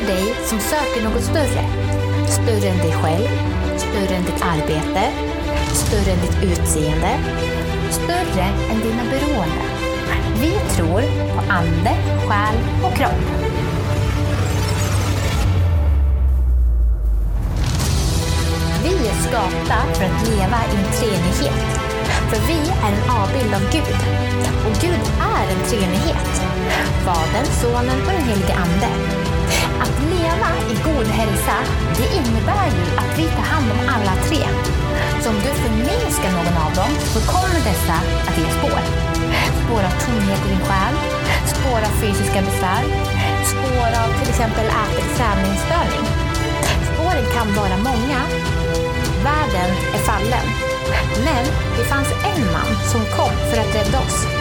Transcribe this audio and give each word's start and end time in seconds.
för 0.00 0.06
dig 0.06 0.34
som 0.44 0.58
söker 0.60 1.02
något 1.04 1.22
större. 1.22 1.64
Större 2.28 2.68
än 2.68 2.78
dig 2.78 2.92
själv, 2.92 3.28
större 3.76 4.16
än 4.16 4.24
ditt 4.24 4.42
arbete, 4.42 5.12
större 5.72 6.12
än 6.12 6.20
ditt 6.20 6.42
utseende, 6.42 7.18
större 7.90 8.44
än 8.70 8.80
dina 8.80 9.02
beroenden. 9.10 9.68
Vi 10.40 10.52
tror 10.76 11.00
på 11.34 11.52
ande, 11.52 11.90
själ 12.28 12.54
och 12.84 12.96
kropp. 12.96 13.22
Vi 18.82 19.08
är 19.08 19.14
skapta 19.28 19.94
för 19.94 20.04
att 20.04 20.28
leva 20.28 20.58
i 20.72 20.76
en 20.76 20.92
treenighet. 20.92 21.80
För 22.30 22.46
vi 22.46 22.58
är 22.70 22.92
en 22.92 23.10
avbild 23.10 23.54
av 23.54 23.72
Gud. 23.72 24.00
Och 24.66 24.80
Gud 24.80 25.04
är 25.36 25.54
en 25.54 25.68
treenighet. 25.68 26.42
Fadern, 27.04 27.46
Sonen 27.46 28.00
och 28.06 28.12
den 28.12 28.22
helige 28.22 28.54
Ande. 28.54 29.29
Att 29.82 29.96
leva 30.14 30.48
i 30.72 30.74
god 30.88 31.06
hälsa, 31.06 31.56
det 31.98 32.08
innebär 32.18 32.66
ju 32.76 32.84
att 33.00 33.18
vi 33.18 33.24
tar 33.36 33.46
hand 33.54 33.68
om 33.72 33.80
alla 33.94 34.14
tre. 34.26 34.42
Så 35.22 35.28
om 35.30 35.38
du 35.44 35.50
förminskar 35.62 36.32
någon 36.32 36.56
av 36.66 36.72
dem 36.80 36.92
så 37.14 37.20
kommer 37.32 37.60
dessa 37.70 37.96
att 38.28 38.38
ge 38.38 38.48
spår. 38.58 38.80
Spår 39.60 39.82
av 39.88 39.94
tomhet 40.06 40.42
i 40.46 40.48
din 40.48 40.64
själ, 40.68 40.94
spår 41.46 41.80
av 41.88 41.94
fysiska 42.02 42.40
besvär, 42.48 42.82
spår 43.52 43.90
av 44.02 44.08
till 44.20 44.30
exempel 44.34 44.66
ät 44.82 44.96
träningsstörning. 45.16 46.06
Spåren 46.88 47.26
kan 47.36 47.54
vara 47.54 47.76
många. 47.76 48.20
Världen 49.24 49.70
är 49.94 49.98
fallen. 49.98 50.46
Men 51.24 51.44
det 51.78 51.84
fanns 51.84 52.08
en 52.34 52.52
man 52.52 52.70
som 52.92 53.00
kom 53.16 53.34
för 53.50 53.60
att 53.60 53.74
rädda 53.74 53.98
oss. 53.98 54.39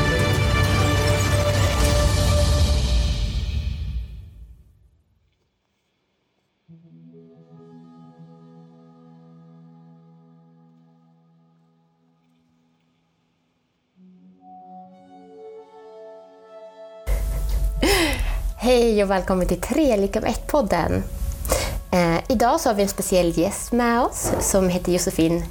Hej 18.70 19.04
och 19.04 19.12
välkommen 19.12 19.48
till 19.48 19.62
Tre 19.62 19.98
lika 19.98 20.22
med 20.22 20.32
ett-podden. 20.32 21.04
Eh, 21.92 22.18
idag 22.28 22.60
så 22.60 22.70
har 22.70 22.74
vi 22.74 22.84
en 22.84 22.90
speciell 22.90 23.38
gäst 23.38 23.72
med 23.72 24.02
oss 24.02 24.32
som 24.40 24.70
heter 24.70 24.92
Josefin 24.92 25.46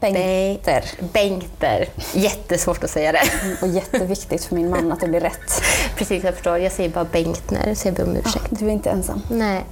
Bengter. 0.00 0.84
Bengter. 1.12 1.88
Jättesvårt 2.12 2.84
att 2.84 2.90
säga 2.90 3.12
det. 3.12 3.22
Och 3.62 3.68
jätteviktigt 3.68 4.44
för 4.44 4.54
min 4.54 4.70
man 4.70 4.92
att 4.92 5.00
det 5.00 5.08
blir 5.08 5.20
rätt. 5.20 5.62
Precis, 5.96 6.24
jag 6.24 6.34
förstår. 6.34 6.58
Jag 6.58 6.72
säger 6.72 6.90
bara 6.90 7.04
Bengtner, 7.04 7.74
så 7.74 7.88
jag 7.88 7.94
ber 7.94 8.04
om 8.04 8.16
ursäkt. 8.16 8.46
Du 8.50 8.66
är 8.66 8.70
inte 8.70 8.90
ensam. 8.90 9.22
Nej, 9.30 9.64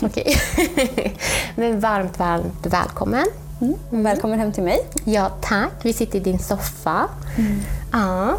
okej. 0.00 0.36
Men 1.54 1.80
varmt, 1.80 2.18
varmt 2.18 2.66
välkommen. 2.66 3.26
Mm. 3.60 3.74
Välkommen 3.90 4.38
hem 4.38 4.52
till 4.52 4.64
mig. 4.64 4.86
Ja, 5.04 5.30
tack. 5.40 5.72
Vi 5.82 5.92
sitter 5.92 6.16
i 6.18 6.20
din 6.20 6.38
soffa. 6.38 7.08
Ja, 7.92 8.38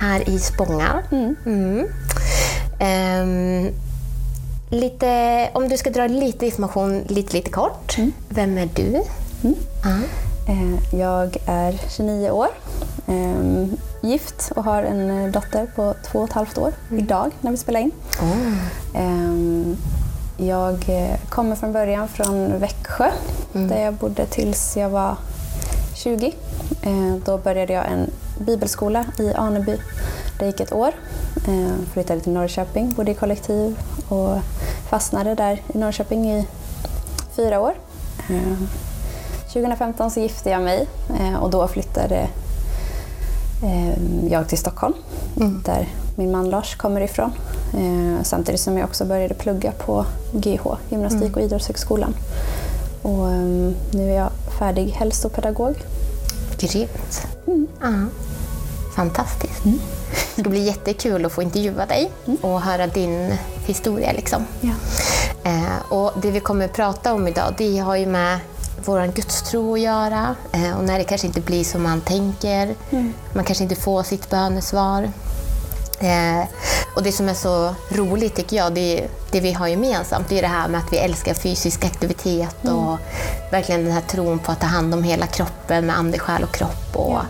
här 0.00 0.30
i 0.30 0.38
Spånga. 0.38 1.02
Mm. 1.10 1.88
Ehm, 2.78 3.70
lite, 4.70 5.48
om 5.52 5.68
du 5.68 5.76
ska 5.76 5.90
dra 5.90 6.06
lite 6.06 6.46
information 6.46 7.04
lite, 7.08 7.36
lite 7.36 7.50
kort. 7.50 7.96
Vem 8.28 8.58
är 8.58 8.68
du? 8.74 9.02
Ja. 9.84 9.98
Eh, 10.48 10.98
Jag 11.00 11.36
är 11.46 11.80
29 11.96 12.30
år, 12.30 12.48
ehm, 13.06 13.76
gift 14.02 14.52
och 14.56 14.64
har 14.64 14.82
en 14.82 15.10
eh, 15.24 15.30
dotter 15.32 15.66
på 15.76 15.94
två 16.10 16.18
och 16.18 16.24
ett 16.28 16.32
halvt 16.34 16.58
år 16.58 16.72
idag 16.98 17.30
när 17.40 17.50
vi 17.50 17.56
spelar 17.56 17.80
in. 17.80 17.90
Ehm, 18.94 19.76
Jag 20.36 20.74
eh, 20.88 21.18
kommer 21.28 21.56
från 21.56 21.72
början 21.72 22.08
från 22.08 22.58
Växjö 22.58 23.10
där 23.52 23.84
jag 23.84 23.94
bodde 23.94 24.26
tills 24.26 24.76
jag 24.76 24.88
var 24.90 25.16
20. 25.94 26.26
Eh, 26.82 27.14
Då 27.24 27.38
började 27.38 27.72
jag 27.72 27.86
en 27.86 28.10
bibelskola 28.38 29.04
i 29.18 29.32
Aneby. 29.34 29.76
Det 30.38 30.46
gick 30.46 30.60
ett 30.60 30.72
år. 30.72 30.92
Eh, 31.48 31.74
Flyttade 31.92 32.20
till 32.20 32.32
Norrköping, 32.32 32.94
bodde 32.94 33.10
i 33.10 33.14
kollektiv 33.14 33.78
och 34.08 34.38
fastnade 34.90 35.34
där 35.34 35.62
i 35.74 35.78
Norrköping 35.78 36.30
i 36.32 36.46
fyra 37.36 37.60
år. 37.60 37.74
Eh, 38.30 38.58
2015 39.52 40.10
så 40.10 40.20
gifte 40.20 40.50
jag 40.50 40.62
mig 40.62 40.86
eh, 41.20 41.34
och 41.42 41.50
då 41.50 41.68
flyttade 41.68 42.28
eh, 43.64 44.28
jag 44.30 44.48
till 44.48 44.58
Stockholm 44.58 44.94
där 45.64 45.88
min 46.16 46.30
man 46.32 46.50
Lars 46.50 46.76
kommer 46.76 47.00
ifrån. 47.00 47.32
Eh, 47.74 48.22
Samtidigt 48.22 48.60
som 48.60 48.78
jag 48.78 48.88
också 48.88 49.04
började 49.04 49.34
plugga 49.34 49.72
på 49.72 50.04
GH, 50.32 50.66
Gymnastik 50.90 51.36
och 51.36 51.42
idrottshögskolan. 51.42 52.14
Och 53.02 53.28
eh, 53.28 53.72
nu 53.92 54.10
är 54.10 54.16
jag 54.16 54.30
färdig 54.58 54.88
hälsopedagog. 54.90 55.74
Grymt. 56.58 57.26
Ja. 57.82 57.92
Fantastiskt. 58.98 59.62
Det 60.34 60.40
ska 60.40 60.50
bli 60.50 60.66
jättekul 60.66 61.26
att 61.26 61.32
få 61.32 61.42
intervjua 61.42 61.86
dig 61.86 62.10
och 62.40 62.60
höra 62.60 62.86
din 62.86 63.34
historia. 63.66 64.12
Liksom. 64.12 64.46
Ja. 64.60 64.70
Eh, 65.44 65.92
och 65.92 66.12
det 66.22 66.30
vi 66.30 66.40
kommer 66.40 66.64
att 66.64 66.72
prata 66.72 67.14
om 67.14 67.28
idag 67.28 67.54
det 67.58 67.78
har 67.78 67.96
ju 67.96 68.06
med 68.06 68.38
vår 68.84 69.06
gudstro 69.06 69.74
att 69.74 69.80
göra 69.80 70.34
eh, 70.52 70.78
och 70.78 70.84
när 70.84 70.98
det 70.98 71.04
kanske 71.04 71.26
inte 71.26 71.40
blir 71.40 71.64
som 71.64 71.82
man 71.82 72.00
tänker. 72.00 72.74
Man 73.32 73.44
kanske 73.44 73.64
inte 73.64 73.76
får 73.76 74.02
sitt 74.02 74.30
bönesvar. 74.30 75.02
Eh, 76.00 76.48
och 76.96 77.02
det 77.02 77.12
som 77.12 77.28
är 77.28 77.34
så 77.34 77.74
roligt 77.90 78.34
tycker 78.34 78.56
jag, 78.56 78.74
det, 78.74 79.08
det 79.30 79.40
vi 79.40 79.52
har 79.52 79.68
gemensamt, 79.68 80.28
det 80.28 80.38
är 80.38 80.42
det 80.42 80.48
här 80.48 80.68
med 80.68 80.80
att 80.80 80.92
vi 80.92 80.96
älskar 80.96 81.34
fysisk 81.34 81.84
aktivitet 81.84 82.56
och 82.62 82.98
verkligen 83.50 83.84
den 83.84 83.92
här 83.92 84.00
tron 84.00 84.38
på 84.38 84.52
att 84.52 84.60
ta 84.60 84.66
hand 84.66 84.94
om 84.94 85.02
hela 85.02 85.26
kroppen 85.26 85.86
med 85.86 85.98
ande, 85.98 86.18
själ 86.18 86.42
och 86.42 86.54
kropp. 86.54 86.96
Och, 86.96 87.20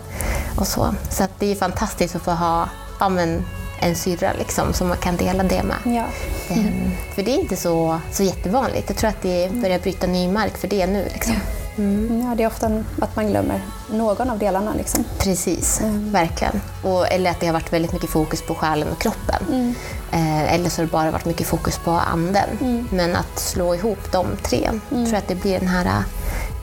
och 0.59 0.67
så 0.67 0.95
så 1.09 1.23
att 1.23 1.31
det 1.39 1.51
är 1.51 1.55
fantastiskt 1.55 2.15
att 2.15 2.21
få 2.21 2.31
ha 2.31 2.69
ja, 2.99 3.09
men, 3.09 3.45
en 3.81 3.95
syrra 3.95 4.33
liksom, 4.39 4.73
som 4.73 4.87
man 4.87 4.97
kan 4.97 5.17
dela 5.17 5.43
det 5.43 5.63
med. 5.63 5.95
Ja. 5.95 6.05
Ehm, 6.55 6.91
För 7.15 7.23
det 7.23 7.31
är 7.31 7.39
inte 7.39 7.55
så, 7.55 7.99
så 8.11 8.23
jättevanligt. 8.23 8.89
Jag 8.89 8.97
tror 8.97 9.09
att 9.09 9.21
det 9.21 9.51
börjar 9.53 9.79
bryta 9.79 10.07
ny 10.07 10.27
mark 10.31 10.57
för 10.57 10.67
det 10.67 10.87
nu. 10.87 11.03
Liksom. 11.13 11.35
Mm, 11.77 12.21
Ja, 12.29 12.35
det 12.35 12.43
är 12.43 12.47
ofta 12.47 12.83
att 13.01 13.15
man 13.15 13.27
glömmer 13.27 13.61
någon 13.91 14.29
av 14.29 14.39
delarna. 14.39 14.73
Liksom. 14.77 15.03
Precis, 15.19 15.81
verkligen. 16.11 16.61
Och, 16.83 17.07
eller 17.11 17.31
att 17.31 17.39
det 17.39 17.45
har 17.45 17.53
varit 17.53 17.73
väldigt 17.73 17.93
mycket 17.93 18.09
fokus 18.09 18.41
på 18.41 18.55
själen 18.55 18.87
och 18.91 19.01
kroppen. 19.01 19.75
Eh, 20.11 20.53
eller 20.53 20.69
så 20.69 20.81
har 20.81 20.85
det 20.85 20.91
bara 20.91 21.11
varit 21.11 21.25
mycket 21.25 21.47
fokus 21.47 21.77
på 21.77 21.91
anden. 21.91 22.49
Men 22.91 23.15
att 23.15 23.39
slå 23.39 23.75
ihop 23.75 24.11
de 24.11 24.25
tre, 24.43 24.69
tror 24.89 25.07
jag 25.07 25.15
att 25.15 25.27
det 25.27 25.35
blir 25.35 25.59
den 25.59 25.67
här 25.67 25.85
uh, 25.85 26.03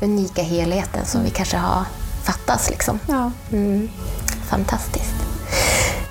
unika 0.00 0.42
helheten 0.42 1.06
som 1.06 1.24
vi 1.24 1.30
kanske 1.30 1.56
har 1.56 1.84
fattats. 2.26 2.70
Liksom. 2.70 2.98
Ja. 3.09 3.31
Mm. 3.53 3.88
Fantastiskt. 4.50 5.14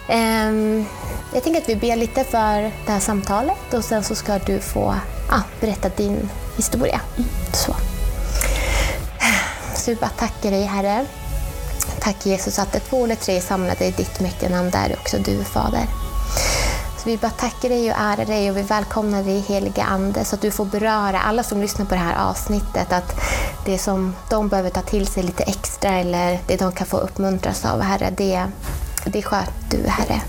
Ehm, 0.09 0.85
jag 1.33 1.43
tänker 1.43 1.61
att 1.61 1.69
vi 1.69 1.75
ber 1.75 1.95
lite 1.95 2.23
för 2.23 2.61
det 2.61 2.91
här 2.91 2.99
samtalet 2.99 3.73
och 3.73 3.83
sen 3.83 4.03
så 4.03 4.15
ska 4.15 4.37
du 4.37 4.59
få 4.59 4.95
ah, 5.29 5.41
berätta 5.61 5.89
din 5.89 6.29
historia. 6.57 7.01
Så. 7.53 7.75
så 9.75 9.91
vi 9.91 9.95
bara 9.95 10.09
tackar 10.09 10.51
dig 10.51 10.63
Herre. 10.63 11.05
Tack 11.99 12.25
Jesus 12.25 12.59
att 12.59 12.71
det 12.71 12.79
två 12.79 13.03
eller 13.03 13.15
tre 13.15 13.37
är 13.37 13.41
samlade 13.41 13.85
i 13.85 13.91
ditt 13.91 14.19
mäktiga 14.19 14.49
namn 14.49 14.69
där 14.69 14.89
är 14.89 14.95
också 14.99 15.17
du 15.17 15.43
Fader. 15.43 15.85
Vi 17.05 17.17
bara 17.17 17.31
tackar 17.31 17.69
dig 17.69 17.91
och 17.91 17.97
ärar 17.97 18.25
dig 18.25 18.51
och 18.51 18.57
vi 18.57 18.61
välkomnar 18.61 19.23
dig 19.23 19.39
heliga 19.39 19.83
Ande 19.83 20.25
så 20.25 20.35
att 20.35 20.41
du 20.41 20.51
får 20.51 20.65
beröra 20.65 21.19
alla 21.19 21.43
som 21.43 21.61
lyssnar 21.61 21.85
på 21.85 21.95
det 21.95 22.01
här 22.01 22.29
avsnittet. 22.29 22.93
Att 22.93 23.15
det 23.65 23.77
som 23.77 24.15
de 24.29 24.49
behöver 24.49 24.69
ta 24.69 24.81
till 24.81 25.07
sig 25.07 25.23
lite 25.23 25.43
extra 25.43 25.89
eller 25.89 26.39
det 26.47 26.57
de 26.57 26.71
kan 26.71 26.87
få 26.87 26.97
uppmuntras 26.97 27.65
av 27.65 27.81
Herre, 27.81 28.13
det, 28.17 28.45
det 29.05 29.21
sköter 29.21 29.51
du 29.69 29.87
Herre. 29.87 30.21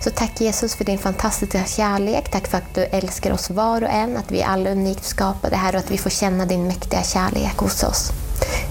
Så 0.00 0.10
tack 0.10 0.40
Jesus 0.40 0.74
för 0.74 0.84
din 0.84 0.98
fantastiska 0.98 1.64
kärlek. 1.64 2.30
Tack 2.30 2.48
för 2.48 2.58
att 2.58 2.74
du 2.74 2.84
älskar 2.84 3.32
oss 3.32 3.50
var 3.50 3.82
och 3.82 3.90
en, 3.90 4.16
att 4.16 4.30
vi 4.30 4.40
är 4.40 4.46
alla 4.46 4.70
unikt 4.70 5.04
skapade 5.04 5.56
här 5.56 5.74
och 5.74 5.78
att 5.78 5.90
vi 5.90 5.98
får 5.98 6.10
känna 6.10 6.46
din 6.46 6.66
mäktiga 6.66 7.02
kärlek 7.02 7.56
hos 7.56 7.82
oss. 7.82 8.12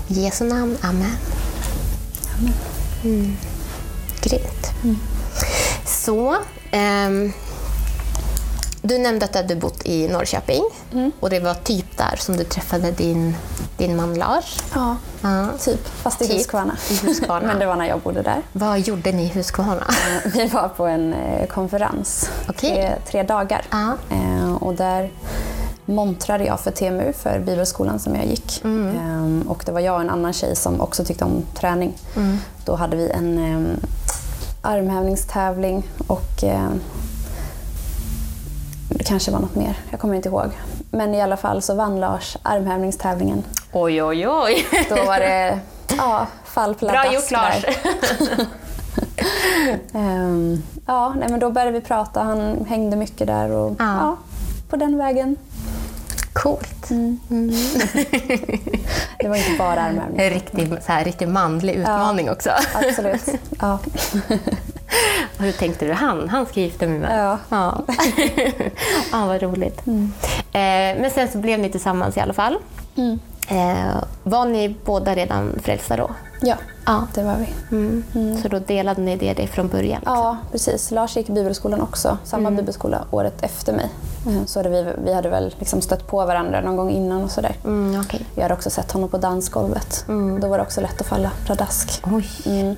I 0.08 0.24
Jesu 0.24 0.46
namn, 0.46 0.78
Amen. 0.82 1.18
Mm. 3.04 3.38
Grymt. 4.22 4.72
Så, 5.86 6.38
ehm, 6.76 7.34
du 8.82 8.98
nämnde 8.98 9.26
att 9.26 9.34
du 9.34 9.38
hade 9.40 9.56
bott 9.56 9.86
i 9.86 10.08
Norrköping 10.08 10.64
och 11.20 11.30
det 11.30 11.40
var 11.40 11.54
typ 11.54 11.98
där 11.98 12.16
som 12.20 12.38
du 12.38 12.44
träffade 12.44 12.92
din, 12.92 13.36
din 13.78 13.96
man 13.96 14.14
Lars. 14.14 14.58
ja, 14.76 14.96
Ja. 15.22 15.48
typ. 15.60 15.88
Fast 15.88 16.22
i 16.22 16.28
Typ. 16.28 16.38
Huskvarna. 16.38 16.78
I 16.90 17.06
Huskvarna. 17.08 17.48
Men 17.48 17.60
det 17.60 17.66
var 17.66 17.76
när 17.76 17.88
jag 17.88 18.00
bodde 18.00 18.22
där. 18.22 18.42
Vad 18.54 18.80
gjorde 18.80 19.12
ni 19.12 19.24
i 19.24 19.28
Huskvarna? 19.28 19.88
Vi 20.34 20.48
var 20.48 20.68
på 20.68 20.86
en 20.86 21.14
eh, 21.14 21.48
konferens, 21.48 22.30
Okej. 22.50 22.70
tre, 22.76 22.96
tre 23.12 23.24
dagar. 23.24 23.62
Ja. 23.72 23.94
Eh, 24.10 24.54
och 24.54 24.74
där 24.76 25.12
montrade 25.86 26.46
jag 26.46 26.60
för 26.60 26.72
TMU, 26.72 27.14
för 27.14 27.40
bibelskolan 27.40 28.00
som 28.00 28.16
jag 28.16 28.26
gick. 28.26 28.66
Eh, 28.66 29.48
och 29.48 29.64
det 29.66 29.72
var 29.72 29.80
jag 29.80 29.96
och 29.96 30.02
en 30.02 30.10
annan 30.10 30.34
tjej 30.34 30.56
som 30.56 30.82
också 30.82 31.06
tyckte 31.06 31.26
om 31.26 31.44
träning. 31.60 31.94
Då 32.66 32.76
hade 32.76 32.98
vi 32.98 33.10
en 33.10 33.38
eh, 33.38 33.78
armhävningstävling 34.66 35.84
och 36.08 36.44
eh, 36.44 36.70
kanske 39.06 39.32
var 39.32 39.40
något 39.40 39.56
mer, 39.56 39.78
jag 39.92 40.00
kommer 40.00 40.16
inte 40.16 40.30
ihåg. 40.30 40.50
Men 40.92 41.16
i 41.16 41.22
alla 41.22 41.38
fall 41.38 41.62
så 41.62 41.76
vann 41.76 42.00
Lars 42.00 42.38
armhävningstävlingen. 42.44 43.44
Oj, 43.74 44.04
oj, 44.04 44.28
oj. 44.28 44.66
Då 44.90 44.96
var 44.96 45.20
det 45.20 45.60
ja, 45.98 46.28
fall 46.46 46.76
Bra 46.80 47.14
gjort 47.14 47.32
Lars! 47.32 47.66
um, 49.94 50.64
ja, 50.86 51.14
nej, 51.20 51.30
men 51.30 51.40
då 51.40 51.50
började 51.50 51.72
vi 51.72 51.82
prata, 51.82 52.24
han 52.24 52.66
hängde 52.70 52.96
mycket 52.96 53.28
där 53.28 53.52
och 53.52 53.76
ja. 53.80 53.98
ja 54.00 54.18
på 54.70 54.76
den 54.76 54.98
vägen. 54.98 55.36
Coolt. 56.36 56.90
Mm. 56.92 57.20
Mm. 57.30 57.52
det 59.20 59.28
var 59.28 59.36
inte 59.36 59.58
bara 59.58 59.82
armhävning. 59.82 60.20
En 60.20 60.30
riktig, 60.30 60.68
så 60.68 60.92
här, 60.92 61.04
riktig 61.06 61.28
manlig 61.28 61.74
utmaning 61.74 62.26
ja, 62.26 62.32
också. 62.32 62.50
Absolut. 62.74 63.28
Ja. 63.60 63.80
Och 65.38 65.44
hur 65.44 65.52
tänkte 65.52 65.86
du 65.86 65.94
han? 65.94 66.30
Han 66.30 66.46
ska 66.46 66.60
gifta 66.60 66.88
mig 66.88 67.00
med? 67.00 67.20
Ja. 67.20 67.40
Ja, 67.50 67.84
ja 69.12 69.26
vad 69.26 69.42
roligt. 69.42 69.88
Mm. 69.88 70.14
Eh, 70.38 71.02
men 71.02 71.12
sen 71.12 71.28
så 71.28 71.38
blev 71.38 71.60
ni 71.60 71.70
tillsammans 71.70 72.18
i 72.18 72.20
alla 72.20 72.34
fall. 72.34 72.58
Mm. 73.48 73.88
Eh, 73.88 74.04
var 74.24 74.46
ni 74.46 74.76
båda 74.86 75.16
redan 75.16 75.60
frälsta 75.64 75.98
då? 75.98 76.10
Ja, 76.42 76.56
ja. 76.86 77.08
det 77.14 77.24
var 77.24 77.36
vi. 77.36 77.76
Mm. 77.76 78.04
Mm. 78.16 78.42
Så 78.42 78.48
då 78.48 78.60
delade 78.60 79.02
ni 79.02 79.16
det 79.16 79.48
från 79.48 79.68
början? 79.68 80.00
Liksom. 80.00 80.16
Ja, 80.16 80.38
precis. 80.52 80.92
Lars 80.92 81.18
gick 81.18 81.30
i 81.30 81.32
bibelskolan 81.32 81.82
också, 81.82 82.18
samma 82.24 82.48
mm. 82.48 82.56
bibelskola 82.56 83.06
året 83.12 83.44
efter 83.44 83.74
mig. 83.74 83.90
Eh, 84.28 84.46
så 84.46 84.64
vi, 84.64 84.94
vi 85.06 85.14
hade 85.14 85.30
väl 85.30 85.56
liksom 85.60 85.82
stött 85.82 86.08
på 86.08 86.26
varandra 86.26 86.62
någon 86.62 86.76
gång 86.76 86.90
innan 86.90 87.24
och 87.24 87.32
sådär. 87.32 87.56
Mm, 87.64 88.00
okay. 88.00 88.20
Jag 88.36 88.42
hade 88.42 88.54
också 88.54 88.70
sett 88.70 88.92
honom 88.92 89.10
på 89.10 89.18
dansgolvet. 89.18 90.06
Mm. 90.08 90.40
Då 90.40 90.48
var 90.48 90.58
det 90.58 90.64
också 90.64 90.82
lätt 90.82 91.02
att 91.02 91.08
falla 91.08 91.32
pladask. 91.46 92.02
Oj. 92.06 92.30
Mm. 92.46 92.76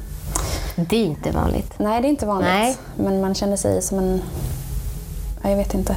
Det 0.76 0.98
är 0.98 1.06
inte 1.06 1.32
vanligt. 1.32 1.74
Nej, 1.78 2.02
det 2.02 2.08
är 2.08 2.10
inte 2.10 2.26
vanligt. 2.26 2.50
Nej. 2.50 2.78
Men 2.96 3.22
man 3.22 3.36
känner 3.36 3.58
sig 3.58 3.82
som 3.82 4.00
en... 4.00 4.22
Ja, 5.44 5.50
jag 5.50 5.58
vet 5.58 5.74
inte. 5.74 5.96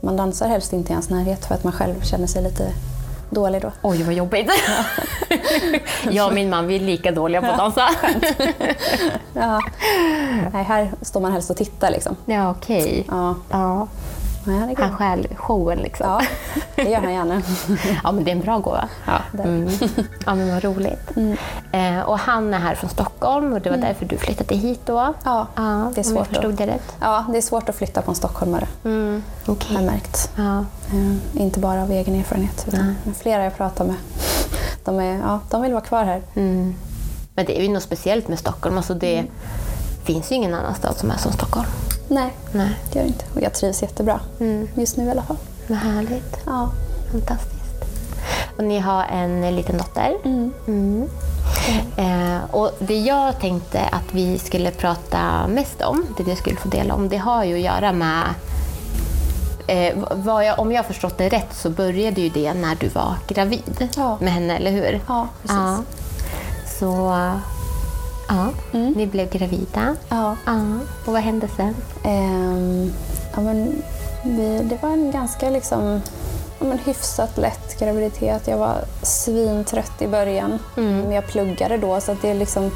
Man 0.00 0.16
dansar 0.16 0.48
helst 0.48 0.72
inte 0.72 0.92
i 0.92 0.94
hans 0.94 1.10
närhet 1.10 1.44
för 1.46 1.54
att 1.54 1.64
man 1.64 1.72
själv 1.72 2.02
känner 2.02 2.26
sig 2.26 2.42
lite 2.42 2.72
dålig 3.30 3.62
då. 3.62 3.72
Oj, 3.82 4.02
vad 4.02 4.14
jobbigt. 4.14 4.50
jag 6.10 6.26
och 6.26 6.34
min 6.34 6.50
man 6.50 6.66
vi 6.66 6.76
är 6.76 6.80
lika 6.80 7.12
dåliga 7.12 7.40
på 7.40 7.46
att 7.46 7.58
dansa. 7.58 7.88
ja. 9.34 9.60
Nej, 10.52 10.64
här 10.64 10.90
står 11.02 11.20
man 11.20 11.32
helst 11.32 11.50
och 11.50 11.56
tittar. 11.56 11.90
Liksom. 11.90 12.16
Ja, 12.24 12.50
okej. 12.50 12.82
Okay. 12.82 13.04
Ja. 13.08 13.34
ja. 13.50 13.88
Han 14.44 14.96
stjäl 14.96 15.28
showen 15.36 15.78
liksom. 15.78 16.06
Ja, 16.06 16.20
det 16.76 16.90
gör 16.90 17.00
han 17.00 17.12
gärna. 17.12 17.42
ja, 18.04 18.12
men 18.12 18.24
det 18.24 18.30
är 18.30 18.36
en 18.36 18.40
bra 18.40 18.58
gåva. 18.58 18.88
Ja, 19.06 19.20
mm. 19.42 19.68
ja 20.26 20.34
men 20.34 20.54
vad 20.54 20.64
roligt. 20.64 21.16
Mm. 21.16 21.36
Eh, 21.72 22.02
och 22.02 22.18
han 22.18 22.54
är 22.54 22.58
här 22.58 22.74
från 22.74 22.90
Stockholm 22.90 23.52
och 23.52 23.60
det 23.60 23.70
var 23.70 23.76
mm. 23.76 23.88
därför 23.88 24.04
du 24.04 24.18
flyttade 24.18 24.54
hit 24.54 24.80
då? 24.84 25.14
Ja, 25.24 25.46
ja 25.54 25.92
det 25.94 26.00
är 26.00 26.02
svårt. 26.02 26.26
Förstod 26.26 26.54
det 26.54 26.66
rätt? 26.66 26.96
Ja, 27.00 27.24
det 27.32 27.38
är 27.38 27.42
svårt 27.42 27.68
att 27.68 27.76
flytta 27.76 28.02
på 28.02 28.10
en 28.10 28.14
stockholmare. 28.14 28.66
Mm. 28.84 29.22
Okay. 29.46 29.76
Har 29.76 29.82
jag 29.82 29.92
märkt. 29.92 30.30
Ja. 30.36 30.58
Eh, 30.92 31.42
inte 31.42 31.60
bara 31.60 31.82
av 31.82 31.90
egen 31.90 32.14
erfarenhet, 32.14 32.64
utan 32.68 32.96
flera 33.20 33.44
jag 33.44 33.56
pratar 33.56 33.84
med. 33.84 33.96
De, 34.84 34.98
är, 35.00 35.18
ja, 35.18 35.40
de 35.50 35.62
vill 35.62 35.72
vara 35.72 35.84
kvar 35.84 36.04
här. 36.04 36.22
Mm. 36.34 36.74
Men 37.34 37.46
det 37.46 37.58
är 37.58 37.62
ju 37.62 37.68
något 37.68 37.82
speciellt 37.82 38.28
med 38.28 38.38
Stockholm. 38.38 38.76
Alltså 38.76 38.94
det 38.94 39.18
mm. 39.18 39.30
finns 40.04 40.32
ju 40.32 40.34
ingen 40.34 40.54
annan 40.54 40.74
stad 40.74 40.96
som 40.96 41.10
är 41.10 41.16
som 41.16 41.32
Stockholm. 41.32 41.68
Nej, 42.10 42.32
Nej. 42.52 42.78
det 42.92 42.98
gör 42.98 43.04
det 43.04 43.08
inte. 43.08 43.24
Och 43.34 43.42
jag 43.42 43.54
trivs 43.54 43.82
jättebra. 43.82 44.20
Mm. 44.40 44.68
Just 44.74 44.96
nu 44.96 45.04
i 45.04 45.10
alla 45.10 45.22
fall. 45.22 45.36
Vad 45.66 45.78
härligt. 45.78 46.36
Ja. 46.46 46.70
Fantastiskt. 47.12 47.84
Och 48.56 48.64
ni 48.64 48.78
har 48.78 49.04
en 49.04 49.56
liten 49.56 49.78
dotter. 49.78 50.16
Mm. 50.24 50.52
Mm. 50.66 51.08
Eh, 51.96 52.44
och 52.50 52.70
det 52.78 53.00
jag 53.00 53.40
tänkte 53.40 53.80
att 53.80 54.14
vi 54.14 54.38
skulle 54.38 54.70
prata 54.70 55.46
mest 55.48 55.82
om, 55.82 56.06
det 56.16 56.22
vi 56.22 56.36
skulle 56.36 56.56
få 56.56 56.68
dela 56.68 56.94
om, 56.94 57.08
det 57.08 57.16
har 57.16 57.44
ju 57.44 57.54
att 57.54 57.60
göra 57.60 57.92
med 57.92 58.24
eh, 59.66 59.98
jag, 60.26 60.58
om 60.58 60.72
jag 60.72 60.78
har 60.78 60.84
förstått 60.84 61.18
det 61.18 61.28
rätt 61.28 61.54
så 61.54 61.70
började 61.70 62.20
ju 62.20 62.28
det 62.28 62.54
när 62.54 62.74
du 62.74 62.88
var 62.88 63.14
gravid 63.28 63.88
ja. 63.96 64.18
med 64.20 64.32
henne, 64.32 64.56
eller 64.56 64.70
hur? 64.70 65.00
Ja, 65.08 65.28
precis. 65.42 65.56
Ja. 65.56 65.82
Så 66.78 67.12
ja, 68.30 68.48
mm. 68.72 68.92
ni 68.92 69.06
blev 69.06 69.30
gravida. 69.30 69.96
Ja. 70.08 70.36
ja. 70.46 70.60
Och 71.06 71.12
vad 71.12 71.22
hände 71.22 71.48
sen? 71.56 71.74
Um, 72.04 72.92
ja, 73.34 73.40
men 73.40 73.82
vi, 74.24 74.58
det 74.62 74.82
var 74.82 74.90
en 74.90 75.10
ganska 75.10 75.50
liksom 75.50 76.00
men, 76.60 76.78
hyfsat 76.78 77.38
lätt 77.38 77.78
graviditet. 77.78 78.48
Jag 78.48 78.58
var 78.58 78.84
svintrött 79.02 80.02
i 80.02 80.08
början. 80.08 80.58
Mm. 80.76 81.00
Men 81.00 81.12
jag 81.12 81.26
pluggade 81.26 81.76
då 81.76 82.00
så 82.00 82.16
det, 82.22 82.34
liksom, 82.34 82.70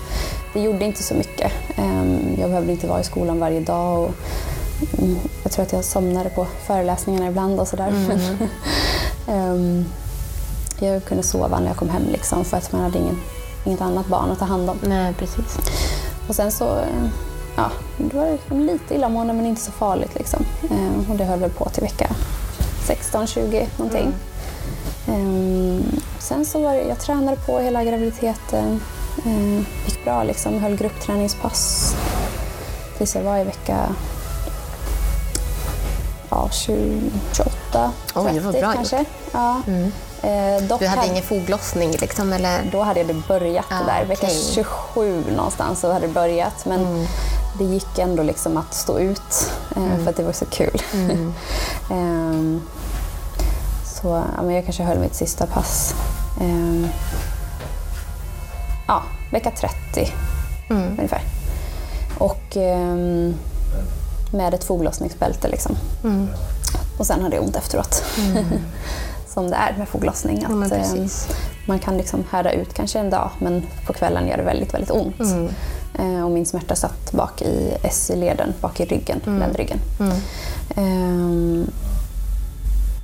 det 0.53 0.61
gjorde 0.61 0.85
inte 0.85 1.03
så 1.03 1.15
mycket. 1.15 1.53
Um, 1.79 2.37
jag 2.41 2.51
behövde 2.51 2.73
inte 2.73 2.87
vara 2.87 3.01
i 3.01 3.05
skolan 3.05 3.41
varje 3.41 3.61
dag. 3.61 3.99
Och, 3.99 4.11
um, 4.99 5.19
jag 5.43 5.53
tror 5.53 5.65
att 5.65 5.73
jag 5.73 5.85
somnade 5.85 6.31
på 6.31 6.47
föreläsningarna 6.67 7.29
ibland 7.29 7.61
och 7.61 7.69
sådär. 7.69 7.89
Mm. 7.89 8.19
um, 9.29 9.85
jag 10.79 11.05
kunde 11.05 11.23
sova 11.23 11.59
när 11.59 11.67
jag 11.67 11.77
kom 11.77 11.89
hem 11.89 12.09
liksom, 12.12 12.45
för 12.45 12.56
att 12.56 12.73
man 12.73 12.83
hade 12.83 12.99
ingen, 12.99 13.21
inget 13.64 13.81
annat 13.81 14.06
barn 14.06 14.31
att 14.31 14.38
ta 14.38 14.44
hand 14.44 14.70
om. 14.70 14.78
Nej, 14.82 15.14
precis. 15.14 15.58
Och 16.28 16.34
sen 16.34 16.52
så 16.52 16.81
ja, 17.56 17.70
det 17.96 18.16
var 18.16 18.38
lite 18.61 18.94
illamående 18.94 19.32
men 19.32 19.46
inte 19.46 19.61
så 19.61 19.72
farligt. 19.72 20.14
Liksom. 20.14 20.44
och 21.11 21.16
det 21.16 21.25
höll 21.25 21.40
väl 21.40 21.50
på 21.50 21.69
till 21.69 21.82
vecka 21.82 22.11
16-20 22.88 23.66
någonting. 23.76 24.02
Mm. 24.02 24.14
Um, 25.06 26.00
sen 26.19 26.44
så 26.44 26.62
var 26.62 26.75
det, 26.75 26.82
jag 26.82 26.99
tränade 26.99 27.37
på 27.37 27.58
hela 27.58 27.84
graviditeten. 27.84 28.81
Um, 29.25 29.67
gick 29.87 30.05
bra 30.05 30.25
liksom, 30.25 30.58
höll 30.62 30.76
gruppträningspass 30.76 31.94
tills 32.96 33.14
jag 33.14 33.22
var 33.22 33.38
i 33.38 33.44
vecka 33.44 33.94
ja, 36.31 36.49
28, 36.52 37.93
30 38.12 38.50
Oj, 38.55 38.60
bra 38.60 38.72
kanske. 38.72 39.05
Ja. 39.32 39.62
Mm. 39.67 39.93
Eh, 40.25 40.62
du 40.62 40.87
hade 40.87 40.87
här, 40.87 41.11
ingen 41.11 41.23
foglossning? 41.23 41.91
Liksom, 42.00 42.32
eller? 42.32 42.71
Då 42.73 42.82
hade 42.82 43.05
det 43.05 43.15
börjat 43.29 43.67
ah, 43.71 43.85
där. 43.87 44.05
Vecka 44.05 44.26
okay. 44.26 44.55
27 44.55 45.25
någonstans 45.37 45.81
så 45.81 45.93
hade 45.93 46.06
det 46.06 46.12
börjat. 46.12 46.67
Men 46.67 46.81
mm. 46.81 47.06
det 47.59 47.65
gick 47.65 47.99
ändå 47.99 48.23
liksom 48.23 48.56
att 48.56 48.75
stå 48.75 48.99
ut 48.99 49.50
eh, 49.76 49.82
mm. 49.82 50.05
för 50.05 50.11
att 50.11 50.17
det 50.17 50.23
var 50.23 50.32
så 50.32 50.44
kul. 50.44 50.82
um, 51.91 52.62
Så 54.05 54.09
ja, 54.37 54.43
men 54.43 54.55
jag 54.55 54.65
kanske 54.65 54.82
höll 54.82 54.99
mitt 54.99 55.15
sista 55.15 55.47
pass 55.47 55.94
eh, 56.41 56.91
ja, 58.87 59.03
vecka 59.32 59.50
30 59.50 60.12
mm. 60.70 60.99
ungefär. 60.99 61.23
Och 62.19 62.56
eh, 62.56 62.97
med 64.32 64.55
ett 64.55 64.65
foglossningsbälte. 64.65 65.48
Liksom. 65.48 65.77
Mm. 66.05 66.29
Och 66.98 67.06
sen 67.06 67.22
hade 67.22 67.37
jag 67.37 67.44
ont 67.44 67.56
efteråt. 67.56 68.03
Som 69.34 69.50
det 69.50 69.56
är 69.56 69.74
med 69.79 69.88
foglossning. 69.88 70.44
Att, 70.44 70.70
ja, 70.70 70.76
eh, 70.76 71.06
man 71.67 71.79
kan 71.79 71.96
liksom 71.96 72.24
härda 72.31 72.53
ut 72.53 72.74
kanske 72.74 72.98
en 72.98 73.10
dag 73.10 73.31
men 73.38 73.62
på 73.86 73.93
kvällen 73.93 74.29
gör 74.29 74.36
det 74.36 74.43
väldigt, 74.43 74.74
väldigt 74.74 74.91
ont. 74.91 75.20
Mm. 75.20 75.48
Eh, 75.98 76.24
och 76.24 76.31
min 76.31 76.46
smärta 76.46 76.74
satt 76.74 77.12
bak 77.12 77.43
i 77.43 77.76
SI-leden, 77.91 78.55
bak 78.60 78.81
i 78.81 78.84
ryggen, 78.84 79.20
mm. 79.26 79.38
ländryggen. 79.38 79.79
Mm. 80.00 80.17
Ehm, 80.76 81.70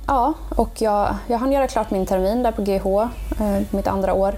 Ja, 0.07 0.33
och 0.49 0.81
jag, 0.81 1.15
jag 1.27 1.37
hann 1.37 1.51
göra 1.51 1.67
klart 1.67 1.91
min 1.91 2.05
termin 2.05 2.43
där 2.43 2.51
på 2.51 2.61
GH, 2.61 3.09
eh, 3.41 3.61
mitt 3.69 3.87
andra 3.87 4.13
år. 4.13 4.35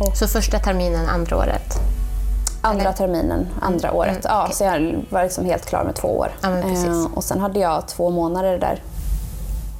Och 0.00 0.16
så 0.16 0.26
första 0.26 0.58
terminen, 0.58 1.08
andra 1.08 1.36
året? 1.36 1.74
Andra 2.62 2.82
Eller? 2.82 2.92
terminen, 2.92 3.48
andra 3.60 3.88
mm, 3.88 4.00
året. 4.00 4.10
Mm, 4.10 4.20
ja, 4.24 4.42
okay. 4.42 4.54
Så 4.54 4.64
jag 4.64 5.04
var 5.10 5.22
liksom 5.22 5.44
helt 5.44 5.66
klar 5.66 5.84
med 5.84 5.94
två 5.94 6.08
år. 6.08 6.28
Ja, 6.40 6.48
eh, 6.48 7.04
och 7.14 7.24
sen 7.24 7.40
hade 7.40 7.60
jag 7.60 7.88
två 7.88 8.10
månader 8.10 8.58
där, 8.58 8.82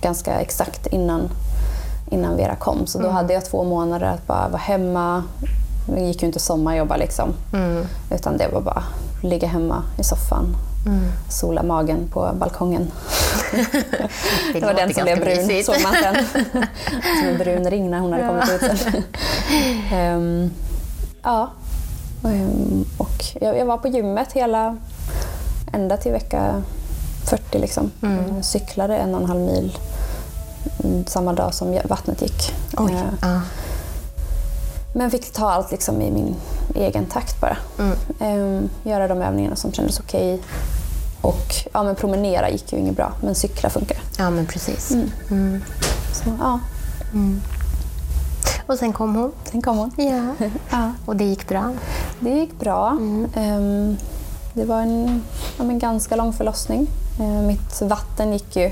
ganska 0.06 0.40
exakt 0.40 0.86
innan, 0.86 1.30
innan 2.10 2.36
Vera 2.36 2.56
kom. 2.56 2.86
Så 2.86 2.98
då 2.98 3.04
mm. 3.04 3.16
hade 3.16 3.34
jag 3.34 3.44
två 3.44 3.64
månader 3.64 4.06
att 4.06 4.26
bara 4.26 4.48
vara 4.48 4.62
hemma. 4.62 5.24
Det 5.86 6.00
gick 6.00 6.22
ju 6.22 6.26
inte 6.26 6.40
sommarjobba 6.40 6.96
liksom. 6.96 7.34
Mm. 7.52 7.86
Utan 8.10 8.36
det 8.36 8.48
var 8.48 8.60
bara 8.60 8.84
ligga 9.22 9.48
hemma 9.48 9.82
i 9.98 10.04
soffan 10.04 10.56
Mm. 10.86 11.04
Sola 11.28 11.62
magen 11.62 12.08
på 12.12 12.30
balkongen. 12.34 12.92
det, 14.52 14.60
det 14.60 14.66
var 14.66 14.74
den 14.74 14.94
som 14.94 15.02
blev 15.02 15.20
brun, 15.20 15.64
såg 15.64 15.82
man 15.82 15.94
sen. 16.02 16.16
som 17.20 17.28
en 17.28 17.38
brun 17.38 17.70
ring 17.70 17.90
när 17.90 17.98
hon 17.98 18.12
hade 18.12 18.26
kommit 18.26 18.50
ut 18.50 18.80
sen. 18.80 19.02
um, 20.16 20.50
ja, 21.22 21.50
um, 22.22 22.84
och 22.98 23.24
jag, 23.40 23.58
jag, 23.58 23.66
var 23.66 23.78
på 23.78 23.88
gymmet 23.88 24.32
hela, 24.32 24.76
ända 25.72 25.96
till 25.96 26.12
vecka 26.12 26.62
40. 27.24 27.58
Liksom. 27.58 27.90
Mm. 28.02 28.42
cyklade 28.42 28.96
en 28.96 29.14
och 29.14 29.20
en 29.20 29.26
halv 29.26 29.40
mil 29.40 29.78
samma 31.06 31.32
dag 31.32 31.54
som 31.54 31.78
vattnet 31.84 32.22
gick. 32.22 32.54
Oj, 32.76 32.92
uh. 33.24 33.40
Men 34.92 35.10
fick 35.10 35.32
ta 35.32 35.50
allt 35.50 35.70
liksom 35.70 36.02
i 36.02 36.10
min 36.10 36.36
egen 36.74 37.06
takt 37.06 37.40
bara. 37.40 37.56
Mm. 37.78 37.96
Um, 38.40 38.70
göra 38.82 39.08
de 39.08 39.22
övningarna 39.22 39.56
som 39.56 39.72
kändes 39.72 40.00
okej. 40.00 40.34
Okay. 40.34 40.46
Och 41.20 41.54
ja, 41.72 41.82
men 41.82 41.94
promenera 41.94 42.50
gick 42.50 42.72
ju 42.72 42.78
inget 42.78 42.96
bra, 42.96 43.12
men 43.20 43.34
cykla 43.34 43.70
funkar. 43.70 43.98
Ja, 44.18 44.30
men 44.30 44.46
precis. 44.46 44.90
Mm. 44.90 45.10
Mm. 45.30 45.62
Så, 46.12 46.24
ja. 46.40 46.60
Mm. 47.12 47.40
Och 48.66 48.78
sen 48.78 48.92
kom 48.92 49.16
hon? 49.16 49.32
Sen 49.44 49.62
kom 49.62 49.78
hon. 49.78 49.90
Ja. 49.96 50.48
ja. 50.70 50.92
Och 51.06 51.16
det 51.16 51.24
gick 51.24 51.48
bra? 51.48 51.72
Det 52.20 52.30
gick 52.30 52.58
bra. 52.58 52.90
Um, 52.90 53.96
det 54.54 54.64
var 54.64 54.80
en 54.80 55.22
ja, 55.58 55.64
men 55.64 55.78
ganska 55.78 56.16
lång 56.16 56.32
förlossning. 56.32 56.86
Eh, 57.20 57.42
mitt 57.42 57.82
vatten 57.82 58.32
gick 58.32 58.56
ju 58.56 58.70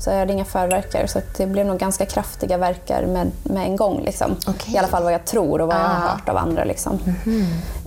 så 0.00 0.10
jag 0.10 0.18
hade 0.18 0.32
inga 0.32 0.44
förverkar 0.44 1.06
så 1.06 1.20
det 1.36 1.46
blev 1.46 1.66
nog 1.66 1.78
ganska 1.78 2.06
kraftiga 2.06 2.56
verkar 2.58 3.06
med, 3.06 3.30
med 3.42 3.62
en 3.66 3.76
gång. 3.76 4.02
Liksom. 4.04 4.36
Okej. 4.46 4.74
I 4.74 4.78
alla 4.78 4.88
fall 4.88 5.02
vad 5.02 5.12
jag 5.12 5.24
tror 5.24 5.60
och 5.60 5.66
vad 5.68 5.76
jag 5.76 5.80
har 5.80 6.06
Ah. 6.06 6.10
hört 6.12 6.28
av 6.28 6.36
andra. 6.36 6.64
Liksom. 6.64 6.98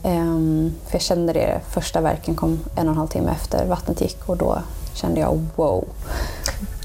Ehm, 0.03 0.73
för 0.87 0.95
jag 0.95 1.01
kände 1.01 1.33
det, 1.33 1.59
första 1.71 2.01
verken 2.01 2.35
kom 2.35 2.59
en 2.75 2.87
och 2.87 2.91
en 2.91 2.97
halv 2.97 3.07
timme 3.07 3.31
efter 3.31 3.65
vattnet 3.65 4.01
gick 4.01 4.29
och 4.29 4.37
då 4.37 4.57
kände 4.93 5.19
jag 5.19 5.45
wow, 5.55 5.85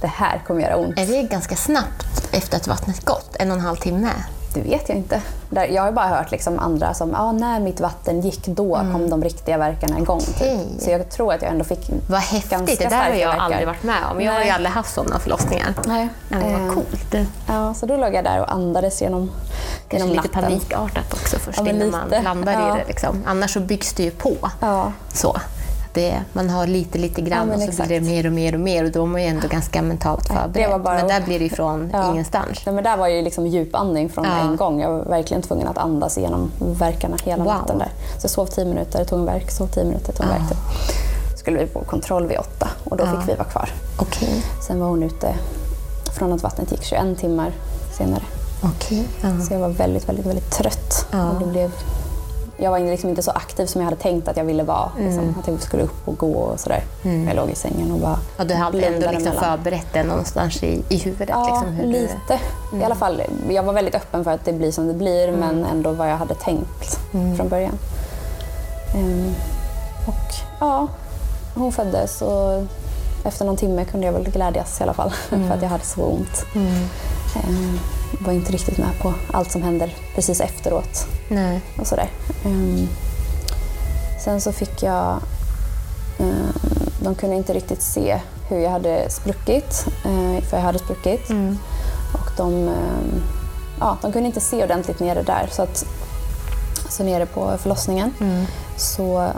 det 0.00 0.06
här 0.06 0.42
kommer 0.46 0.60
göra 0.60 0.76
ont. 0.76 0.98
Är 0.98 1.06
det 1.06 1.22
ganska 1.22 1.56
snabbt 1.56 2.28
efter 2.32 2.56
att 2.56 2.66
vattnet 2.66 3.04
gått? 3.04 3.36
En 3.38 3.50
och 3.50 3.56
en 3.56 3.62
halv 3.62 3.76
timme? 3.76 4.08
Det 4.54 4.60
vet 4.60 4.88
jag 4.88 4.98
inte. 4.98 5.22
Där, 5.50 5.66
jag 5.66 5.82
har 5.82 5.92
bara 5.92 6.06
hört 6.06 6.30
liksom 6.30 6.58
andra 6.58 6.94
som, 6.94 7.14
ah, 7.14 7.32
när 7.32 7.60
mitt 7.60 7.80
vatten 7.80 8.20
gick, 8.20 8.46
då 8.46 8.74
kom 8.92 9.10
de 9.10 9.24
riktiga 9.24 9.58
verkarna 9.58 9.98
igång. 9.98 10.20
Typ. 10.20 10.40
Mm. 10.40 10.54
Okej. 10.60 10.68
Så 10.80 10.90
jag 10.90 11.10
tror 11.10 11.32
att 11.34 11.42
jag 11.42 11.50
ändå 11.50 11.64
fick 11.64 11.90
Vad 12.08 12.20
häftigt, 12.20 12.78
det 12.78 12.88
där 12.88 12.96
har 13.10 13.14
jag 13.14 13.28
verkar. 13.28 13.44
aldrig 13.44 13.66
varit 13.66 13.82
med 13.82 13.96
om. 14.10 14.20
Jag 14.20 14.32
har 14.32 14.38
ju 14.38 14.44
Nej. 14.44 14.54
aldrig 14.54 14.72
haft 14.72 14.94
sådana 14.94 15.18
förlossningar. 15.18 15.74
Nej. 15.86 16.08
Men 16.28 16.42
vad 16.52 16.68
Eh, 16.68 16.74
coolt. 16.74 17.14
Ja, 17.48 17.74
så 17.74 17.86
då 17.86 17.96
låg 17.96 18.14
jag 18.14 18.24
där 18.24 18.40
och 18.40 18.52
andades 18.52 19.02
genom, 19.02 19.30
genom 19.90 20.08
lite 20.08 20.28
panikartat 20.28 21.12
också 21.14 21.38
först 21.38 21.58
Ja, 21.64 21.68
innan 21.70 21.90
man 21.90 22.08
landar 22.24 22.52
Ja. 22.52 22.76
i 22.76 22.78
det. 22.78 22.84
Liksom. 22.88 23.22
Annars 23.26 23.52
så 23.54 23.60
byggs 23.60 23.92
det 23.92 24.02
ju 24.02 24.10
på. 24.10 24.36
Ja, 24.60 24.92
Så. 25.12 25.36
Det, 25.98 26.22
man 26.32 26.50
har 26.50 26.66
lite, 26.66 26.98
lite 26.98 27.20
grann 27.20 27.48
Ja, 27.48 27.54
och 27.54 27.60
så 27.62 27.68
exakt. 27.68 27.88
blir 27.88 28.00
det 28.00 28.06
mer 28.06 28.26
och 28.26 28.32
mer 28.32 28.54
och 28.54 28.60
mer 28.60 28.84
och 28.84 28.90
då 28.90 29.02
är 29.02 29.06
man 29.06 29.22
ju 29.22 29.28
ändå 29.28 29.48
ganska 29.48 29.82
mentalt 29.82 30.28
det 30.28 30.34
förberedd. 30.34 30.70
var 30.70 30.78
bara- 30.78 30.94
Men 30.98 31.08
där 31.08 31.20
blir 31.20 31.38
det 31.38 31.44
ju 31.44 31.50
från 31.50 31.90
Ja. 31.92 32.10
ingenstans. 32.12 32.62
Nej, 32.66 32.74
men 32.74 32.84
där 32.84 32.96
var 32.96 33.08
ju 33.08 33.22
liksom 33.22 33.46
djupandning 33.46 34.08
från 34.08 34.24
Ja. 34.24 34.38
en 34.38 34.56
gång. 34.56 34.80
Jag 34.80 34.90
var 34.90 35.04
verkligen 35.04 35.42
tvungen 35.42 35.68
att 35.68 35.78
andas 35.78 36.18
igenom 36.18 36.50
verkarna 36.58 37.16
hela 37.24 37.44
Wow. 37.44 37.52
natten. 37.54 37.78
där. 37.78 37.88
Så 38.18 38.24
jag 38.24 38.30
sov 38.30 38.46
tio 38.46 38.64
minuter, 38.64 39.04
tog 39.04 39.18
en 39.18 39.24
verk, 39.24 39.50
sov 39.50 39.66
tio 39.66 39.84
minuter, 39.84 40.12
tog 40.12 40.26
en 40.26 40.32
Ja. 40.32 40.38
verk. 40.38 40.48
Typ. 40.48 40.58
skulle 41.38 41.58
vi 41.58 41.66
på 41.66 41.80
kontroll 41.80 42.26
vid 42.26 42.38
åtta 42.38 42.68
och 42.84 42.96
då 42.96 43.06
fick 43.06 43.28
vi 43.28 43.34
vara 43.34 43.48
kvar. 43.48 43.68
Okej. 44.00 44.42
Sen 44.66 44.80
var 44.80 44.88
hon 44.88 45.02
ute 45.02 45.34
från 46.18 46.32
att 46.32 46.42
vattnet 46.42 46.72
gick 46.72 46.82
21 46.84 47.18
timmar 47.18 47.52
senare. 47.98 48.22
Ja. 48.62 48.68
Så 49.48 49.54
jag 49.54 49.60
var 49.60 49.68
väldigt, 49.68 50.08
väldigt, 50.08 50.26
väldigt 50.26 50.50
trött. 50.50 51.06
Ja. 51.10 51.30
Och 51.30 51.40
det 51.40 51.46
blev, 51.46 51.70
jag 52.60 52.70
var 52.70 52.78
liksom 52.78 53.10
inte 53.10 53.22
så 53.22 53.30
aktiv 53.30 53.66
som 53.66 53.80
jag 53.80 53.84
hade 53.90 54.02
tänkt 54.02 54.28
att 54.28 54.36
jag 54.36 54.44
ville 54.44 54.62
vara. 54.62 54.90
Liksom. 54.98 55.22
Mm. 55.22 55.34
Att 55.40 55.48
jag 55.48 55.62
skulle 55.62 55.82
upp 55.82 56.08
och 56.08 56.18
gå 56.18 56.32
och 56.32 56.60
sådär. 56.60 56.82
Jag 57.02 57.36
låg 57.36 57.50
i 57.50 57.54
sängen 57.54 57.92
och 57.92 57.98
bara 57.98 58.18
Och 58.38 58.46
du 58.46 58.54
hade 58.54 58.80
ändå 58.86 59.10
liksom 59.10 59.32
förberett 59.32 59.86
det 59.92 60.02
någonstans 60.02 60.62
i, 60.62 60.82
i 60.88 60.98
huvudet? 60.98 61.28
Ja, 61.32 61.44
liksom, 61.46 61.72
hur 61.72 61.82
du- 61.86 61.92
lite. 61.92 62.38
I 62.80 62.84
alla 62.84 62.94
fall, 62.94 63.22
jag 63.50 63.62
var 63.62 63.72
väldigt 63.72 63.94
öppen 63.94 64.24
för 64.24 64.30
att 64.30 64.44
det 64.44 64.52
blir 64.52 64.72
som 64.72 64.86
det 64.88 64.94
blir 64.94 65.28
Mm. 65.28 65.40
men 65.40 65.64
ändå 65.64 65.92
vad 65.92 66.10
jag 66.10 66.16
hade 66.16 66.34
tänkt 66.34 66.98
från 67.36 67.48
början. 67.48 67.78
Ehm, 68.94 69.34
och 70.06 70.34
ja, 70.60 70.86
hon 71.54 71.72
föddes 71.72 72.22
och 72.22 72.62
efter 73.24 73.44
någon 73.44 73.56
timme 73.56 73.84
kunde 73.84 74.06
jag 74.06 74.12
väl 74.12 74.24
glädjas 74.30 74.80
i 74.80 74.82
alla 74.82 74.94
fall 74.94 75.10
för 75.28 75.50
att 75.54 75.62
jag 75.62 75.68
hade 75.68 75.84
så 75.84 76.02
ont. 76.02 76.44
Mm. 76.54 77.78
Var 78.20 78.32
inte 78.32 78.52
riktigt 78.52 78.78
med 78.78 78.98
på 79.00 79.14
allt 79.32 79.50
som 79.52 79.62
händer 79.62 79.94
precis 80.14 80.40
efteråt 80.40 81.06
Nej. 81.28 81.60
och 81.80 81.86
sådär. 81.86 82.10
Ehm, 82.44 82.88
sen 84.24 84.40
så 84.40 84.52
fick 84.52 84.82
jag... 84.82 85.18
ehm, 86.18 86.52
de 87.02 87.14
kunde 87.14 87.36
inte 87.36 87.52
riktigt 87.52 87.82
se 87.82 88.20
hur 88.48 88.58
jag 88.58 88.70
hade 88.70 89.10
spruckit, 89.10 89.86
eh, 90.04 90.44
för 90.44 90.56
jag 90.56 90.64
hade 90.64 90.78
spruckit. 90.78 91.30
Mm. 91.30 91.58
Och 92.12 92.30
de, 92.36 92.68
ehm, 92.68 93.22
ja, 93.80 93.98
de 94.02 94.12
kunde 94.12 94.26
inte 94.26 94.40
se 94.40 94.64
ordentligt 94.64 95.00
nere 95.00 95.22
där. 95.22 95.48
Så, 95.52 95.62
att, 95.62 95.84
så 96.88 97.02
nere 97.04 97.26
på 97.26 97.58
förlossningen 97.58 98.12
Mm. 98.20 98.46
så 98.76 99.28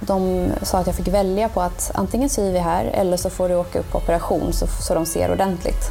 de 0.00 0.48
sa 0.62 0.78
att 0.78 0.86
jag 0.86 0.96
fick 0.96 1.08
välja 1.08 1.48
på 1.48 1.60
att 1.60 1.90
antingen 1.94 2.28
syr 2.28 2.52
vi 2.52 2.58
här 2.58 2.84
eller 2.84 3.16
så 3.16 3.30
får 3.30 3.48
du 3.48 3.54
åka 3.54 3.78
upp 3.78 3.90
på 3.90 3.98
operation 3.98 4.52
så, 4.52 4.66
så 4.66 4.94
de 4.94 5.06
ser 5.06 5.32
ordentligt. 5.32 5.90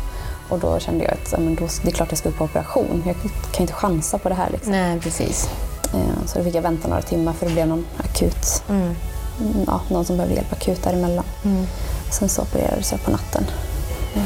Och 0.50 0.60
då 0.60 0.80
kände 0.80 1.04
jag 1.04 1.13
att 1.13 1.32
ja, 1.32 1.38
men 1.39 1.56
då, 1.56 1.68
det 1.84 1.88
är 1.89 1.94
klart 1.94 2.08
jag 2.12 2.18
ska 2.18 2.30
upp 2.30 2.38
på 2.38 2.44
operation. 2.44 3.04
Jag 3.06 3.16
kan 3.51 3.62
inte 3.62 3.74
chansa 3.74 4.18
på 4.18 4.30
det 4.30 4.36
här. 4.36 4.50
Liksom. 4.50 4.72
Nej, 4.72 5.00
precis. 5.00 5.50
Eh, 5.94 6.25
Så 6.27 6.38
då 6.38 6.44
fick 6.44 6.56
jag 6.56 6.62
vänta 6.62 6.88
några 6.88 7.01
timmar 7.01 7.34
för 7.34 7.46
det 7.46 7.51
blev 7.54 7.68
någon 7.68 7.86
akut, 7.98 8.63
Mm. 8.70 8.82
mm, 9.42 9.63
ja, 9.68 9.82
någon 9.89 10.06
som 10.06 10.18
behövde 10.18 10.36
hjälp 10.36 10.54
akut 10.54 10.84
däremellan. 10.84 11.25
Mm. 11.46 11.66
Sen 12.12 12.30
så 12.30 12.42
opererades 12.42 12.92
jag 12.92 13.04
på 13.04 13.12
natten. 13.12 13.46
Eh, 14.16 14.22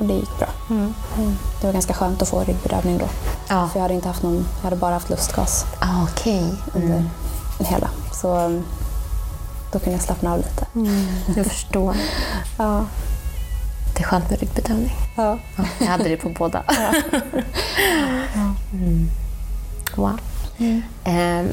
Och 0.00 0.06
det 0.06 0.14
gick 0.14 0.38
bra. 0.38 0.48
Mm. 0.70 0.94
Mm. 1.18 1.36
Det 1.60 1.66
var 1.66 1.72
ganska 1.72 1.94
skönt 1.94 2.22
att 2.22 2.28
få 2.28 2.40
ryggbedövning 2.44 2.98
då. 2.98 3.08
Ja, 3.48 3.68
För 3.68 3.78
jag 3.78 3.82
hade 3.82 3.94
inte 3.94 4.08
haft 4.08 4.22
någon, 4.22 4.46
jag 4.56 4.64
hade 4.64 4.76
bara 4.76 4.92
haft 4.94 5.10
lustgas 5.10 5.64
ah, 5.80 6.02
okej. 6.12 6.44
under 6.74 6.88
Mm. 6.96 7.08
hela. 7.60 7.88
Så 8.12 8.34
mm, 8.36 8.64
då 9.72 9.78
kunde 9.78 9.92
jag 9.98 10.02
slappna 10.02 10.32
av 10.32 10.36
lite. 10.38 10.66
Mm. 10.74 11.06
Jag 11.36 11.46
förstår. 11.46 11.96
Ja. 12.58 12.84
Det 14.00 14.04
är 14.04 14.08
skönt 14.08 14.30
med 14.30 14.40
ryggbedövning. 14.40 14.90
Ja. 15.16 15.38
Ja, 15.56 15.64
jag 15.80 15.86
hade 15.86 16.08
det 16.08 16.16
på 16.16 16.28
båda. 16.28 16.62
Mm. 18.72 19.08
Wow. 19.96 20.20
Ehm, 21.04 21.48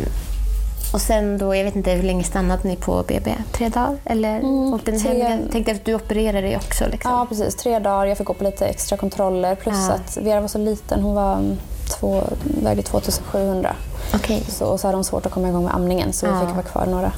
och 0.94 1.02
sen 1.02 1.38
då, 1.38 1.56
jag 1.56 1.64
vet 1.64 1.76
inte 1.76 1.92
hur 1.92 2.04
länge 2.04 2.24
stannade 2.24 2.68
ni 2.68 2.76
på 2.76 3.04
BB? 3.08 3.32
Tre 3.52 3.70
dagar? 3.70 3.98
Eller 4.06 4.36
Mm, 4.40 4.74
åkte 4.74 4.92
ni 4.92 5.00
tre- 5.00 5.24
hem? 5.24 5.40
Tänkte 5.52 5.72
att 5.72 5.86
du 5.86 5.94
opererade 5.96 6.42
dig 6.42 6.56
också. 6.58 6.86
Liksom. 6.92 7.12
ja, 7.12 7.26
precis. 7.30 7.56
Tre 7.56 7.80
dagar. 7.80 8.06
Jag 8.06 8.18
fick 8.18 8.28
gå 8.28 8.34
på 8.34 8.44
lite 8.44 8.66
extra 8.68 8.98
kontroller. 8.98 9.56
Plus 9.56 9.76
Ja. 9.90 9.94
att 9.94 10.18
Vera 10.18 10.42
var 10.42 10.48
så 10.48 10.58
liten. 10.58 11.02
Hon 11.02 11.16
var 11.16 11.34
mm, 11.34 11.58
två, 12.00 12.24
vägde 12.64 12.82
2700. 12.84 13.76
Okej. 14.16 14.44
Så, 14.50 14.66
och 14.66 14.80
så 14.80 14.88
hade 14.88 14.98
hon 14.98 15.04
svårt 15.04 15.26
att 15.26 15.32
komma 15.32 15.50
igång 15.50 15.64
med 15.64 15.76
amningen 15.76 16.14
så 16.14 16.26
Ja. 16.26 16.40
vi 16.40 16.46
fick 16.46 16.56
vara 16.56 16.66
kvar 16.66 16.86
några 16.86 17.12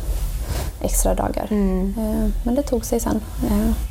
extra 0.81 1.13
dagar. 1.15 1.47
Mm. 1.51 1.93
Eh, 1.97 2.29
Men 2.45 2.55
det 2.55 2.63
tog 2.63 2.85
sig 2.85 2.99
sen. 2.99 3.21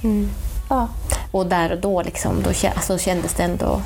Mm. 0.05 0.31
Ja, 0.69 0.89
Och 1.31 1.47
där 1.47 1.73
och 1.73 1.79
då, 1.81 2.03
liksom, 2.03 2.43
då 2.43 2.49
alltså, 2.75 2.99
kändes 2.99 3.35
det 3.35 3.43
ändå 3.43 3.81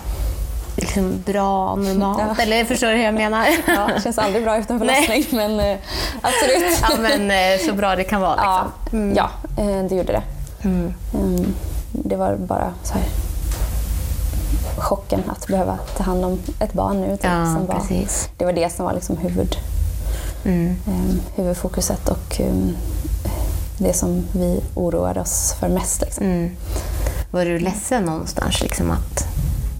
liksom, 0.76 1.22
bra, 1.26 1.76
normalt? 1.76 2.22
Ja. 2.36 2.42
Eller 2.42 2.64
förstår 2.64 2.86
du 2.88 2.94
hur 2.96 3.04
jag 3.04 3.14
menar? 3.14 3.46
ja, 3.66 3.88
det 3.94 4.02
känns 4.02 4.18
aldrig 4.18 4.44
bra 4.44 4.52
Nej. 4.56 4.64
förlossning 4.64 5.24
men 5.30 5.60
eh, 5.60 5.76
absolut. 6.22 6.78
ja, 6.82 6.88
men 7.00 7.30
eh, 7.30 7.66
så 7.66 7.72
bra 7.74 7.96
det 7.96 8.04
kan 8.04 8.20
vara. 8.20 8.36
Ja, 8.36 8.64
Liksom. 8.84 8.98
Mm. 8.98 9.16
ja 9.16 9.30
eh, 9.62 9.84
det 9.88 9.94
gjorde 9.94 10.12
det. 10.12 10.22
Mm. 10.64 10.94
Mm, 11.14 11.54
Det 11.92 12.16
var 12.16 12.36
bara 12.36 12.72
så 12.82 12.92
här 12.94 13.02
chocken 14.78 15.22
att 15.30 15.46
behöva 15.46 15.78
ta 15.96 16.02
hand 16.04 16.24
om 16.24 16.38
ett 16.58 16.72
barn 16.72 17.00
nu. 17.00 17.16
Typ, 17.16 17.24
Ja, 17.24 17.44
som 17.44 17.66
var, 17.66 17.82
det 18.38 18.44
var 18.44 18.52
det 18.52 18.72
som 18.72 18.84
var 18.86 18.92
liksom 18.92 19.16
huvud, 19.16 19.56
Mm. 20.44 20.76
eh, 20.86 21.16
huvudfokuset 21.36 22.08
och 22.08 22.40
eh, 22.40 22.54
det 23.82 23.92
som 23.92 24.24
vi 24.32 24.60
oroade 24.74 25.20
oss 25.20 25.54
för 25.60 25.68
mest. 25.68 26.00
Liksom. 26.00 26.26
Mm. 26.26 26.50
Var 27.30 27.44
du 27.44 27.58
ledsen 27.58 28.04
någonstans 28.04 28.60
liksom, 28.62 28.90
att 28.90 29.24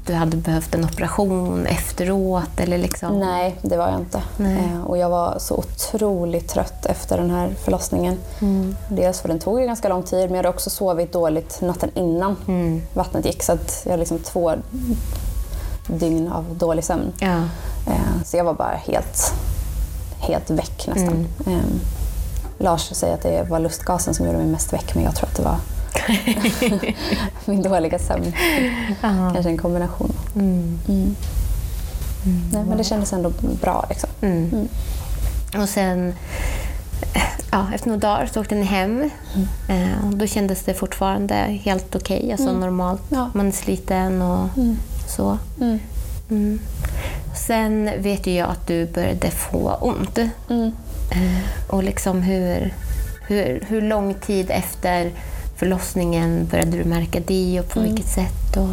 du 0.06 0.14
hade 0.14 0.36
behövt 0.36 0.74
en 0.74 0.84
operation 0.84 1.66
efteråt? 1.66 2.60
Eller 2.60 2.78
liksom? 2.78 3.18
Nej, 3.20 3.56
det 3.62 3.76
var 3.76 3.88
jag 3.90 4.00
inte. 4.00 4.22
Eh, 4.38 4.82
och 4.86 4.98
jag 4.98 5.08
var 5.10 5.38
så 5.38 5.54
otroligt 5.56 6.48
trött 6.48 6.86
efter 6.86 7.18
den 7.18 7.30
här 7.30 7.50
förlossningen. 7.64 8.18
Mm. 8.40 8.76
Dels 8.88 9.20
för 9.20 9.28
den 9.28 9.38
tog 9.38 9.60
ju 9.60 9.66
ganska 9.66 9.88
lång 9.88 10.02
tid, 10.02 10.20
men 10.20 10.30
jag 10.30 10.36
hade 10.36 10.48
också 10.48 10.70
sovit 10.70 11.12
dåligt 11.12 11.60
natten 11.60 11.90
innan 11.94 12.36
Mm. 12.48 12.82
vattnet 12.94 13.24
gick. 13.26 13.42
Så 13.42 13.52
att 13.52 13.82
jag 13.88 13.98
liksom 13.98 14.18
två 14.18 14.54
dygn 15.86 16.28
av 16.32 16.44
dålig 16.58 16.84
sömn. 16.84 17.12
Ja. 17.18 17.36
Eh, 17.86 18.22
Så 18.24 18.36
jag 18.36 18.44
var 18.44 18.54
bara 18.54 18.74
helt, 18.86 19.32
helt 20.18 20.50
väck 20.50 20.86
nästan. 20.86 21.26
Mm. 21.46 21.58
Eh, 21.58 21.64
Lars 22.62 22.90
säger 22.92 23.14
att 23.14 23.22
det 23.22 23.42
var 23.48 23.58
lustgasen 23.60 24.14
som 24.14 24.26
gjorde 24.26 24.38
mig 24.38 24.46
mest 24.46 24.72
väck, 24.72 24.94
men 24.94 25.04
jag 25.04 25.14
tror 25.16 25.28
att 25.28 25.36
det 25.36 25.42
var 25.42 25.56
min 27.44 27.62
dåliga 27.62 27.98
sömn. 27.98 28.32
Ja. 29.02 29.30
Kanske 29.34 29.50
en 29.50 29.58
kombination. 29.58 30.12
Mm. 30.34 30.78
Mm. 30.88 31.16
Nej, 32.52 32.64
men 32.68 32.78
det 32.78 32.84
kändes 32.84 33.12
ändå 33.12 33.32
bra. 33.62 33.86
Liksom. 33.88 34.10
Mm. 34.20 34.50
Mm. 34.52 34.68
Och 35.62 35.68
sen, 35.68 36.14
ja, 37.50 37.66
efter 37.74 37.88
några 37.88 38.00
dagar 38.00 38.28
så 38.32 38.40
åkte 38.40 38.54
ni 38.54 38.64
hem. 38.64 39.10
Eh, 39.68 40.06
och 40.06 40.16
då 40.16 40.26
kändes 40.26 40.62
det 40.62 40.74
fortfarande 40.74 41.34
helt 41.34 41.96
okej, 41.96 42.32
alltså 42.32 42.48
Mm. 42.48 42.60
normalt. 42.60 43.02
Ja. 43.08 43.30
Man 43.34 43.46
är 43.48 43.52
sliten 43.52 44.22
och 44.22 44.48
Mm. 44.58 44.76
så. 45.16 45.38
Mm. 45.60 45.78
Mm. 46.30 46.60
Sen 47.48 47.90
vet 47.98 48.26
ju 48.26 48.32
jag 48.34 48.48
att 48.50 48.66
du 48.66 48.86
började 48.86 49.30
få 49.30 49.74
ont. 49.80 50.18
Eh, 51.12 51.72
och 51.74 51.82
liksom 51.82 52.22
hur, 52.22 52.74
hur, 53.26 53.64
hur 53.68 53.80
lång 53.82 54.14
tid 54.14 54.50
efter 54.50 55.10
förlossningen 55.56 56.46
började 56.50 56.70
du 56.70 56.84
märka 56.84 57.20
det 57.26 57.60
och 57.60 57.68
på 57.68 57.78
Mm. 57.78 57.92
vilket 57.94 58.12
sätt? 58.12 58.56
Och, 58.56 58.68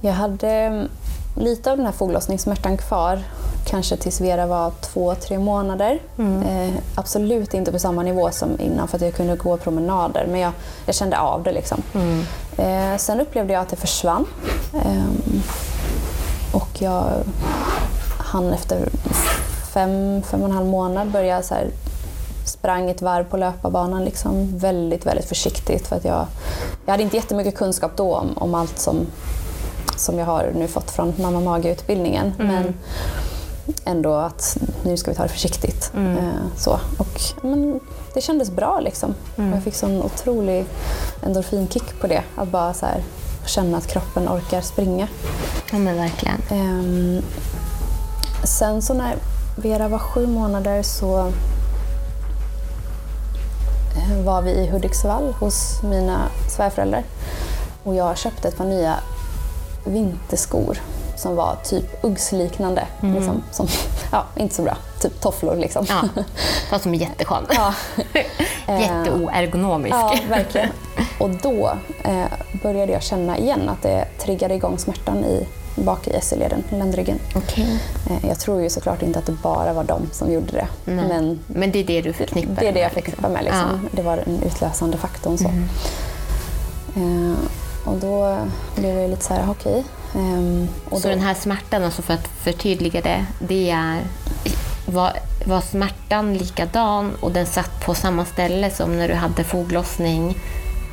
Jag 0.00 0.12
hade 0.12 0.50
mm, 0.50 0.88
lite 1.36 1.70
av 1.70 1.76
den 1.76 1.86
här 1.86 1.92
foglossningssmärtan 1.92 2.76
kvar, 2.76 3.18
kanske 3.66 3.96
tills 3.96 4.20
Vera 4.20 4.46
var 4.46 4.72
två, 4.80 5.14
tre 5.14 5.38
månader. 5.38 5.98
Mm. 6.18 6.42
Eh, 6.42 6.74
absolut 6.94 7.54
inte 7.54 7.72
på 7.72 7.78
samma 7.78 8.02
nivå 8.02 8.30
som 8.30 8.60
innan 8.60 8.88
för 8.88 8.96
att 8.96 9.02
jag 9.02 9.14
kunde 9.14 9.36
gå 9.36 9.56
promenader, 9.56 10.26
men 10.30 10.40
jag, 10.40 10.52
jag 10.86 10.94
kände 10.94 11.18
av 11.18 11.42
det. 11.42 11.52
Liksom. 11.52 11.82
mm. 11.94 12.22
Eh, 12.58 12.96
sen 12.98 13.20
upplevde 13.20 13.52
jag 13.52 13.62
att 13.62 13.68
det 13.68 13.76
försvann. 13.76 14.26
Ehm, 14.84 15.42
och 16.52 16.68
jag 16.82 17.04
hann 18.18 18.52
efter 18.52 18.88
fem, 19.72 20.22
fem 20.22 20.42
och 20.42 20.48
en 20.48 20.54
halv 20.54 20.66
månad 20.66 21.10
börja 21.10 21.42
så 21.42 21.54
här 21.54 21.70
sprang 22.44 22.90
ett 22.90 23.02
varv 23.02 23.24
på 23.24 23.36
löparbanan 23.36 24.04
liksom, 24.04 24.58
väldigt, 24.58 25.06
väldigt 25.06 25.24
försiktigt. 25.24 25.86
För 25.86 25.96
att 25.96 26.04
jag, 26.04 26.26
jag 26.86 26.92
hade 26.92 27.02
inte 27.02 27.16
jättemycket 27.16 27.54
kunskap 27.54 27.92
då 27.96 28.14
om, 28.14 28.38
om 28.38 28.54
allt 28.54 28.78
som, 28.78 29.06
som 29.96 30.18
jag 30.18 30.26
har 30.26 30.52
nu 30.54 30.68
fått 30.68 30.90
från 30.90 31.14
mamma 31.18 31.40
mage-utbildningen. 31.40 32.32
Mm. 32.38 32.54
Men 32.54 32.74
ändå 33.84 34.14
att 34.14 34.56
nu 34.84 34.96
ska 34.96 35.10
vi 35.10 35.16
ta 35.16 35.22
det 35.22 35.28
försiktigt. 35.28 35.92
Mm. 35.96 36.16
Eh, 36.16 36.32
så. 36.56 36.80
Och, 36.98 37.20
men, 37.42 37.80
det 38.14 38.20
kändes 38.20 38.50
bra 38.50 38.80
liksom. 38.80 39.14
Mm. 39.36 39.52
Jag 39.52 39.62
fick 39.62 39.74
sån 39.74 40.02
otrolig 40.02 40.66
endorfinkick 41.26 42.00
på 42.00 42.06
det. 42.06 42.22
Att 42.36 42.48
bara 42.48 42.74
så 42.74 42.86
här, 42.86 43.02
känna 43.46 43.78
att 43.78 43.86
kroppen 43.86 44.28
orkar 44.28 44.60
springa. 44.60 45.08
Ja, 45.72 45.78
men 45.78 45.96
verkligen. 45.96 46.42
Ehm, 46.50 47.22
sen 48.44 48.82
så 48.82 48.94
när 48.94 49.16
Vera 49.62 49.88
var 49.88 49.98
sju 49.98 50.26
månader 50.26 50.82
så 50.82 51.18
eh, 53.96 54.24
var 54.24 54.42
vi 54.42 54.50
i 54.50 54.66
Hudiksvall 54.66 55.34
hos 55.40 55.82
mina 55.82 56.28
svärföräldrar. 56.48 57.04
Och 57.82 57.94
jag 57.94 58.18
köpte 58.18 58.48
ett 58.48 58.56
par 58.56 58.64
nya 58.64 58.94
vinterskor 59.84 60.78
som 61.16 61.36
var 61.36 61.56
typ 61.64 62.04
Uggs-liknande. 62.04 62.86
Liksom, 63.00 63.42
som, 63.50 63.66
ja, 64.12 64.24
inte 64.36 64.54
så 64.54 64.62
bra. 64.62 64.76
Typ 65.00 65.20
tofflor 65.20 65.56
liksom. 65.56 65.86
Ja, 65.88 66.02
fast 66.70 66.82
som 66.82 66.94
är 66.94 66.98
jätteskön. 66.98 67.46
Ja. 67.54 67.74
Jätteoergonomisk. 68.80 69.94
Ja, 69.94 70.14
verkligen. 70.28 70.68
Och 71.18 71.30
då 71.30 71.72
eh, 72.04 72.24
började 72.62 72.92
jag 72.92 73.02
känna 73.02 73.38
igen 73.38 73.68
att 73.68 73.82
det 73.82 74.04
triggade 74.18 74.54
igång 74.54 74.78
smärtan 74.78 75.24
i, 75.24 75.46
bak 75.74 76.08
i 76.08 76.20
SI-leden, 76.22 76.64
ländryggen. 76.70 77.18
Okej. 77.34 77.80
Eh, 78.10 78.28
jag 78.28 78.38
tror 78.38 78.62
ju 78.62 78.70
såklart 78.70 79.02
inte 79.02 79.18
att 79.18 79.26
det 79.26 79.32
bara 79.42 79.72
var 79.72 79.84
de 79.84 80.08
som 80.12 80.32
gjorde 80.32 80.52
det. 80.52 80.68
Men 80.84 81.38
Men 81.46 81.72
det 81.72 81.78
är 81.78 81.84
det 81.84 82.02
du 82.02 82.12
förknippar 82.12 82.54
det 82.60 82.68
är 82.68 82.72
det 82.72 82.80
jag 82.80 82.86
med, 82.86 82.92
förknippar 82.92 83.28
med. 83.28 83.44
Liksom. 83.44 83.88
Det 83.92 84.02
var 84.02 84.16
den 84.16 84.42
utlösande 84.42 84.96
faktorn. 84.98 85.38
Så. 85.38 85.48
Eh, 86.96 87.34
och 87.84 87.96
då 87.96 88.38
blev 88.76 88.98
jag 88.98 89.10
lite 89.10 89.24
så 89.24 89.34
här, 89.34 89.44
okej. 89.50 89.84
Ehm, 90.14 90.68
och 90.90 91.00
Så 91.00 91.08
då, 91.08 91.14
den 91.14 91.24
här 91.24 91.34
smärtan, 91.34 91.84
alltså 91.84 92.02
för 92.02 92.14
att 92.14 92.28
förtydliga 92.28 93.00
det, 93.00 93.26
det 93.38 93.70
är... 93.70 94.00
Var, 94.86 95.12
var 95.44 95.60
smärtan 95.60 96.34
likadan 96.34 97.14
och 97.20 97.32
den 97.32 97.46
satt 97.46 97.80
på 97.86 97.94
samma 97.94 98.24
ställe 98.24 98.70
som 98.70 98.96
när 98.96 99.08
du 99.08 99.14
hade 99.14 99.44
foglossning 99.44 100.38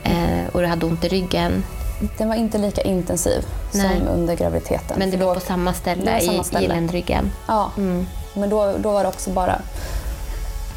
eh, 0.03 0.47
och 0.53 0.61
du 0.61 0.67
hade 0.67 0.85
ont 0.85 1.05
i 1.05 1.07
ryggen? 1.07 1.63
Den 2.17 2.29
var 2.29 2.35
inte 2.35 2.57
lika 2.57 2.81
intensiv 2.81 3.45
Nej. 3.71 3.97
som 3.99 4.07
under 4.07 4.35
graviditeten. 4.35 4.99
Men 4.99 5.11
det 5.11 5.17
var 5.17 5.33
på 5.33 5.39
samma 5.39 5.73
ställe, 5.73 6.21
samma 6.21 6.43
ställe. 6.43 6.65
i 6.65 6.67
ländryggen? 6.67 7.31
Ja, 7.47 7.71
Mm. 7.77 8.07
men 8.33 8.49
då, 8.49 8.73
då 8.77 8.91
var 8.91 9.03
det 9.03 9.09
också 9.09 9.29
bara 9.29 9.61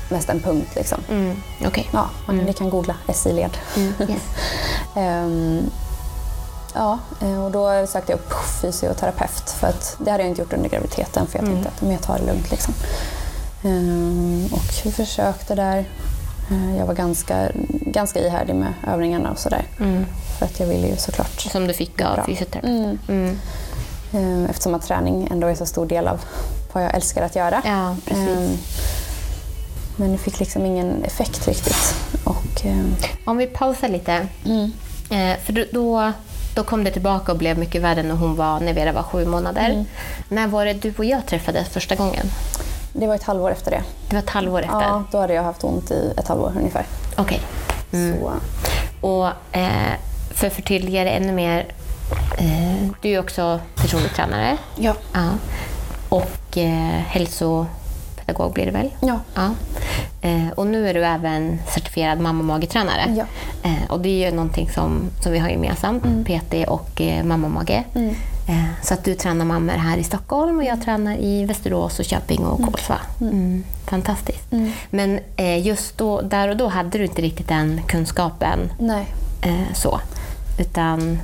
mest 0.08 0.28
en 0.28 0.40
punkt. 0.40 0.68
Liksom. 0.74 0.98
Mm. 1.10 1.36
Okej. 1.66 1.88
Ja, 1.92 2.10
Ni 2.32 2.52
kan 2.52 2.70
googla 2.70 2.94
SI-led. 3.14 3.56
Mm. 3.76 3.92
Yes. 4.00 4.22
Ehm, 4.96 5.62
ja, 6.74 6.98
eh, 7.22 7.44
och 7.44 7.50
då 7.50 7.86
sökte 7.86 8.12
jag 8.12 8.18
upp 8.18 8.32
fysioterapeut 8.62 9.50
för 9.50 9.66
att 9.66 9.96
det 10.04 10.10
hade 10.10 10.22
jag 10.22 10.30
inte 10.30 10.42
gjort 10.42 10.52
under 10.52 10.68
graviditeten 10.68 11.26
för 11.26 11.38
jag 11.38 11.42
Mm. 11.48 11.54
tänkte 11.54 11.70
att 11.76 11.82
men 11.82 11.90
jag 11.92 12.02
tar 12.02 12.18
det 12.18 12.26
lugnt. 12.26 12.50
Liksom. 12.50 12.74
Ehm, 13.64 14.48
och 14.52 14.62
vi 14.84 14.92
försökte 14.92 15.54
där. 15.54 15.78
Eh, 16.50 16.76
Jag 16.78 16.86
var 16.86 16.94
ganska, 16.94 17.48
ganska 17.70 18.20
ihärdig 18.20 18.54
med 18.54 18.72
övningarna 18.88 19.30
och 19.30 19.38
sådär. 19.38 19.64
Mm. 20.40 20.48
För 20.48 20.54
att 20.54 20.60
jag 20.60 20.66
ville 20.76 20.86
ju 20.88 20.96
såklart... 20.96 21.40
Som 21.40 21.66
du 21.66 21.74
fick 21.74 22.00
av 22.00 22.20
fysioterapeuten? 22.26 22.78
Mm. 22.84 22.98
Mm. 23.08 23.38
Ehm, 24.14 24.46
Eftersom 24.50 24.74
att 24.74 24.82
träning 24.86 25.28
ändå 25.30 25.46
är 25.46 25.54
så 25.54 25.66
stor 25.66 25.86
del 25.86 26.08
av 26.08 26.20
vad 26.72 26.84
jag 26.84 26.94
älskar 26.94 27.22
att 27.22 27.36
göra. 27.36 27.62
Ja. 27.64 27.96
Ehm, 28.14 28.56
Men 29.96 30.12
det 30.12 30.18
fick 30.18 30.40
liksom 30.40 30.66
ingen 30.66 31.04
effekt 31.04 31.48
riktigt. 31.48 31.94
Och, 32.24 32.64
ehm, 32.64 32.94
Om 33.24 33.36
vi 33.36 33.46
pausar 33.46 33.88
lite. 33.88 34.26
mm. 34.46 34.72
Eh, 35.10 35.36
för 35.44 35.52
då- 35.52 36.12
då, 36.54 36.64
kom 36.64 36.84
det 36.84 36.90
tillbaka 36.90 37.32
och 37.32 37.38
blev 37.38 37.58
mycket 37.58 37.82
värre 37.82 38.02
när 38.02 38.14
hon 38.14 38.36
var, 38.36 38.60
när 38.60 38.72
Vera 38.72 38.92
var 38.92 39.02
sju 39.02 39.26
månader. 39.26 39.70
Mm. 39.70 39.84
När 40.28 40.46
var 40.48 40.64
det 40.64 40.72
du 40.74 40.94
och 40.98 41.04
jag 41.04 41.26
träffades 41.26 41.68
första 41.68 41.94
gången? 41.94 42.26
Det 42.92 43.06
var 43.06 43.14
ett 43.14 43.22
halvår 43.22 43.50
efter 43.50 43.70
det. 43.70 43.82
Det 44.08 44.16
var 44.16 44.22
ett 44.22 44.30
halvår 44.30 44.60
efter? 44.62 44.80
Ja, 44.80 45.04
då 45.12 45.18
hade 45.18 45.34
jag 45.34 45.42
haft 45.42 45.64
ont 45.64 45.90
i 45.90 46.12
ett 46.18 46.28
halvår 46.28 46.52
ungefär. 46.56 46.86
Okej. 47.16 47.40
Mm. 47.92 48.16
Så, 48.20 48.32
Och 49.06 49.26
eh, 49.52 49.92
för 50.40 50.46
att 50.46 50.52
förtydliga 50.52 51.04
det 51.04 51.10
ännu 51.10 51.32
mer. 51.32 51.66
Eh, 52.38 52.88
du 53.02 53.08
är 53.08 53.20
också 53.20 53.60
personlig 53.76 54.14
tränare. 54.14 54.56
ja. 54.76 54.94
Ja. 55.12 55.30
Och 56.08 56.58
eh, 56.58 57.00
hälsopedagog 57.06 58.52
blir 58.52 58.66
det 58.66 58.70
väl? 58.72 58.90
Ja. 59.00 59.20
Ja. 59.34 59.50
Eh, 60.22 60.48
och 60.54 60.66
nu 60.66 60.88
är 60.88 60.94
du 60.94 61.04
även 61.04 61.58
certifierad 61.68 62.20
mamma 62.20 62.38
och 62.38 62.44
magetränare. 62.44 63.14
Ja. 63.16 63.24
Eh, 63.62 63.90
och 63.90 64.00
det 64.00 64.08
är 64.08 64.30
ju 64.30 64.36
någonting 64.36 64.70
som, 64.70 65.10
som 65.22 65.32
vi 65.32 65.38
har 65.38 65.48
gemensamt, 65.48 66.04
PT 66.26 66.68
och 66.68 67.00
eh, 67.00 67.24
mamma 67.24 67.46
och 67.46 67.52
mage. 67.52 67.84
Mm. 67.94 68.14
Eh, 68.48 68.64
så 68.82 68.94
att 68.94 69.04
du 69.04 69.14
tränar 69.14 69.44
mammor 69.44 69.72
här 69.72 69.96
i 69.96 70.04
Stockholm 70.04 70.58
och 70.58 70.64
jag 70.64 70.82
tränar 70.82 71.16
i 71.16 71.44
Västerås 71.44 71.98
och 71.98 72.04
Köping 72.04 72.46
och 72.46 72.62
Kolsva. 72.64 72.98
Mm. 73.20 73.64
Fantastiskt. 73.86 74.52
Mm. 74.52 74.72
Men 74.90 75.20
eh, 75.36 75.66
just 75.66 75.98
då, 75.98 76.20
där 76.20 76.48
och 76.48 76.56
då 76.56 76.68
hade 76.68 76.98
du 76.98 77.04
inte 77.04 77.22
riktigt 77.22 77.48
den 77.48 77.80
kunskapen 77.86 78.58
Nej. 78.78 79.06
så. 79.74 80.00
Utan 80.60 81.18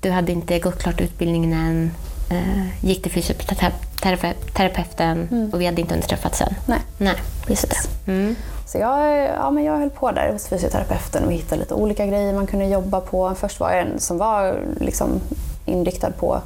du 0.00 0.10
hade 0.10 0.32
inte 0.32 0.58
gått 0.58 0.78
klart 0.82 1.00
utbildningen 1.00 1.52
än, 1.52 1.90
eh, 2.30 2.84
gick 2.86 3.02
till 3.02 3.12
fysioterapeuten 3.12 5.28
Mm. 5.32 5.50
och 5.52 5.60
vi 5.60 5.66
hade 5.66 5.80
inte 5.80 5.94
hunnit 5.94 6.08
träffats 6.08 6.38
sen. 6.38 6.54
Nej. 6.66 6.78
Nej, 6.98 7.14
just 7.48 7.70
det. 7.70 7.76
Mm. 8.12 8.36
Så 8.66 8.78
jag, 8.78 9.24
ja, 9.26 9.50
men 9.50 9.64
jag 9.64 9.78
höll 9.78 9.90
på 9.90 10.10
där 10.12 10.32
hos 10.32 10.48
fysioterapeuten 10.48 11.24
och 11.24 11.32
hittade 11.32 11.60
lite 11.60 11.74
olika 11.74 12.06
grejer 12.06 12.34
man 12.34 12.46
kunde 12.46 12.66
jobba 12.66 13.00
på. 13.00 13.34
Först 13.34 13.60
var 13.60 13.70
jag 13.70 13.80
en 13.80 14.00
som 14.00 14.18
var 14.18 14.60
liksom 14.80 15.20
inriktad 15.64 16.10
på 16.10 16.40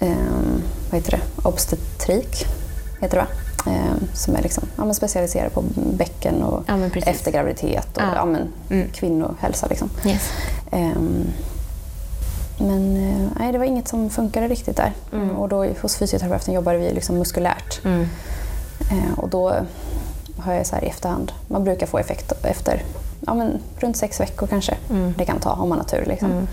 ehm, 0.00 0.62
vad 0.90 1.00
heter 1.00 1.10
det? 1.10 1.20
obstetrik, 1.48 2.46
heter 3.00 3.16
det 3.16 3.22
va? 3.22 3.26
Ehm, 3.66 4.08
som 4.14 4.36
är 4.36 4.42
liksom, 4.42 4.64
ja, 4.76 4.84
men 4.84 4.94
specialiserad 4.94 5.52
på 5.52 5.64
bäcken 5.76 6.42
och 6.42 6.62
Ja, 6.66 6.76
men 6.76 6.90
efter 7.06 7.32
graviditet 7.32 7.96
och 7.96 8.02
Ja. 8.02 8.12
ja. 8.14 8.24
men, 8.24 8.48
Mm. 8.70 8.88
kvinnohälsa. 8.92 9.66
Liksom. 9.66 9.90
Yes. 10.06 10.22
Ehm, 10.70 11.24
men 12.58 12.96
eh, 12.96 13.28
nej, 13.38 13.52
det 13.52 13.58
var 13.58 13.64
inget 13.64 13.88
som 13.88 14.10
funkade 14.10 14.48
riktigt 14.48 14.76
där. 14.76 14.92
Mm. 15.12 15.30
Och 15.30 15.48
då 15.48 15.64
hos 15.82 15.96
fysioterapeuten 15.96 16.54
jobbade 16.54 16.78
vi 16.78 16.92
liksom 16.92 17.18
muskulärt. 17.18 17.84
Mm. 17.84 18.08
Eh, 18.90 19.18
och 19.18 19.28
då 19.28 19.54
har 20.38 20.52
jag 20.52 20.66
så 20.66 20.74
här 20.76 20.84
i 20.84 20.88
efterhand, 20.88 21.32
man 21.48 21.64
brukar 21.64 21.86
få 21.86 21.98
effekt 21.98 22.32
efter 22.42 22.82
ja, 23.26 23.34
men 23.34 23.58
runt 23.78 23.96
sex 23.96 24.20
veckor 24.20 24.46
kanske. 24.46 24.74
Mm. 24.90 25.14
Det 25.18 25.24
kan 25.24 25.40
ta 25.40 25.50
om 25.52 25.68
man 25.68 25.78
har 25.78 25.84
tur. 25.84 26.04
Liksom. 26.06 26.30
Mm. 26.32 26.46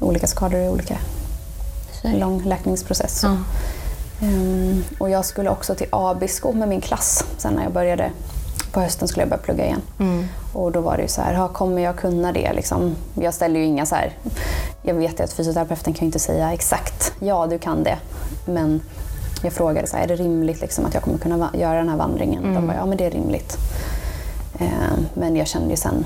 Olika 0.00 0.26
skador 0.26 0.58
är 0.58 0.68
olika 0.68 0.96
lång 2.02 2.42
läkningsprocess. 2.44 3.20
Ja. 3.22 3.36
Ehm, 4.22 4.84
och 4.98 5.10
jag 5.10 5.24
skulle 5.24 5.50
också 5.50 5.74
till 5.74 5.86
Abisko 5.90 6.52
med 6.52 6.68
min 6.68 6.80
klass 6.80 7.24
sen 7.38 7.54
när 7.54 7.62
jag 7.62 7.72
började. 7.72 8.10
På 8.72 8.80
hösten 8.80 9.08
skulle 9.08 9.22
jag 9.22 9.28
börja 9.28 9.42
plugga 9.42 9.64
igen. 9.64 9.82
Mm. 10.00 10.24
Och 10.52 10.72
då 10.72 10.80
var 10.80 10.96
det 10.96 11.02
ju 11.02 11.08
så 11.08 11.20
här, 11.22 11.34
"Ja, 11.34 11.48
kommer 11.48 11.82
jag 11.82 11.96
kunna 11.96 12.32
det? 12.32 12.52
Liksom, 12.52 12.94
jag 13.14 13.34
ställer 13.34 13.60
ju 13.60 13.66
inga 13.66 13.86
så 13.86 13.94
här, 13.94 14.12
jag 14.82 14.94
vet 14.94 15.20
ju 15.20 15.24
att 15.24 15.32
fysioterapeuten 15.32 15.94
kan 15.94 16.00
ju 16.00 16.06
inte 16.06 16.18
säga 16.18 16.52
exakt, 16.52 17.12
ja 17.20 17.46
du 17.46 17.58
kan 17.58 17.82
det. 17.82 17.96
Men 18.46 18.80
jag 19.42 19.52
frågade 19.52 19.86
så 19.86 19.96
här, 19.96 20.04
är 20.04 20.08
det 20.08 20.16
rimligt 20.16 20.60
liksom, 20.60 20.86
att 20.86 20.94
jag 20.94 21.02
kommer 21.02 21.18
kunna 21.18 21.50
göra 21.54 21.78
den 21.78 21.88
här 21.88 21.96
vandringen? 21.96 22.42
Mm. 22.42 22.54
De 22.54 22.66
bara, 22.66 22.76
ja 22.76 22.86
men 22.86 22.98
det 22.98 23.04
är 23.04 23.10
rimligt. 23.10 23.56
Eh, 24.58 24.68
men 25.14 25.36
jag 25.36 25.46
kände 25.46 25.70
ju 25.70 25.76
sen, 25.76 26.04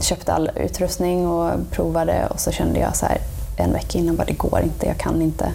köpte 0.00 0.32
all 0.32 0.50
utrustning 0.56 1.26
och 1.28 1.50
provade 1.70 2.26
och 2.30 2.40
så 2.40 2.50
kände 2.50 2.80
jag 2.80 2.96
så 2.96 3.06
här 3.06 3.18
en 3.56 3.72
vecka 3.72 3.98
innan, 3.98 4.16
bara 4.16 4.24
det 4.24 4.32
går 4.38 4.60
inte, 4.62 4.86
jag 4.86 4.96
kan 4.98 5.22
inte. 5.22 5.52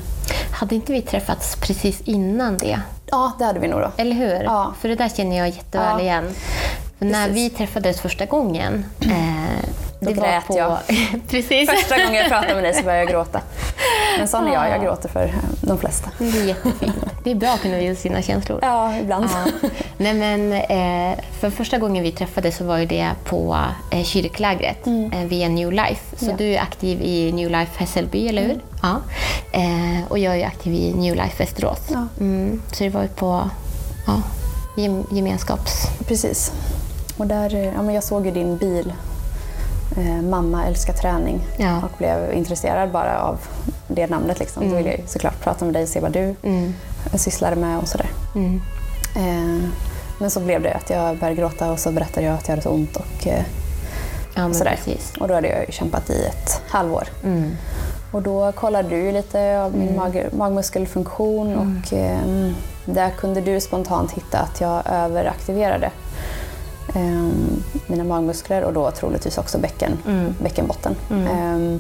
Hade 0.52 0.76
inte 0.76 0.92
vi 0.94 1.02
träffats 1.02 1.56
precis 1.56 2.02
innan 2.02 2.58
det? 2.58 2.80
Ja, 3.06 3.32
det 3.40 3.46
hade 3.46 3.60
vi 3.60 3.68
nog 3.68 3.82
då. 3.82 3.92
Eller 3.98 4.16
hur? 4.16 4.44
Ja. 4.44 4.74
För 4.82 4.90
det 4.90 4.96
där 4.96 5.10
känner 5.10 5.38
jag 5.38 5.50
jätteväl 5.50 5.88
Ja. 5.92 6.02
igen. 6.02 6.34
För 7.00 7.06
när 7.06 7.28
Precis. 7.28 7.36
vi 7.46 7.50
träffades 7.58 8.02
första 8.02 8.26
gången, 8.26 8.86
eh, 9.02 9.10
Då 10.00 10.06
det 10.08 10.14
grät 10.14 10.24
var 10.24 10.42
på... 10.42 10.58
jag. 10.58 10.78
Precis. 11.30 11.70
Första 11.70 11.98
gången 11.98 12.14
jag 12.14 12.28
pratade 12.28 12.56
med 12.56 12.64
dig 12.64 12.74
så 12.74 12.84
började 12.84 13.04
jag 13.04 13.10
gråta. 13.12 13.42
Men 14.18 14.28
sån 14.28 14.48
är 14.48 14.54
jag, 14.54 14.70
jag 14.70 14.82
gråter 14.82 15.10
för 15.10 15.24
eh, 15.24 15.34
de 15.62 15.78
flesta. 15.78 16.10
Det 16.18 16.26
är 16.40 16.46
jättefint. 16.48 16.96
Det 17.24 17.32
är 17.32 17.36
bra 17.36 17.50
att 17.50 17.62
kunna 17.62 17.78
visa 17.78 18.02
sina 18.02 18.22
känslor. 18.22 18.60
Ja, 18.62 18.98
ibland. 18.98 19.26
Ja. 19.32 19.70
Nej, 19.98 20.14
men, 20.14 20.52
eh, 20.54 21.20
för 21.40 21.50
första 21.50 21.78
gången 21.78 22.04
vi 22.04 22.12
träffades 22.12 22.58
så 22.58 22.64
var 22.64 22.78
ju 22.78 22.86
det 22.86 23.10
på 23.26 23.58
eh, 23.92 24.04
kyrklägret 24.04 24.88
eh, 24.88 25.20
via 25.28 25.50
New 25.50 25.72
Life. 25.72 26.16
Så 26.18 26.26
Mm. 26.26 26.32
Ja. 26.40 26.46
du 26.46 26.54
är 26.54 26.62
aktiv 26.62 27.02
i 27.02 27.32
New 27.32 27.50
Life 27.52 27.72
Hässelby, 27.80 28.28
eller 28.28 28.42
hur? 28.42 28.60
Ja. 28.82 28.96
Eh, 29.52 30.08
och 30.10 30.20
jag 30.20 30.38
är 30.40 30.46
aktiv 30.48 30.74
i 30.74 30.94
New 30.94 31.16
Life 31.16 31.36
Västerås. 31.44 31.80
Ja. 31.92 32.08
Mm, 32.20 32.62
så 32.72 32.84
det 32.84 32.90
var 32.90 33.02
ju 33.02 33.08
på 33.08 33.50
ja, 34.08 34.22
gem, 34.78 35.04
gemenskaps... 35.12 35.88
Precis. 36.08 36.52
Och 37.18 37.28
där, 37.28 37.72
ja, 37.76 37.82
men 37.82 37.96
jag 37.96 38.04
såg 38.04 38.26
ju 38.26 38.32
din 38.32 38.58
bil, 38.58 38.94
eh, 40.00 40.22
Mamma 40.22 40.66
älskar 40.66 40.94
träning, 40.94 41.40
Ja. 41.58 41.78
och 41.78 41.98
blev 41.98 42.34
intresserad 42.34 42.92
bara 42.92 43.20
av 43.22 43.38
det 43.88 44.08
namnet. 44.08 44.40
Liksom. 44.40 44.70
Då 44.70 44.76
ville 44.76 44.90
jag 44.98 45.10
såklart 45.10 45.42
prata 45.42 45.66
med 45.66 45.74
dig 45.74 45.84
och 45.84 45.90
se 45.90 46.00
vad 46.00 46.12
du 46.12 46.36
Mm, 46.44 46.74
sysslade 47.16 47.56
med 47.56 47.78
och 47.80 47.88
sådär. 47.88 48.10
mm, 48.36 48.62
Eh, 49.16 49.70
men 50.20 50.30
så 50.30 50.40
blev 50.40 50.62
det 50.64 50.74
att 50.74 50.90
jag 50.90 51.18
började 51.18 51.42
gråta 51.42 51.72
och 51.72 51.80
så 51.80 51.92
berättade 51.92 52.26
jag 52.26 52.36
att 52.36 52.48
jag 52.48 52.50
hade 52.52 52.62
så 52.62 52.70
ont 52.70 52.96
och 52.96 53.28
eh, 53.28 53.44
Ja, 54.36 54.42
men 54.42 54.54
sådär. 54.56 54.76
precis. 54.76 55.14
Och 55.20 55.28
då 55.28 55.34
hade 55.34 55.48
jag 55.48 55.74
kämpat 55.74 56.10
i 56.10 56.26
ett 56.26 56.62
halvår. 56.70 57.04
Mm. 57.24 57.52
Och 58.12 58.22
då 58.22 58.52
kollade 58.52 58.90
du 58.90 59.12
lite 59.12 59.62
av 59.62 59.76
min 59.78 59.96
mag 59.96 60.26
magmuskelfunktion 60.32 61.56
och 61.56 61.94
eh, 61.94 62.52
där 62.86 63.10
kunde 63.10 63.42
du 63.42 63.60
spontant 63.62 64.12
hitta 64.12 64.40
att 64.40 64.62
jag 64.62 64.82
överaktiverade 64.92 65.92
eh, 66.96 67.30
mina 67.90 68.04
magmuskler 68.04 68.62
och 68.64 68.74
då 68.74 68.92
troligtvis 68.92 69.38
också 69.38 69.58
bäcken, 69.58 69.98
Mm. 70.08 70.36
bäckenbotten. 70.44 70.96
Eh, 71.12 71.80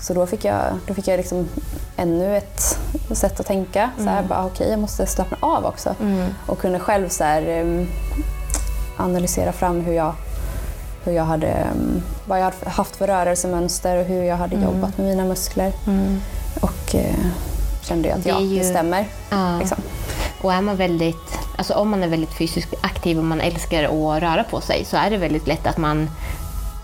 så 0.00 0.14
då 0.14 0.26
fick 0.26 0.44
jag, 0.44 0.60
då 0.86 0.94
fick 0.94 1.08
jag 1.08 1.16
liksom 1.16 1.48
ännu 1.96 2.36
ett 2.36 2.78
sätt 3.12 3.40
att 3.40 3.46
tänka. 3.46 3.90
Så 3.98 4.04
här, 4.04 4.22
bara, 4.22 4.44
okej, 4.46 4.70
jag 4.70 4.78
måste 4.80 5.06
slappna 5.06 5.36
av 5.40 5.64
också. 5.64 5.94
Mm. 6.00 6.28
Och 6.46 6.58
kunde 6.58 6.78
själv 6.78 7.08
så 7.08 7.24
här, 7.24 7.42
eh, 7.48 7.86
analysera 8.96 9.52
fram 9.52 9.80
hur 9.80 9.92
jag, 9.92 10.12
hur 11.04 11.12
jag 11.12 11.24
hade, 11.24 11.46
eh, 11.46 11.66
vad 12.26 12.38
jag 12.38 12.44
hade 12.44 12.70
haft 12.70 12.96
för 12.96 13.06
rörelsemönster 13.06 13.96
och 13.96 14.04
hur 14.04 14.22
jag 14.22 14.36
hade 14.36 14.56
jobbat 14.56 14.98
med 14.98 15.06
mina 15.06 15.24
muskler. 15.24 15.72
Mm. 15.86 16.20
Och 16.60 16.94
eh, 16.94 17.14
kände 17.82 18.08
jag 18.08 18.18
att 18.18 18.24
Det 18.24 18.30
ja, 18.30 18.40
ju- 18.40 18.58
det 18.58 18.64
stämmer. 18.64 19.08
Ja. 19.30 19.58
Liksom. 19.58 19.78
Och 20.42 20.52
är 20.52 20.60
man 20.60 20.76
väldigt, 20.76 21.38
alltså 21.58 21.74
om 21.74 21.90
man 21.90 22.02
är 22.02 22.08
väldigt 22.08 22.34
fysiskt 22.34 22.74
aktiv 22.80 23.18
och 23.18 23.24
man 23.24 23.40
älskar 23.40 23.84
att 23.84 24.22
röra 24.22 24.44
på 24.44 24.60
sig 24.60 24.84
så 24.84 24.96
är 24.96 25.10
det 25.10 25.16
väldigt 25.16 25.46
lätt 25.46 25.66
att 25.66 25.78
man 25.78 26.10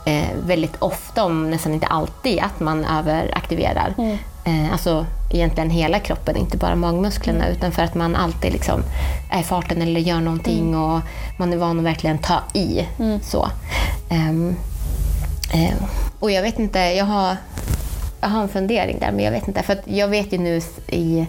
eh, 0.06 0.28
väldigt 0.46 0.76
ofta, 0.78 1.24
om 1.24 1.50
nästan 1.50 1.74
inte 1.74 1.86
alltid, 1.86 2.38
att 2.40 2.60
man 2.60 2.84
överaktiverar. 2.84 3.94
Mm. 3.98 4.18
Eh, 4.44 4.72
alltså 4.72 5.06
egentligen 5.30 5.70
hela 5.70 5.98
kroppen, 5.98 6.36
inte 6.36 6.56
bara 6.56 6.74
magmusklerna, 6.74 7.48
utan 7.48 7.72
för 7.72 7.82
att 7.82 7.94
man 7.94 8.16
alltid 8.16 8.52
liksom 8.52 8.82
är 9.30 9.40
i 9.40 9.42
farten 9.42 9.82
eller 9.82 10.00
gör 10.00 10.20
någonting 10.20 10.76
och 10.76 11.00
man 11.36 11.52
är 11.52 11.56
van 11.56 11.78
att 11.78 11.84
verkligen 11.84 12.18
ta 12.18 12.40
i. 12.52 12.86
Så. 13.22 13.48
Ehm, 14.08 14.56
eh, 15.52 15.74
och 16.20 16.30
jag 16.30 16.42
vet 16.42 16.58
inte, 16.58 16.78
jag 16.78 17.04
har, 17.04 17.36
jag 18.20 18.28
har 18.28 18.42
en 18.42 18.48
fundering 18.48 18.98
där, 19.00 19.12
men 19.12 19.24
jag 19.24 19.32
vet 19.32 19.48
inte. 19.48 19.62
För 19.62 19.78
jag 19.84 20.08
vet 20.08 20.32
ju 20.32 20.38
nu 20.38 20.60
i 20.88 21.26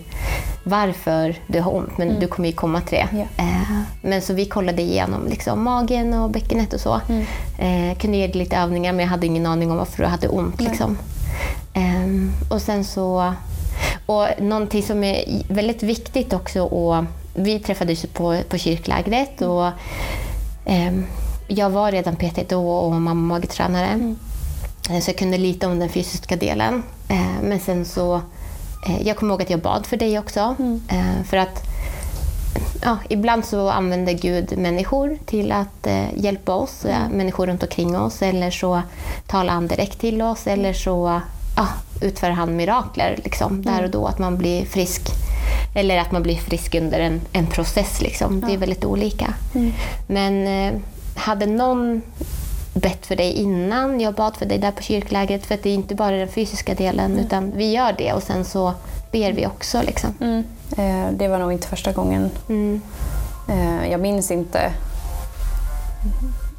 varför 0.63 1.35
du 1.47 1.61
har 1.61 1.75
ont, 1.75 1.97
men 1.97 2.19
du 2.19 2.27
kommer 2.27 2.49
ju 2.49 2.55
komma 2.55 2.81
till 2.81 2.97
det. 2.97 3.07
Ja. 3.11 3.43
Eh, 3.43 3.79
men 4.01 4.21
så 4.21 4.33
vi 4.33 4.45
kollade 4.45 4.81
igenom 4.81 5.27
liksom, 5.27 5.63
magen 5.63 6.13
och 6.13 6.29
bäckenet 6.29 6.73
och 6.73 6.79
så. 6.79 6.95
Eh, 7.59 7.97
kunde 7.97 8.17
ge 8.17 8.27
dig 8.27 8.35
lite 8.35 8.57
övningar, 8.57 8.93
men 8.93 9.03
jag 9.03 9.09
hade 9.09 9.25
ingen 9.25 9.45
aning 9.45 9.71
om 9.71 9.77
varför 9.77 10.03
du 10.03 10.09
hade 10.09 10.27
ont. 10.27 10.61
Liksom. 10.61 10.97
Ehm, 11.73 12.31
och 12.49 12.61
sen 12.61 12.83
så... 12.83 13.33
Och 14.05 14.27
någonting 14.39 14.83
som 14.83 15.03
är 15.03 15.43
väldigt 15.53 15.83
viktigt 15.83 16.33
också, 16.33 16.63
och 16.63 17.05
vi 17.33 17.59
träffades 17.59 18.05
på, 18.05 18.37
på 18.49 18.57
kyrklägret 18.57 19.41
och 19.41 19.69
ehm, 20.65 21.05
jag 21.47 21.69
var 21.69 21.91
redan 21.91 22.15
PT 22.15 22.49
då 22.49 22.69
och 22.69 22.91
mamma 22.91 23.13
magetränare. 23.13 23.87
Eh, 23.87 24.11
Så 24.85 25.09
jag 25.09 25.17
kunde 25.17 25.37
lite 25.37 25.67
om 25.67 25.79
den 25.79 25.89
fysiska 25.89 26.35
delen. 26.35 26.83
Eh, 27.07 27.41
Men 27.43 27.59
sen 27.59 27.85
så... 27.85 28.15
eh, 28.87 29.07
Jag 29.07 29.17
kommer 29.17 29.33
ihåg 29.33 29.41
att 29.41 29.49
jag 29.49 29.59
bad 29.59 29.85
för 29.85 29.97
dig 29.97 30.19
också. 30.19 30.55
Eh, 30.89 31.23
För 31.29 31.37
att 31.37 31.61
ja, 32.81 32.97
ibland 33.09 33.45
så 33.45 33.69
använder 33.69 34.13
Gud 34.13 34.57
människor 34.57 35.17
till 35.25 35.51
att 35.51 35.87
eh, 35.87 36.05
hjälpa 36.17 36.53
oss, 36.53 36.85
eh, 36.85 37.09
människor 37.11 37.47
runt 37.47 37.63
omkring 37.63 37.97
oss. 37.97 38.21
Eller 38.21 38.51
så 38.51 38.81
talar 39.27 39.53
han 39.53 39.67
direkt 39.67 39.99
till 39.99 40.21
oss. 40.21 40.47
Eller 40.47 40.73
så 40.73 41.21
ja, 41.57 41.67
utför 42.01 42.29
han 42.29 42.55
mirakler 42.55 43.19
liksom, 43.23 43.61
där 43.61 43.83
och 43.83 43.89
då. 43.89 44.07
Att 44.07 44.19
man 44.19 44.37
blir 44.37 44.65
frisk. 44.65 45.01
Eller 45.75 45.97
att 45.97 46.11
man 46.11 46.23
blir 46.23 46.35
frisk 46.37 46.75
under 46.75 46.99
en, 46.99 47.21
en 47.31 47.47
process. 47.47 48.01
Liksom. 48.01 48.41
Det 48.41 48.53
är 48.53 48.57
väldigt 48.57 48.85
olika. 48.85 49.33
Men 50.07 50.47
eh, 50.47 50.73
hade 51.15 51.45
någon 51.45 52.01
bett 52.75 53.05
för 53.05 53.15
dig 53.15 53.31
innan 53.31 53.99
jag 54.01 54.13
bad 54.13 54.37
för 54.37 54.45
dig 54.45 54.57
där 54.57 54.71
på 54.71 54.81
kyrklägret? 54.81 55.45
För 55.45 55.57
det 55.63 55.69
är 55.69 55.73
inte 55.73 55.95
bara 55.95 56.15
den 56.15 56.27
fysiska 56.27 56.73
delen, 56.73 57.19
utan 57.19 57.51
vi 57.55 57.71
gör 57.71 57.95
det 57.97 58.13
och 58.13 58.23
sen 58.23 58.45
så 58.45 58.73
ber 59.11 59.33
vi 59.33 59.47
också. 59.47 59.81
Liksom. 59.81 60.43
Eh, 60.77 61.11
det 61.11 61.27
var 61.27 61.39
nog 61.39 61.51
inte 61.51 61.67
första 61.67 61.91
gången. 61.91 62.29
Mm. 62.49 62.81
Eh, 63.49 63.91
jag 63.91 63.99
minns 63.99 64.31
inte 64.31 64.71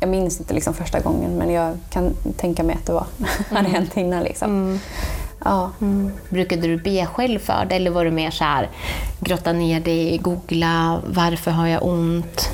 jag 0.00 0.08
minns 0.08 0.40
inte 0.40 0.54
liksom 0.54 0.74
första 0.74 1.00
gången 1.00 1.38
men 1.38 1.50
jag 1.50 1.78
kan 1.90 2.14
tänka 2.36 2.62
mig 2.62 2.76
att 2.80 2.86
det 2.86 2.92
var, 2.92 3.06
hade 3.50 3.68
hänt 3.68 3.96
innan. 3.96 4.22
Liksom. 4.22 4.80
Ja. 5.44 5.70
Mm. 5.80 6.12
Brukade 6.28 6.62
du 6.62 6.76
be 6.76 7.06
själv 7.06 7.38
för 7.38 7.66
det 7.68 7.74
eller 7.74 7.90
var 7.90 8.04
du 8.04 8.10
mer 8.10 8.30
så 8.30 8.44
här, 8.44 8.68
grotta 9.20 9.52
ner 9.52 9.80
dig, 9.80 10.18
googla, 10.18 11.00
varför 11.06 11.50
har 11.50 11.66
jag 11.66 11.82
ont? 11.82 12.50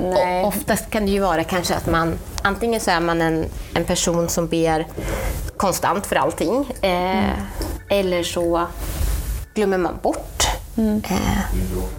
Nej. 0.00 0.42
Och 0.42 0.48
oftast 0.48 0.90
kan 0.90 1.06
det 1.06 1.12
ju 1.12 1.20
vara 1.20 1.44
kanske 1.44 1.74
att 1.74 1.86
man, 1.86 2.14
antingen 2.42 2.80
så 2.80 2.90
är 2.90 3.00
man 3.00 3.22
en, 3.22 3.44
en 3.74 3.84
person 3.84 4.28
som 4.28 4.48
ber 4.48 4.86
konstant 5.56 6.06
för 6.06 6.16
allting, 6.16 6.64
eh, 6.80 7.32
eller 7.88 8.22
så 8.22 8.66
glömmer 9.54 9.78
man 9.78 9.98
bort 10.02 10.46
eh, 10.76 11.38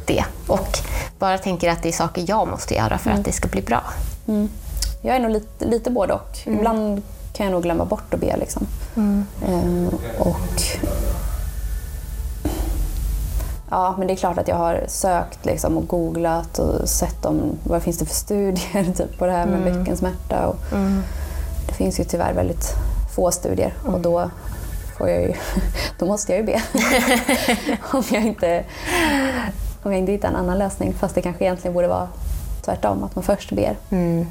det 0.06 0.24
och 0.48 0.78
bara 1.20 1.38
tänker 1.38 1.70
att 1.70 1.84
det 1.84 1.90
är 1.90 1.94
saker 1.94 2.26
jag 2.28 2.48
måste 2.48 2.74
göra 2.74 2.98
för 2.98 3.12
att 3.12 3.26
det 3.26 3.32
ska 3.32 3.48
bli 3.48 3.62
bra. 3.62 3.84
Jag 5.02 5.16
är 5.16 5.20
nog 5.20 5.32
lite, 5.32 5.66
lite 5.66 5.92
både 5.92 6.14
och. 6.14 6.38
Ibland 6.46 7.02
kan 7.40 7.46
jag 7.46 7.54
nog 7.54 7.64
glömma 7.64 7.86
bort 7.86 8.14
att 8.14 8.20
be. 8.20 8.38
Liksom. 8.38 8.68
Eh, 9.48 9.94
och 10.20 10.62
Ja, 13.70 13.96
men 13.98 14.08
det 14.08 14.14
är 14.14 14.16
klart 14.16 14.38
att 14.38 14.48
jag 14.48 14.56
har 14.56 14.84
sökt 14.88 15.46
liksom, 15.46 15.78
och 15.78 15.88
googlat 15.88 16.60
och 16.60 16.90
sett 16.90 17.26
om 17.26 17.42
vad 17.64 17.84
finns 17.84 17.98
det 17.98 18.06
för 18.06 18.16
studier 18.16 18.94
typ, 18.98 19.18
på 19.18 19.26
det 19.26 19.32
här 19.32 19.46
med 19.46 19.64
bäckensmärta. 19.64 20.48
Och 20.48 20.56
Det 21.68 21.74
finns 21.74 22.00
ju 22.00 22.04
tyvärr 22.04 22.34
väldigt 22.34 22.74
få 23.16 23.32
studier 23.32 23.74
och 23.86 24.00
då, 24.00 24.30
får 24.98 25.10
jag 25.10 25.22
ju, 25.22 25.34
då 26.00 26.06
måste 26.06 26.32
jag 26.32 26.40
ju 26.40 26.46
be. 26.46 26.62
om, 27.94 28.04
jag 28.12 28.24
inte, 28.24 28.64
om 29.84 29.92
jag 29.92 30.00
inte 30.00 30.12
hittar 30.12 30.30
en 30.30 30.36
annan 30.36 30.58
lösning. 30.58 30.94
Fast 30.94 31.16
det 31.16 31.22
kanske 31.22 31.44
egentligen 31.44 31.74
borde 31.74 31.88
vara 31.88 32.08
tvärtom, 32.62 33.04
att 33.04 33.16
man 33.16 33.24
först 33.24 33.52
ber. 33.52 33.78
Mm. 33.90 34.28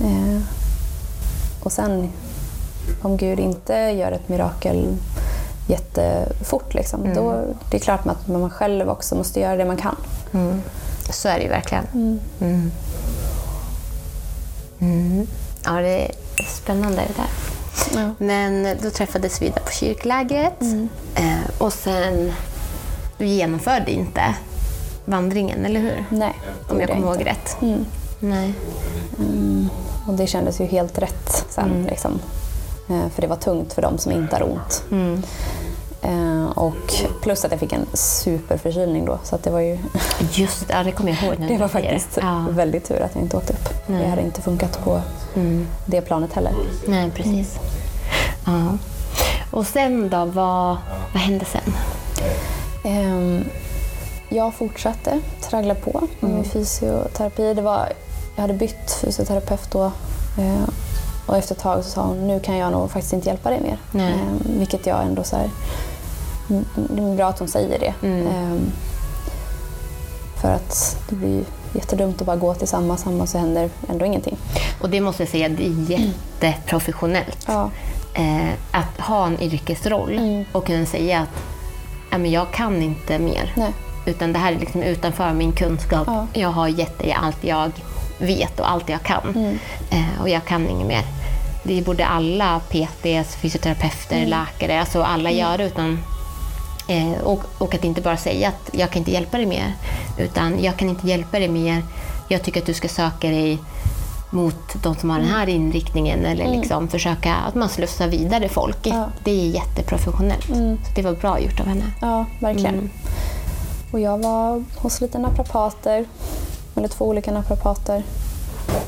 Eh, 0.00 0.61
och 1.62 1.72
sen, 1.72 2.12
om 3.02 3.16
Gud 3.16 3.40
inte 3.40 3.74
gör 3.74 4.12
ett 4.12 4.28
mirakel 4.28 4.96
jättefort, 5.68 6.74
liksom, 6.74 7.14
då 7.14 7.44
det 7.70 7.76
är 7.76 7.80
klart 7.80 8.06
att 8.06 8.28
man 8.28 8.50
själv 8.50 8.88
också 8.88 9.14
måste 9.14 9.40
göra 9.40 9.56
det 9.56 9.64
man 9.64 9.76
kan. 9.76 9.96
Mm. 10.32 10.62
Så 11.10 11.28
är 11.28 11.36
det 11.36 11.42
ju 11.42 11.48
verkligen. 11.48 11.86
Mm. 11.94 12.70
Mm. 14.80 15.26
Ja, 15.64 15.72
det 15.72 16.06
är 16.06 16.12
spännande 16.48 16.96
det 16.96 17.22
där. 17.22 17.30
Ja. 18.02 18.14
Men 18.18 18.76
då 18.82 18.90
träffades 18.90 19.42
vi 19.42 19.48
där 19.48 19.60
på 19.60 19.72
kyrklägret 19.72 20.62
eh, 21.14 21.50
och 21.58 21.72
sen, 21.72 22.32
du 23.18 23.26
genomförde 23.26 23.90
inte 23.90 24.34
vandringen, 25.04 25.64
eller 25.64 25.80
hur? 25.80 26.04
Nej, 26.10 26.32
Om 26.68 26.80
jag 26.80 26.88
kommer 26.90 27.06
ihåg 27.06 27.26
rätt. 27.26 27.56
Mm. 27.62 27.84
Nej. 28.22 28.54
Och 30.06 30.14
det 30.14 30.26
kändes 30.26 30.60
ju 30.60 30.64
helt 30.64 30.98
rätt 30.98 31.44
sen. 31.48 31.86
Liksom. 31.90 32.20
Eh, 32.90 33.08
För 33.14 33.22
det 33.22 33.28
var 33.28 33.36
tungt 33.36 33.72
för 33.72 33.82
de 33.82 33.98
som 33.98 34.12
inte 34.12 34.36
har 34.36 34.42
ont. 34.42 34.84
Mm. 34.90 35.22
Eh, 36.02 36.58
Och 36.58 36.94
plus 37.22 37.44
att 37.44 37.50
jag 37.50 37.60
fick 37.60 37.72
en 37.72 37.86
superförkylning 37.94 39.04
då. 39.04 39.18
Så 39.24 39.38
det 39.42 39.50
var 39.50 39.60
ju 39.60 39.78
Just 40.32 40.68
det, 40.68 40.82
det 40.84 40.92
kommer 40.92 41.10
jag 41.10 41.22
ihåg. 41.22 41.38
när 41.38 41.48
det 41.48 41.58
var 41.58 41.68
faktiskt 41.68 42.18
Ja. 42.22 42.44
väldigt 42.50 42.84
tur 42.84 43.00
att 43.02 43.14
jag 43.14 43.24
inte 43.24 43.36
åkte 43.36 43.52
upp. 43.52 43.68
Det 43.86 44.06
hade 44.08 44.22
inte 44.22 44.42
funkat 44.42 44.84
på 44.84 45.00
Mm. 45.34 45.66
det 45.86 46.00
planet 46.00 46.32
heller. 46.32 46.52
Nej, 46.88 47.10
precis. 47.10 47.58
Ja. 48.46 48.78
Och 49.50 49.66
sen 49.66 50.08
då, 50.10 50.24
vad, 50.24 50.76
vad 51.12 51.22
hände 51.22 51.44
sen? 51.44 51.74
Ehm, 52.84 53.44
Jag 54.28 54.54
fortsatte 54.54 55.20
traggla 55.50 55.74
på 55.74 56.02
med 56.20 56.30
Mm. 56.30 56.44
fysioterapi. 56.44 57.54
Det 57.54 57.62
var, 57.62 57.88
jag 58.34 58.42
hade 58.42 58.54
bytt 58.54 58.92
fysioterapeut 59.00 59.70
då. 59.70 59.84
eh, 60.38 60.68
Och 61.26 61.36
efter 61.36 61.54
ett 61.54 61.60
tag 61.60 61.84
så 61.84 61.90
sa 61.90 62.02
hon, 62.02 62.26
nu 62.26 62.40
kan 62.40 62.56
jag 62.56 62.72
nog 62.72 62.90
faktiskt 62.90 63.12
inte 63.12 63.28
hjälpa 63.28 63.50
dig 63.50 63.60
mer. 63.60 63.78
Nej. 63.92 64.12
Ehm, 64.12 64.58
Vilket 64.58 64.86
jag 64.86 65.02
ändå 65.02 65.24
så 65.24 65.36
här, 65.36 65.50
mm, 66.50 66.64
det 66.74 67.02
är 67.02 67.16
bra 67.16 67.26
att 67.28 67.38
hon 67.38 67.48
säger 67.48 67.78
det. 67.78 67.94
Mm. 68.06 68.26
Ehm, 68.26 68.60
För 70.40 70.52
att 70.54 70.96
det 71.08 71.14
blir 71.14 71.44
jättedumt 71.74 72.20
att 72.20 72.26
bara 72.26 72.36
gå 72.36 72.54
till 72.54 72.68
samma, 72.68 72.96
samma 72.96 73.26
så 73.26 73.38
händer 73.38 73.70
ändå 73.88 74.04
ingenting. 74.04 74.36
Och 74.80 74.90
det 74.90 75.00
måste 75.00 75.22
jag 75.22 75.30
säga, 75.30 75.48
det 75.48 75.66
är 75.66 75.90
jätteprofessionellt. 75.90 77.48
Eh, 78.14 78.48
att 78.70 79.00
ha 79.06 79.26
en 79.26 79.40
yrkesroll 79.42 80.18
Mm. 80.18 80.44
och 80.52 80.66
kunna 80.66 80.86
säga 80.86 81.20
att 81.20 81.28
"Ja, 82.10 82.18
men 82.18 82.30
jag 82.30 82.50
kan 82.52 82.82
inte 82.82 83.18
mer. 83.18 83.52
Nej. 83.56 83.72
Utan 84.06 84.32
det 84.32 84.38
här 84.38 84.52
är 84.52 84.58
liksom 84.58 84.82
utanför 84.82 85.32
min 85.32 85.52
kunskap. 85.52 86.02
Ja. 86.06 86.26
Jag 86.32 86.48
har 86.48 86.68
gett 86.68 86.98
dig 86.98 87.12
allt 87.12 87.44
jag 87.44 87.70
vet 88.22 88.60
och 88.60 88.70
allt 88.70 88.88
jag 88.88 89.02
kan. 89.02 89.28
Mm. 89.34 89.58
Eh, 89.90 90.20
och 90.22 90.28
jag 90.28 90.44
kan 90.44 90.68
inget 90.68 90.86
mer. 90.86 91.02
Det 91.64 91.82
borde 91.84 92.06
alla 92.06 92.60
PTs, 92.70 93.34
fysioterapeuter, 93.36 94.16
Mm. 94.16 94.28
läkare, 94.28 94.80
alltså 94.80 95.02
alla 95.02 95.30
göra. 95.30 95.64
Utan, 95.64 95.98
eh, 96.88 97.12
och, 97.24 97.40
och 97.58 97.74
att 97.74 97.84
inte 97.84 98.00
bara 98.00 98.16
säga 98.16 98.48
att 98.48 98.70
jag 98.72 98.90
kan 98.90 98.98
inte 98.98 99.10
hjälpa 99.10 99.36
dig 99.36 99.46
mer. 99.46 99.74
Utan 100.18 100.62
jag 100.62 100.76
kan 100.76 100.88
inte 100.88 101.08
hjälpa 101.08 101.38
dig 101.38 101.48
mer. 101.48 101.82
jag 102.28 102.42
tycker 102.42 102.60
att 102.60 102.66
du 102.66 102.74
ska 102.74 102.88
söka 102.88 103.28
dig 103.28 103.58
mot 104.30 104.82
de 104.82 104.94
som 104.94 105.10
har 105.10 105.18
den 105.18 105.28
här 105.28 105.48
inriktningen 105.48 106.24
eller 106.26 106.48
liksom 106.48 106.88
försöka 106.88 107.34
att 107.34 107.54
man 107.54 107.68
slussar 107.68 108.08
vidare 108.08 108.48
folk. 108.48 108.76
Ja. 108.82 109.08
Det 109.24 109.30
är 109.30 109.46
jätteprofessionellt. 109.50 110.46
Så 110.46 110.92
det 110.96 111.02
var 111.02 111.12
bra 111.12 111.40
gjort 111.40 111.60
av 111.60 111.66
henne. 111.66 111.84
Ja, 112.00 112.26
verkligen. 112.40 112.74
Mm. 112.74 112.90
Och 113.90 114.00
jag 114.00 114.18
var 114.22 114.64
hos 114.76 115.00
lite 115.00 115.18
naprapater, 115.18 116.04
eller 116.76 116.88
två 116.88 117.04
olika 117.04 117.32
naprapater. 117.32 118.02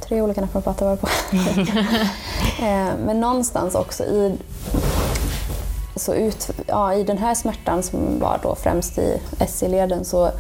Tre 0.09 0.23
olika 0.23 0.41
naprapater 0.41 0.85
var 0.85 0.93
jag 0.93 1.01
på. 1.01 1.09
Eh, 2.63 2.89
Men 3.07 3.21
någonstans 3.21 3.75
också 3.75 4.05
i, 4.05 4.37
så 5.97 6.15
ut, 6.15 6.51
ja, 6.67 6.95
i 6.95 7.03
den 7.05 7.19
här 7.19 7.35
smärtan 7.35 7.83
som 7.83 8.21
var 8.21 8.39
då 8.43 8.55
främst 8.55 8.99
i 8.99 9.21
SC-leden 9.49 10.05
så 10.05 10.31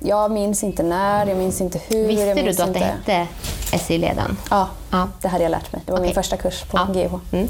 jag 0.00 0.30
minns 0.30 0.64
inte 0.64 0.82
när, 0.82 1.26
jag 1.26 1.38
minns 1.38 1.60
inte 1.60 1.78
hur. 1.88 2.06
Visste 2.06 2.24
jag 2.26 2.36
du 2.36 2.42
då 2.52 2.62
att 2.62 2.68
inte. 2.68 2.78
det 3.06 3.12
hette 3.12 3.78
SI-leden? 3.78 4.36
Ja, 4.50 4.68
Ja. 4.90 5.08
det 5.22 5.28
hade 5.28 5.42
jag 5.44 5.50
lärt 5.50 5.72
mig. 5.72 5.82
Det 5.86 5.92
var 5.92 5.98
min 6.00 6.06
Okej. 6.10 6.14
första 6.14 6.36
kurs 6.36 6.62
på 6.62 6.78
Ja. 6.78 6.86
GH. 6.92 7.14
Mm. 7.36 7.48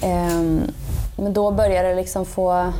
Ehm, 0.00 0.62
men 1.16 1.32
då 1.32 1.50
började 1.50 1.88
det 1.88 1.94
liksom 1.94 2.24
få 2.26 2.72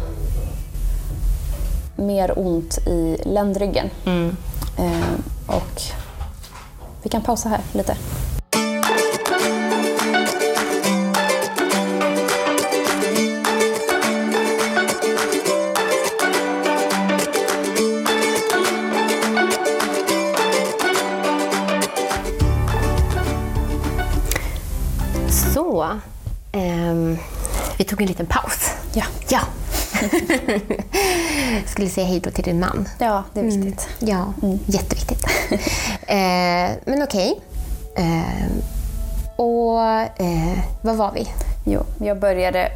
mer 1.97 2.39
ont 2.39 2.79
i 2.87 3.19
ländryggen. 3.25 3.91
Mm. 4.07 4.37
Ehm, 4.77 5.23
och 5.47 5.83
vi 7.03 7.09
kan 7.11 7.23
pausa 7.23 7.49
här 7.49 7.61
lite. 7.73 7.97
Så, 25.55 25.87
ehm, 26.53 27.19
vi 27.79 27.85
tog 27.85 28.01
en 28.01 28.07
liten 28.09 28.27
paus. 28.27 28.71
Ja, 28.95 29.05
Ja. 29.29 29.41
Skulle 31.67 31.89
säga 31.89 32.07
hej 32.07 32.21
då 32.21 32.31
till 32.31 32.45
din 32.45 32.61
man. 32.61 32.89
ja 32.99 33.25
det 33.35 33.41
är 33.41 33.45
viktigt. 33.45 33.89
Ja, 33.99 34.33
jätteviktigt. 34.67 35.25
eh, 36.07 36.71
men 36.85 37.03
okej. 37.03 37.41
Eh, 37.97 38.47
och 39.37 39.81
eh, 40.21 40.59
vad 40.83 40.97
var 40.97 41.13
vi? 41.13 41.29
Jo, 41.65 41.83
jag 41.99 42.19
började 42.19 42.69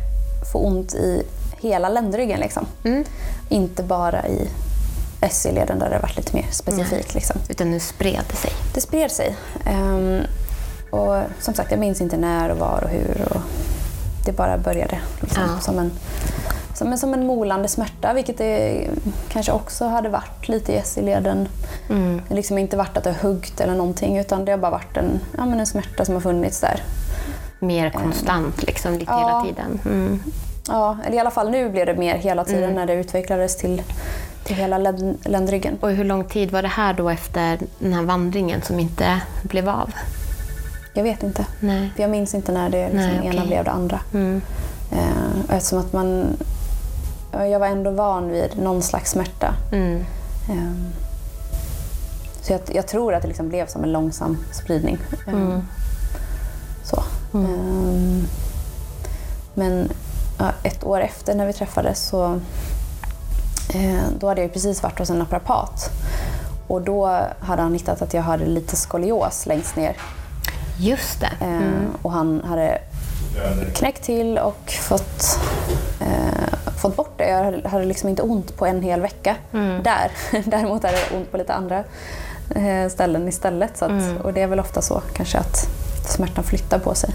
få 0.53 0.59
ont 0.59 0.95
i 0.95 1.23
hela 1.61 1.89
ländryggen. 1.89 2.41
Liksom. 2.41 2.67
Mm. 2.85 3.05
Inte 3.49 3.83
bara 3.83 4.27
i 4.29 4.49
SC-leden 5.31 5.79
där 5.79 5.91
det 5.91 5.99
varit 5.99 6.17
lite 6.17 6.37
mer 6.37 6.47
specifikt. 6.51 7.15
Liksom. 7.15 7.41
Utan 7.49 7.71
nu 7.71 7.81
spred 7.81 8.21
det 8.31 8.37
sig. 8.37 8.51
Det 8.75 8.81
spred 8.81 9.11
sig. 9.11 9.37
Ehm, 9.65 10.21
och 10.91 11.23
som 11.41 11.55
sagt, 11.55 11.71
jag 11.71 11.81
minns 11.81 12.01
inte 12.01 12.17
när 12.17 12.51
och 12.51 12.59
var 12.59 12.85
och 12.85 12.91
hur. 12.91 13.23
Och 13.31 13.41
det 14.25 14.33
bara 14.33 14.59
började 14.59 14.99
liksom, 15.21 15.43
Ja. 15.43 15.61
som, 15.61 15.79
en, 15.79 15.91
som, 16.77 16.99
som 16.99 17.15
en 17.15 17.27
molande 17.27 17.69
smärta, 17.69 18.13
vilket 18.13 18.39
det 18.39 18.89
kanske 19.29 19.53
också 19.53 19.85
hade 19.85 20.09
varit 20.09 20.49
lite 20.49 20.73
i 20.73 20.83
SI-leden. 20.85 21.49
Mm. 21.91 22.17
Det 22.17 22.29
har 22.29 22.37
liksom 22.37 22.59
inte 22.59 22.77
varit 22.77 22.97
att 22.97 23.05
det 23.05 23.13
har 23.13 23.29
huggt 23.29 23.61
eller 23.61 23.75
någonting, 23.75 24.19
utan 24.19 24.45
det 24.45 24.53
har 24.53 24.59
bara 24.59 24.71
varit 24.71 24.97
en, 24.97 25.21
ja, 25.37 25.47
men 25.47 25.61
en 25.61 25.67
smärta 25.67 26.05
som 26.05 26.15
har 26.15 26.21
funnits 26.21 26.61
där. 26.61 26.83
Mer 27.59 27.91
konstant, 27.91 28.63
liksom, 28.63 28.93
lite 28.93 29.05
ja. 29.13 29.19
hela 29.19 29.43
tiden. 29.43 29.81
Mm. 29.85 30.23
Ja, 30.69 30.99
eller 31.07 31.17
i 31.17 31.21
alla 31.21 31.31
fall 31.31 31.51
nu 31.51 31.71
blev 31.71 31.87
det 31.87 31.95
mer 31.95 32.15
hela 32.15 32.45
tiden 32.45 32.75
när 32.75 32.87
det 32.87 32.95
utvecklades 32.95 33.57
till, 33.57 33.83
till 34.45 34.57
hela 34.57 34.79
länd, 34.79 35.19
ländryggen. 35.25 35.79
Och 35.81 35.91
hur 35.91 36.05
lång 36.05 36.25
tid 36.25 36.51
var 36.51 36.63
det 36.63 36.69
här 36.69 36.95
då 36.95 37.09
efter 37.09 37.59
den 37.79 37.93
här 37.93 38.03
vandringen 38.03 38.63
som 38.63 38.81
inte 38.81 39.21
blev 39.43 39.69
av? 39.69 39.93
Jag 40.95 41.03
vet 41.03 41.23
inte. 41.23 41.47
Nej. 41.61 41.93
För 41.95 42.03
jag 42.03 42.11
minns 42.11 42.35
inte 42.35 42.53
när 42.53 42.69
det 42.69 42.89
liksom, 42.89 43.11
Nej, 43.11 43.27
ena 43.27 43.35
okej. 43.35 43.47
blev 43.47 43.65
det 43.65 43.71
andra. 43.71 44.01
Mm. 44.15 44.43
Eh, 44.93 45.57
eftersom 45.57 45.79
att 45.79 45.93
man... 45.93 46.37
ja, 47.33 47.47
Jag 47.47 47.59
var 47.59 47.67
ändå 47.67 47.91
van 47.91 48.29
vid 48.29 48.59
någon 48.59 48.83
slags 48.83 49.11
smärta. 49.11 49.55
Mm. 49.73 50.05
Eh, 50.51 50.73
så 52.43 52.53
jag, 52.53 52.61
jag 52.73 52.87
tror 52.89 53.15
att 53.15 53.23
det 53.23 53.29
liksom 53.29 53.49
blev 53.49 53.67
som 53.67 53.85
en 53.85 53.93
långsam 53.93 54.39
spridning. 54.53 54.99
Mm. 55.27 55.63
Så. 56.85 56.97
Eh, 57.35 58.25
men 59.55 59.93
ja, 60.39 60.53
ett 60.63 60.85
år 60.85 61.01
efter 61.01 61.35
när 61.35 61.47
vi 61.47 61.53
träffades 61.53 62.09
så 62.09 62.41
eh, 63.75 64.03
då 64.19 64.29
hade 64.29 64.43
jag 64.43 64.53
precis 64.53 64.83
varit 64.83 64.99
hos 64.99 65.11
en 65.11 65.19
naprapat. 65.19 65.91
Och 66.69 66.83
då 66.83 67.21
hade 67.41 67.63
han 67.63 67.73
hittat 67.73 68.03
att 68.03 68.15
jag 68.15 68.23
hade 68.23 68.47
lite 68.47 68.77
skolios 68.77 69.47
längst 69.47 69.77
ner. 69.77 69.97
Just 70.79 71.21
det. 71.21 71.31
Eh, 71.41 71.47
Mm. 71.57 71.87
Och 72.03 72.13
han 72.13 72.43
hade 72.45 72.79
knäckt 73.75 74.03
till 74.05 74.39
och 74.39 74.71
fått, 74.81 75.39
eh, 76.01 76.66
fått 76.77 76.97
bort 76.97 77.13
det. 77.17 77.29
Jag 77.29 77.69
hade- 77.71 77.85
liksom 77.85 78.09
inte 78.09 78.23
ont 78.23 78.57
på 78.57 78.67
en 78.67 78.83
hel 78.83 79.01
vecka 79.01 79.37
där. 79.83 80.11
Däremot 80.45 80.83
hade 80.83 80.97
jag 81.11 81.19
ont 81.21 81.31
på 81.31 81.37
lite 81.37 81.55
andra 81.55 81.85
eh, 82.55 82.89
ställen 82.91 83.29
istället. 83.29 83.77
Så 83.79 83.85
att, 83.85 83.91
Och 84.25 84.33
det 84.33 84.43
är 84.43 84.47
väl 84.47 84.61
ofta 84.61 84.83
så 84.83 85.03
kanske 85.13 85.39
att 85.39 85.69
smärtan 86.09 86.45
flyttar 86.45 86.79
på 86.79 86.95
sig. 86.95 87.11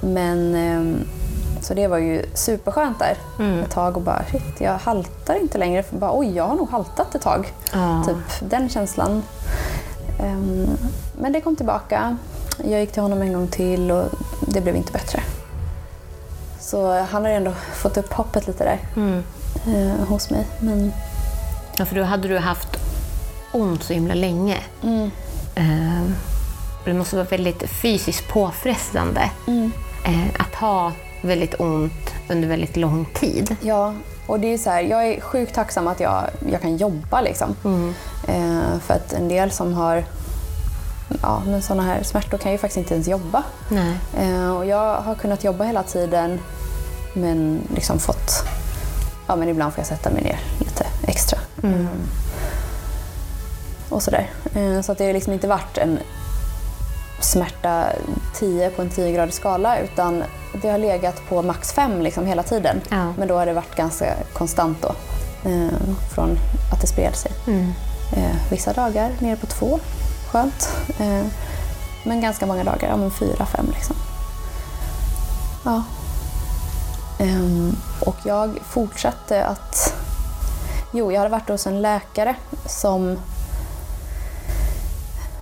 Men 0.00 0.54
ehm, 0.54 0.98
så 1.60 1.74
det 1.74 1.86
var 1.86 1.98
ju 1.98 2.24
superskönt 2.34 2.98
där 2.98 3.16
ett 3.64 3.70
tag 3.70 3.96
och 3.96 4.02
bara 4.02 4.22
shit, 4.30 4.60
jag 4.60 4.78
haltar 4.78 5.34
inte 5.34 5.58
längre. 5.58 5.82
För 5.82 5.96
bara, 5.96 6.18
Oj, 6.18 6.36
jag 6.36 6.44
har 6.44 6.54
nog 6.56 6.70
haltat 6.70 7.14
ett 7.14 7.22
tag. 7.22 7.52
Ja. 7.72 8.04
Typ 8.06 8.50
den 8.50 8.68
känslan. 8.68 9.22
Ehm, 10.20 10.66
men 11.18 11.32
det 11.32 11.40
kom 11.40 11.56
tillbaka. 11.56 12.16
Jag 12.64 12.80
gick 12.80 12.92
till 12.92 13.02
honom 13.02 13.22
en 13.22 13.32
gång 13.32 13.48
till 13.48 13.90
och 13.90 14.04
det 14.40 14.60
blev 14.60 14.76
inte 14.76 14.92
bättre. 14.92 15.20
Så 16.66 17.00
han 17.00 17.24
har 17.24 17.30
ändå 17.30 17.52
fått 17.74 17.96
upp 17.96 18.12
hoppet 18.12 18.46
lite 18.46 18.64
där 18.64 18.78
Mm. 18.96 19.22
eh, 19.66 20.06
hos 20.08 20.30
mig. 20.30 20.46
Men 20.60 20.92
Ja, 21.78 21.84
för 21.84 21.94
då 21.96 22.02
hade 22.02 22.28
du 22.28 22.38
haft 22.38 22.68
ont 23.52 23.82
så 23.82 23.92
himla 23.92 24.14
länge. 24.14 24.56
mm, 24.82 25.10
Eh, 25.56 26.02
det 26.84 26.94
måste 26.94 27.16
vara 27.16 27.26
väldigt 27.26 27.70
fysiskt 27.70 28.28
påfrestande 28.28 29.30
mm. 29.46 29.72
eh, 30.06 30.40
att 30.40 30.54
ha 30.54 30.92
väldigt 31.22 31.60
ont 31.60 32.10
under 32.28 32.48
väldigt 32.48 32.76
lång 32.76 33.04
tid. 33.14 33.56
ja, 33.60 33.94
och 34.26 34.40
det 34.40 34.46
är 34.54 34.58
så 34.58 34.70
här, 34.70 34.82
jag 34.82 35.06
är 35.06 35.20
sjukt 35.20 35.54
tacksam 35.54 35.86
att 35.88 36.00
jag, 36.00 36.24
jag 36.50 36.60
kan 36.60 36.76
jobba. 36.76 37.20
Liksom. 37.20 37.54
Eh, 38.28 38.78
för 38.86 38.94
att 38.94 39.12
en 39.12 39.28
del 39.28 39.50
som 39.50 39.74
har 39.74 40.04
ja, 41.22 41.42
men 41.46 41.62
såna 41.62 41.82
här 41.82 42.02
smärtor 42.02 42.38
kan 42.38 42.52
ju 42.52 42.58
faktiskt 42.58 42.78
inte 42.78 42.94
ens 42.94 43.08
jobba. 43.08 43.42
Eh, 44.16 44.56
och 44.56 44.66
jag 44.66 45.00
har 45.00 45.14
kunnat 45.14 45.44
jobba 45.44 45.64
hela 45.64 45.82
tiden 45.82 46.40
men 47.14 47.60
liksom 47.74 47.98
fått... 47.98 48.44
Ja, 49.26 49.36
men 49.36 49.48
ibland 49.48 49.72
får 49.72 49.80
jag 49.80 49.86
sätta 49.86 50.10
mig 50.10 50.22
ner 50.22 50.40
lite 50.58 50.86
extra. 51.06 51.38
Mm. 51.62 51.88
Och 53.88 54.02
sådär. 54.02 54.30
Eh, 54.54 54.80
så 54.80 54.92
att 54.92 54.98
det 54.98 55.06
har 55.06 55.12
liksom 55.12 55.32
inte 55.32 55.48
varit 55.48 55.78
en 55.78 55.98
smärta 57.20 57.84
10 58.34 58.70
på 58.70 58.82
en 58.82 58.90
10-gradig 58.90 59.30
skala 59.30 59.78
utan 59.78 60.24
det 60.62 60.68
har 60.68 60.78
legat 60.78 61.28
på 61.28 61.42
max 61.42 61.72
5 61.72 62.02
liksom 62.02 62.26
hela 62.26 62.42
tiden. 62.42 62.80
Ja. 62.88 63.12
Men 63.18 63.28
då 63.28 63.34
har 63.34 63.46
det 63.46 63.52
varit 63.52 63.76
ganska 63.76 64.14
konstant 64.32 64.82
då. 64.82 64.94
Eh, 65.50 65.68
från 66.14 66.38
att 66.72 66.80
det 66.80 66.86
spred 66.86 67.16
sig. 67.16 67.32
Mm. 67.46 67.72
Eh, 68.16 68.50
vissa 68.50 68.72
dagar 68.72 69.10
nere 69.18 69.36
på 69.36 69.46
två, 69.46 69.80
skönt. 70.34 70.68
Eh, 71.00 71.26
men 72.04 72.20
ganska 72.20 72.46
många 72.46 72.64
dagar, 72.64 72.88
ja 72.88 72.96
men 72.96 73.10
fyra, 73.10 73.46
fem 73.46 73.66
liksom. 73.74 73.96
Ja. 75.64 75.82
Ehm, 77.18 77.76
och 78.00 78.16
jag 78.24 78.58
fortsatte 78.68 79.44
att... 79.44 79.94
Jo, 80.92 81.12
jag 81.12 81.20
hade 81.20 81.30
varit 81.30 81.48
hos 81.48 81.66
en 81.66 81.82
läkare 81.82 82.36
som... 82.66 83.18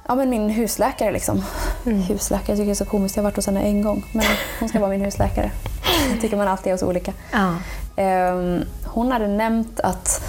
Ja 0.09 0.15
men 0.15 0.31
min 0.31 0.51
husläkare 0.51 1.13
liksom. 1.13 1.45
Husläkare, 1.85 2.47
jag 2.47 2.57
tycker 2.57 2.65
det 2.65 2.73
är 2.73 2.75
så 2.75 2.85
komiskt. 2.85 3.17
Jag 3.17 3.23
har 3.23 3.31
varit 3.31 3.37
hos 3.37 3.47
henne 3.47 3.63
en 3.63 3.83
gång. 3.83 4.05
Men 4.13 4.25
hon 4.61 4.69
ska 4.69 4.81
vara 4.81 4.91
min 4.91 5.01
husläkare. 5.01 5.51
Det 6.15 6.21
tycker 6.21 6.37
man 6.37 6.49
alltid 6.49 6.67
är 6.67 6.73
hos 6.73 6.83
olika. 6.83 7.13
Ja. 7.33 7.55
Ehm, 7.97 8.65
hon 8.85 9.13
hade 9.13 9.29
nämnt 9.29 9.81
att 9.81 10.25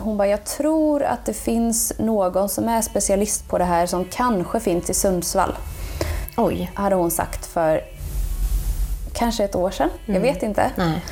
hon 0.00 0.16
bara, 0.16 0.28
jag 0.28 0.44
tror 0.44 1.02
att 1.02 1.24
det 1.26 1.32
finns 1.32 1.92
någon 1.98 2.48
som 2.48 2.68
är 2.68 2.82
specialist 2.82 3.48
på 3.48 3.58
det 3.58 3.64
här 3.64 3.86
som 3.86 4.04
kanske 4.04 4.60
finns 4.60 4.90
i 4.90 4.94
Sundsvall. 4.94 5.54
Oj. 6.36 6.70
Hade 6.74 6.94
hon 6.96 7.10
sagt 7.10 7.46
för 7.46 7.80
kanske 9.12 9.44
ett 9.44 9.54
år 9.54 9.70
sedan. 9.70 9.90
Jag 10.06 10.20
vet 10.20 10.42
inte. 10.42 10.70
Nej. 10.76 11.02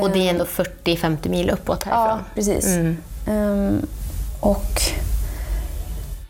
Och 0.00 0.10
det 0.10 0.26
är 0.26 0.30
ändå 0.30 0.44
40-50 0.44 1.28
mil 1.28 1.50
uppåt 1.50 1.84
Ja, 1.86 1.96
härifrån. 1.96 2.24
precis. 2.34 2.66
Mm. 2.66 2.96
Ehm, 3.28 3.86
och 4.40 4.80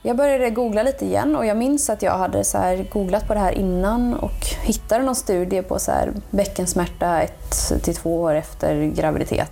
jag 0.02 0.16
började 0.16 0.50
googla 0.50 0.83
lite 0.83 1.04
igen 1.04 1.37
och 1.37 1.46
jag 1.46 1.57
minns 1.57 1.90
att 1.90 2.02
jag 2.02 2.18
hade 2.18 2.44
så 2.44 2.85
googlat 2.92 3.26
på 3.26 3.35
det 3.35 3.40
här 3.40 3.52
innan 3.52 4.14
och 4.14 4.46
hittade 4.62 5.04
någon 5.04 5.14
studie 5.14 5.62
på 5.62 5.78
så 5.78 5.90
här 5.90 6.12
bäckensmärta 6.30 7.22
ett 7.22 7.72
till 7.83 7.96
två 7.96 8.20
år 8.22 8.35
efter 8.35 8.85
graviditet, 8.85 9.50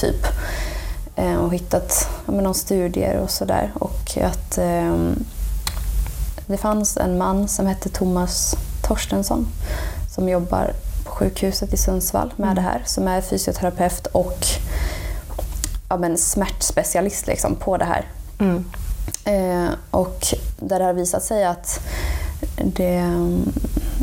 typ. 0.00 0.26
Eh, 1.20 1.36
och 1.36 1.54
hittat 1.54 2.08
ja, 2.26 2.32
men, 2.32 2.54
studier 2.54 3.18
och 3.18 3.30
sådär. 3.30 3.72
Och 3.74 4.18
att 4.22 4.58
eh, 4.58 4.94
det 6.46 6.56
fanns 6.56 6.96
en 6.96 7.18
man 7.18 7.48
som 7.48 7.66
hette 7.66 7.88
Thomas 7.88 8.56
Torstensson 8.82 9.46
som 10.14 10.28
jobbar 10.28 10.72
på 11.04 11.10
sjukhuset 11.10 11.74
i 11.74 11.76
Sundsvall 11.76 12.32
med 12.36 12.56
det 12.56 12.60
här, 12.60 12.82
som 12.86 13.08
är 13.08 13.20
fysioterapeut 13.20 14.06
och 14.06 14.38
ja, 15.88 15.96
men, 15.96 16.18
smärtspecialist 16.18 17.26
liksom, 17.26 17.56
på 17.56 17.76
det 17.76 17.84
här. 17.84 18.04
Mm. 18.38 18.64
Eh, 19.24 19.70
och 19.90 20.26
där 20.58 20.78
det 20.78 20.84
har 20.84 20.92
visat 20.92 21.22
sig 21.22 21.44
att 21.44 21.80
det, 22.56 23.04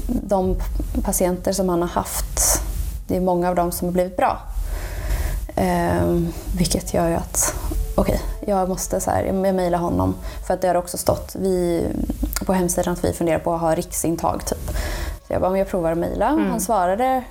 de 0.07 0.55
patienter 1.03 1.53
som 1.53 1.69
han 1.69 1.81
har 1.81 1.89
haft, 1.89 2.61
det 3.07 3.15
är 3.15 3.21
många 3.21 3.49
av 3.49 3.55
dem 3.55 3.71
som 3.71 3.87
har 3.87 3.93
blivit 3.93 4.17
bra. 4.17 4.41
Eh, 5.57 6.19
vilket 6.57 6.93
gör 6.93 7.09
ju 7.09 7.15
att, 7.15 7.55
okej, 7.95 8.21
okay, 8.41 8.53
jag 8.53 8.69
måste 8.69 8.99
så 8.99 9.11
här, 9.11 9.23
jag 9.23 9.35
mejla 9.35 9.77
honom. 9.77 10.15
För 10.47 10.53
att 10.53 10.61
det 10.61 10.67
har 10.67 10.75
också 10.75 10.97
stått 10.97 11.35
vi, 11.39 11.87
på 12.45 12.53
hemsidan 12.53 12.93
att 12.93 13.03
vi 13.03 13.13
funderar 13.13 13.39
på 13.39 13.53
att 13.53 13.61
ha 13.61 13.75
riksintag 13.75 14.45
typ. 14.45 14.67
Så 15.27 15.33
jag 15.33 15.41
bara, 15.41 15.51
om 15.51 15.57
jag 15.57 15.67
provar 15.67 15.91
att 15.91 15.97
mejla. 15.97 16.29
Mm. 16.29 16.49
Han 16.49 16.59
svarade, 16.59 17.23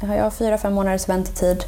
jag 0.00 0.22
har 0.22 0.30
fyra, 0.30 0.58
fem 0.58 0.72
månaders 0.72 1.08
väntetid. 1.08 1.64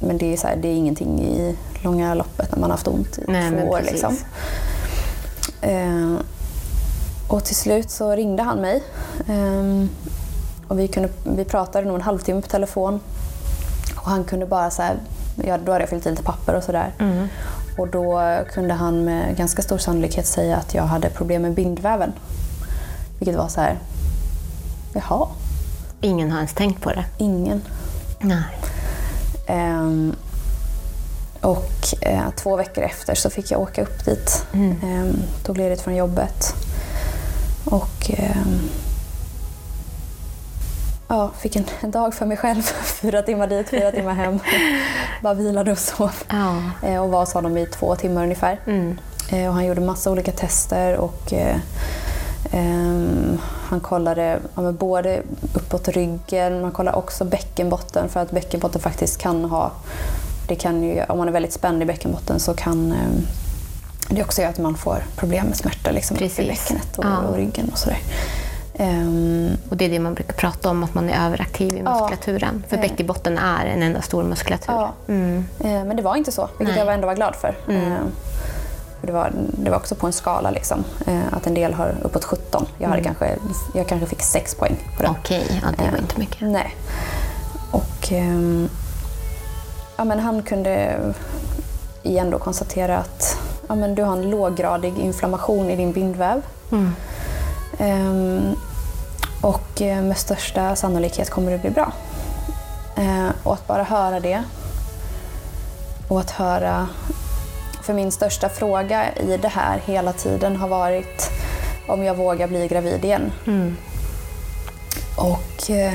Men 0.00 0.18
det 0.18 0.32
är, 0.32 0.36
så 0.36 0.46
här, 0.46 0.56
det 0.56 0.68
är 0.68 0.74
ingenting 0.74 1.20
i 1.20 1.56
långa 1.84 2.14
loppet 2.14 2.50
när 2.50 2.58
man 2.58 2.70
har 2.70 2.76
haft 2.76 2.88
ont 2.88 3.18
i 3.18 3.24
Nej, 3.28 3.50
två 3.50 3.68
år. 3.68 3.80
Liksom. 3.80 4.16
Eh, 5.60 6.14
och 7.28 7.44
till 7.44 7.56
slut 7.56 7.90
så 7.90 8.10
ringde 8.10 8.42
han 8.42 8.60
mig. 8.60 8.82
Eh, 9.28 9.86
och 10.68 10.78
vi, 10.78 10.88
kunde, 10.88 11.08
vi 11.24 11.44
pratade 11.44 11.86
nog 11.86 11.94
en 11.94 12.02
halvtimme 12.02 12.42
på 12.42 12.48
telefon. 12.48 13.00
Och 14.02 14.10
han 14.10 14.24
kunde 14.24 14.46
bara 14.46 14.70
så 14.70 14.82
här, 14.82 14.96
ja, 15.44 15.58
då 15.58 15.72
hade 15.72 15.82
jag 15.82 15.90
fyllt 15.90 16.06
i 16.06 16.10
lite 16.10 16.22
papper 16.22 16.54
och 16.54 16.64
sådär. 16.64 16.92
Mm. 16.98 17.28
Och 17.78 17.88
då 17.88 18.22
kunde 18.52 18.74
han 18.74 19.04
med 19.04 19.36
ganska 19.36 19.62
stor 19.62 19.78
sannolikhet 19.78 20.26
säga 20.26 20.56
att 20.56 20.74
jag 20.74 20.82
hade 20.82 21.10
problem 21.10 21.42
med 21.42 21.52
bindväven. 21.52 22.12
Vilket 23.18 23.36
var 23.36 23.48
så 23.48 23.60
här, 23.60 23.78
jaha. 24.92 25.26
Ingen 26.00 26.30
har 26.30 26.38
ens 26.38 26.54
tänkt 26.54 26.82
på 26.82 26.90
det? 26.90 27.04
Ingen. 27.18 27.62
Nej. 28.18 28.44
Um, 29.48 30.16
och 31.40 31.70
eh, 32.00 32.30
två 32.36 32.56
veckor 32.56 32.84
efter 32.84 33.14
så 33.14 33.30
fick 33.30 33.50
jag 33.50 33.60
åka 33.60 33.82
upp 33.82 34.04
dit. 34.04 34.46
Mm. 34.52 34.70
Eh, 34.70 35.14
tog 35.44 35.58
ledigt 35.58 35.80
från 35.80 35.96
jobbet. 35.96 36.54
Och 37.64 38.10
eh, 38.10 38.46
ja, 41.12 41.30
fick 41.38 41.56
en, 41.56 41.90
dag 41.90 42.14
för 42.14 42.26
mig 42.26 42.36
själv. 42.36 42.62
fyra 42.84 43.22
timmar 43.22 43.46
dit, 43.46 43.68
fyra 43.68 43.92
timmar 43.92 44.14
hem. 44.14 44.38
Bara 45.22 45.34
vilade 45.34 45.72
och 45.72 45.78
sov. 45.78 46.12
Ja. 46.28 46.62
Eh, 46.88 47.02
och 47.02 47.10
var 47.10 47.20
hos 47.20 47.34
honom 47.34 47.56
i 47.56 47.66
två 47.66 47.96
timmar 47.96 48.22
ungefär. 48.22 48.60
Mm. 48.66 48.98
Eh, 49.30 49.48
och 49.48 49.54
han 49.54 49.66
gjorde 49.66 49.80
massa 49.80 50.10
olika 50.10 50.32
tester. 50.32 50.96
och 50.96 51.32
eh, 51.32 51.56
ehm, 52.50 53.38
han 53.68 53.80
kollade 53.80 54.38
ja, 54.54 54.72
både 54.72 55.22
uppåt 55.54 55.88
ryggen, 55.88 56.60
man 56.62 56.72
kollade 56.72 56.96
också 56.96 57.24
bäckenbotten 57.24 58.08
för 58.08 58.20
att 58.20 58.30
bäckenbotten 58.30 58.80
faktiskt 58.80 59.18
kan 59.18 59.44
ha 59.44 59.72
det 60.48 60.56
kan 60.56 60.82
ju, 60.82 61.04
om 61.04 61.18
man 61.18 61.28
är 61.28 61.32
väldigt 61.32 61.52
spänd 61.52 61.82
i 61.82 61.84
bäckenbotten 61.84 62.40
så 62.40 62.54
kan 62.54 62.92
eh, 62.92 62.98
det 64.08 64.22
också 64.22 64.40
göra 64.40 64.50
att 64.50 64.58
man 64.58 64.74
får 64.74 65.04
problem 65.16 65.46
med 65.46 65.56
smärta 65.56 65.90
liksom, 65.90 66.16
i 66.16 66.20
bäckenet 66.20 66.98
och, 66.98 67.04
ja. 67.04 67.18
och, 67.18 67.36
ryggen 67.36 67.68
och 67.72 67.78
sådär. 67.78 67.98
Um, 68.78 69.56
och 69.70 69.76
det 69.76 69.84
är 69.84 69.88
det 69.88 69.98
man 69.98 70.14
brukar 70.14 70.32
prata 70.34 70.70
om, 70.70 70.84
att 70.84 70.94
man 70.94 71.10
är 71.10 71.26
överaktiv 71.26 71.76
i 71.76 71.82
muskulaturen. 71.82 72.62
Ja, 72.62 72.68
för 72.68 72.76
bäckenbotten 72.76 73.38
är 73.38 73.66
en 73.66 73.82
enda 73.82 74.02
stor 74.02 74.22
muskulatur. 74.22 74.72
Ja. 74.72 74.92
Mm. 75.08 75.44
Eh, 75.60 75.84
men 75.84 75.96
det 75.96 76.02
var 76.02 76.16
inte 76.16 76.32
så, 76.32 76.48
vilket 76.58 76.76
Nej. 76.76 76.84
jag 76.84 76.94
ändå 76.94 77.06
var 77.06 77.14
glad 77.14 77.36
för. 77.36 77.54
Mm. 77.68 77.92
Eh, 77.92 77.98
för 79.00 79.06
det, 79.06 79.12
var, 79.12 79.32
det 79.34 79.70
var 79.70 79.76
också 79.76 79.94
på 79.94 80.06
en 80.06 80.12
skala, 80.12 80.50
liksom, 80.50 80.84
eh, 81.06 81.20
att 81.32 81.46
en 81.46 81.54
del 81.54 81.74
har 81.74 81.94
uppåt 82.02 82.24
17. 82.24 82.66
Jag, 82.78 82.88
hade 82.88 83.00
Mm. 83.00 83.14
kanske, 83.14 83.36
jag 83.74 83.86
kanske 83.88 84.06
fick 84.06 84.22
6 84.22 84.54
poäng 84.54 84.76
på 84.96 85.02
det. 85.02 85.08
Okej, 85.08 85.60
ja, 85.62 85.68
det 85.84 85.90
var 85.90 85.98
inte 85.98 86.18
mycket. 86.18 86.40
Nej. 86.48 86.76
Och 87.70 88.12
ehm, 88.12 88.68
ja, 89.96 90.04
men 90.04 90.18
han 90.20 90.42
kunde 90.42 90.98
igen 92.02 92.30
då 92.30 92.38
konstatera 92.38 92.98
att 92.98 93.38
ja, 93.68 93.74
men 93.74 93.94
du 93.94 94.02
har 94.02 94.12
en 94.12 94.30
låggradig 94.30 94.98
inflammation 94.98 95.70
i 95.70 95.76
din 95.76 95.92
bindväv. 95.92 96.42
Mm. 96.72 96.94
Ehm, 97.82 98.56
och 99.40 99.82
eh, 99.82 100.02
med 100.02 100.18
största 100.18 100.76
sannolikhet 100.76 101.30
kommer 101.30 101.52
det 101.52 101.58
bli 101.58 101.70
bra. 101.70 101.92
Ehm, 102.96 103.32
och 103.42 103.54
att 103.54 103.66
bara 103.66 103.82
höra 103.82 104.20
det 104.20 104.42
och 106.08 106.20
att 106.20 106.30
höra... 106.30 106.88
För 107.82 107.94
min 107.94 108.12
största 108.12 108.48
fråga 108.48 109.14
i 109.14 109.36
det 109.36 109.48
här 109.48 109.82
hela 109.84 110.12
tiden 110.12 110.56
har 110.56 110.68
varit 110.68 111.30
om 111.88 112.04
jag 112.04 112.14
vågar 112.14 112.48
bli 112.48 112.68
gravid 112.68 113.04
igen. 113.04 113.32
Mm. 113.46 113.76
Och 115.16 115.70
eh, 115.70 115.92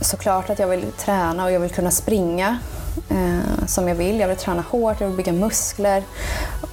såklart 0.00 0.50
att 0.50 0.58
jag 0.58 0.68
vill 0.68 0.92
träna 0.92 1.44
och 1.44 1.52
jag 1.52 1.60
vill 1.60 1.70
kunna 1.70 1.90
springa 1.90 2.58
eh, 3.08 3.66
som 3.66 3.88
jag 3.88 3.94
vill. 3.94 4.20
Jag 4.20 4.28
vill 4.28 4.36
träna 4.36 4.64
hårt, 4.70 5.00
jag 5.00 5.08
vill 5.08 5.16
bygga 5.16 5.32
muskler. 5.32 6.02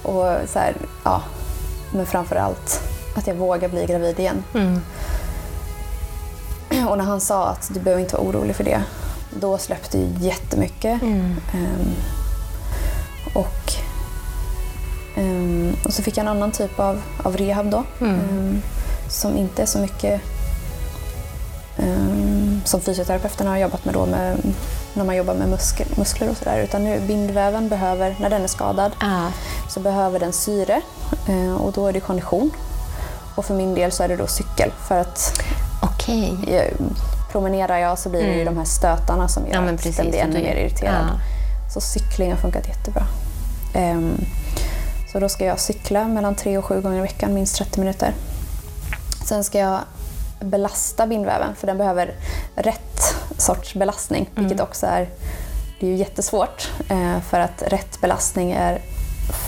Och 0.02 0.36
så 0.48 0.58
här, 0.58 0.76
ja. 1.04 1.22
Men 1.92 2.06
framför 2.06 2.36
allt 2.36 2.95
att 3.18 3.26
jag 3.26 3.34
vågar 3.34 3.68
bli 3.68 3.86
gravid 3.86 4.18
igen. 4.20 4.44
Mm. 4.54 4.80
Och 6.88 6.98
när 6.98 7.04
han 7.04 7.20
sa 7.20 7.46
att 7.46 7.70
du 7.74 7.80
behöver 7.80 8.02
inte 8.02 8.16
vara 8.16 8.26
orolig 8.28 8.56
för 8.56 8.64
det, 8.64 8.82
då 9.40 9.58
släppte 9.58 9.98
ju 9.98 10.08
jättemycket. 10.18 11.02
Mm. 11.02 11.36
Um, 11.54 11.94
och, 13.34 13.72
um, 15.16 15.76
och 15.84 15.92
så 15.92 16.02
fick 16.02 16.16
jag 16.16 16.22
en 16.22 16.28
annan 16.28 16.52
typ 16.52 16.80
av, 16.80 17.02
av 17.22 17.36
rehab 17.36 17.70
då. 17.70 17.84
Mm. 18.00 18.20
Um, 18.20 18.62
som 19.08 19.36
inte 19.36 19.62
är 19.62 19.66
så 19.66 19.78
mycket 19.78 20.20
som 22.64 22.80
fysioterapeuterna 22.80 23.50
har 23.50 23.56
jobbat 23.56 23.84
med 23.84 23.94
då 23.94 24.06
med, 24.06 24.38
när 24.94 25.04
man 25.04 25.16
jobbar 25.16 25.34
med 25.34 25.48
muskler, 25.48 25.86
muskler 25.96 26.30
och 26.30 26.36
sådär. 26.36 26.62
Utan 26.62 26.84
nu 26.84 27.00
bindväven 27.00 27.68
behöver, 27.68 28.16
när 28.20 28.30
den 28.30 28.42
är 28.42 28.48
skadad, 28.48 28.92
Ah. 29.00 29.28
så 29.68 29.80
behöver 29.80 30.18
den 30.20 30.32
syre 30.32 30.82
och 31.58 31.72
då 31.72 31.86
är 31.86 31.92
det 31.92 32.00
kondition. 32.00 32.50
Och 33.36 33.44
för 33.44 33.54
min 33.54 33.74
del 33.74 33.92
så 33.92 34.02
är 34.02 34.08
det 34.08 34.16
då 34.16 34.26
cykel 34.26 34.72
för 34.88 34.98
att 34.98 35.42
Okej. 35.82 36.34
jag, 36.46 36.64
promenerar 37.32 37.78
jag 37.78 37.98
så 37.98 38.08
blir 38.08 38.20
det 38.22 38.26
ju 38.34 38.42
Mm. 38.42 38.54
de 38.54 38.58
här 38.58 38.64
stötarna 38.66 39.28
som 39.28 39.46
gör 39.46 39.54
Ja, 39.54 39.60
men 39.60 39.74
att 39.74 39.80
precis, 39.80 39.96
den 39.96 40.10
blir 40.10 40.20
ännu 40.20 40.32
mer 40.42 40.54
irriterad. 40.56 41.06
ja. 41.12 41.20
Så 41.74 41.80
cykling 41.80 42.30
har 42.30 42.38
funkat 42.38 42.68
jättebra. 42.68 43.06
Ehm, 43.74 44.20
så 45.12 45.18
då 45.20 45.28
ska 45.28 45.44
jag 45.44 45.60
cykla 45.60 46.08
mellan 46.08 46.34
tre 46.34 46.58
och 46.58 46.64
sju 46.64 46.80
gånger 46.80 46.98
i 46.98 47.00
veckan, 47.00 47.34
minst 47.34 47.56
30 47.56 47.80
minuter. 47.80 48.14
Sen 49.24 49.44
ska 49.44 49.58
jag 49.58 49.78
belasta 50.40 51.06
bindväven 51.06 51.54
för 51.54 51.66
den 51.66 51.78
behöver 51.78 52.14
rätt 52.54 53.14
sorts 53.38 53.74
belastning, 53.74 54.30
Mm. 54.36 54.48
vilket 54.48 54.64
också 54.64 54.86
är, 54.86 55.08
det 55.80 55.86
är 55.86 55.90
ju 55.90 55.96
jättesvårt 55.96 56.70
eh, 56.88 57.20
för 57.30 57.40
att 57.40 57.62
rätt 57.66 58.00
belastning 58.00 58.52
är 58.52 58.78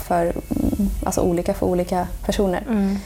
för, 0.07 0.33
alltså 1.05 1.21
olika 1.21 1.53
för 1.53 1.65
olika 1.65 2.07
personer. 2.25 2.61
Mm. 2.67 2.99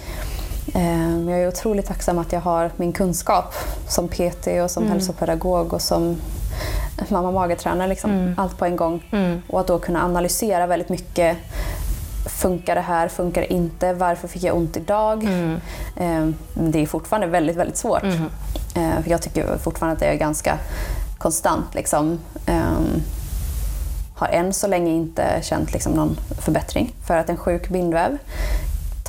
Eh, 0.73 1.19
jag 1.29 1.39
är 1.41 1.47
otroligt 1.47 1.85
tacksam 1.85 2.19
att 2.19 2.31
jag 2.31 2.39
har 2.41 2.71
min 2.77 2.91
kunskap 2.93 3.53
som 3.87 4.07
PT 4.07 4.47
och 4.63 4.71
som 4.71 4.83
Mm. 4.83 4.91
hälsopedagog 4.93 5.73
och 5.73 5.81
som 5.81 6.17
mamma 7.09 7.31
magetränare. 7.31 7.87
Liksom, 7.87 8.11
Mm. 8.11 8.33
Allt 8.37 8.57
på 8.57 8.65
en 8.65 8.75
gång. 8.75 9.03
Mm. 9.11 9.41
Och 9.49 9.59
att 9.59 9.67
då 9.67 9.79
kunna 9.79 10.03
analysera 10.05 10.67
väldigt 10.67 10.89
mycket. 10.89 11.37
Funkar 12.41 12.75
det 12.75 12.81
här? 12.81 13.07
Funkar 13.07 13.41
det 13.41 13.53
inte? 13.53 13.93
Varför 13.93 14.27
fick 14.27 14.43
jag 14.43 14.55
ont 14.57 14.77
idag? 14.77 15.23
Mm. 15.23 15.59
Eh, 15.95 16.27
Det 16.53 16.79
är 16.79 16.85
fortfarande 16.85 17.27
väldigt, 17.27 17.55
väldigt 17.55 17.77
svårt. 17.77 18.03
Mm. 18.03 18.23
Eh, 18.75 19.01
För 19.03 19.09
jag 19.11 19.21
tycker 19.21 19.57
fortfarande 19.57 19.93
att 19.93 19.99
det 19.99 20.05
är 20.05 20.15
ganska 20.15 20.57
konstant. 21.17 21.75
Liksom. 21.75 22.19
Ehm, 22.45 23.01
Har 24.15 24.27
än 24.27 24.53
så 24.53 24.67
länge 24.67 24.91
inte 24.91 25.39
känt 25.41 25.73
liksom 25.73 25.91
någon 25.93 26.17
förbättring. 26.39 26.93
För 27.07 27.17
att 27.17 27.29
en 27.29 27.37
sjuk 27.37 27.69
bindväv 27.69 28.17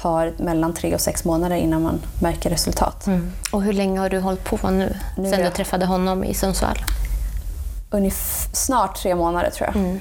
tar 0.05 0.33
mellan 0.37 0.73
tre 0.75 0.95
och 0.95 1.01
sex 1.01 1.25
månader 1.25 1.57
innan 1.57 1.83
man 1.83 2.01
märker 2.23 2.51
resultat. 2.51 3.07
Mm. 3.07 3.33
Och 3.53 3.63
hur 3.63 3.73
länge 3.73 4.01
har 4.01 4.09
du 4.11 4.19
hållit 4.21 4.45
på 4.45 4.71
nu? 4.71 4.97
Nu 5.19 5.25
Sen 5.25 5.33
är 5.35 5.39
du 5.39 5.45
jag- 5.45 5.55
träffade 5.55 5.87
honom 5.87 6.25
i 6.25 6.35
Sundsvall? 6.35 6.79
Ungef- 7.91 8.49
snart 8.53 8.97
tre 9.03 9.15
månader 9.15 9.51
tror 9.51 9.69
jag. 9.75 9.77
Mm. 9.85 9.99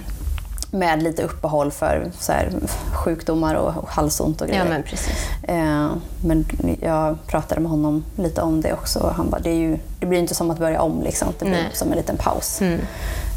Med 0.72 1.04
lite 1.04 1.24
uppehåll 1.24 1.72
för 1.72 2.12
så 2.20 2.32
här, 2.32 2.52
sjukdomar 2.94 3.56
och, 3.56 3.78
och 3.84 3.90
halsont 3.90 4.42
och 4.42 4.48
grejer. 4.48 4.64
Ja, 4.64 4.70
men 4.70 4.84
precis. 4.84 5.16
Eh, 5.44 5.90
men 6.26 6.46
jag 6.82 7.18
pratade 7.28 7.62
med 7.62 7.72
honom 7.72 8.04
lite 8.16 8.42
om 8.42 8.62
det 8.62 8.74
också. 8.74 9.00
och 9.00 9.14
Han 9.14 9.30
bara, 9.30 9.42
det, 9.42 9.54
ju, 9.56 9.78
det 10.00 10.06
blir 10.06 10.20
inte 10.20 10.36
som 10.36 10.52
att 10.52 10.60
börja 10.60 10.82
om. 10.82 11.02
Liksom. 11.04 11.28
Det 11.40 11.46
blir 11.46 11.54
Nej. 11.54 11.70
som 11.74 11.92
en 11.92 11.98
liten 11.98 12.18
paus. 12.18 12.62
Mm. 12.62 12.80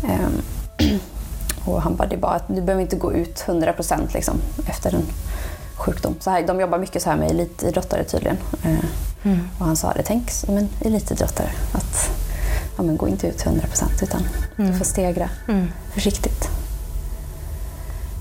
Eh, 0.04 0.88
och 1.64 1.82
han 1.82 1.96
bara, 1.96 2.08
det 2.08 2.16
bara 2.16 2.32
att 2.32 2.48
du 2.48 2.62
behöver 2.62 2.82
inte 2.82 2.96
gå 2.96 3.12
ut 3.12 3.44
100% 3.46 3.98
liksom, 4.14 4.36
efter 4.68 4.94
en 4.94 5.02
sjukdom. 5.76 6.14
Så 6.20 6.30
här, 6.30 6.46
de 6.46 6.60
jobbar 6.60 6.78
mycket 6.78 7.02
så 7.02 7.10
här 7.10 7.16
med 7.16 7.30
elitidrottare 7.30 8.04
tydligen. 8.04 8.36
Eh, 8.62 8.78
Mm. 9.22 9.48
och 9.58 9.66
han 9.66 9.76
sa 9.76 9.92
det, 9.92 10.02
tänk 10.02 10.30
som 10.30 10.56
en 10.56 10.68
elitidrottare. 10.80 11.50
Att 11.72 12.10
ja, 12.76 12.82
men 12.82 12.96
gå 12.96 13.08
inte 13.08 13.26
ut 13.26 13.44
100% 13.46 14.02
utan 14.02 14.22
Mm. 14.58 14.72
du 14.72 14.78
får 14.78 14.84
stegra 14.84 15.28
Mm. 15.48 15.66
försiktigt. 15.94 16.48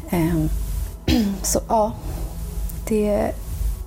Ehm, 0.09 0.49
så 1.43 1.61
ja, 1.69 1.91
det, 2.87 3.31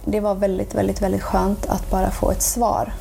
det 0.05 0.21
var 0.21 0.35
väldigt, 0.35 0.75
väldigt, 0.75 1.03
väldigt 1.03 1.23
skönt 1.23 1.67
att 1.67 1.91
bara 1.91 2.11
få 2.11 2.31
ett 2.31 2.43
svar. 2.43 2.93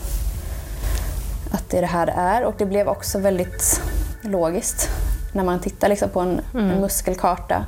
Att 1.52 1.70
det 1.70 1.78
är 1.78 1.82
det 1.82 1.88
här 1.88 2.06
det 2.06 2.12
är 2.12 2.44
och 2.46 2.54
det 2.58 2.66
blev 2.66 2.88
också 2.88 3.20
väldigt 3.20 3.82
logiskt. 4.22 4.90
När 5.38 5.44
man 5.44 5.60
tittar 5.60 5.90
liksom 5.90 6.10
på 6.10 6.20
en, 6.20 6.42
Mm. 6.54 6.70
en 6.72 6.82
muskelkarta 6.82 7.66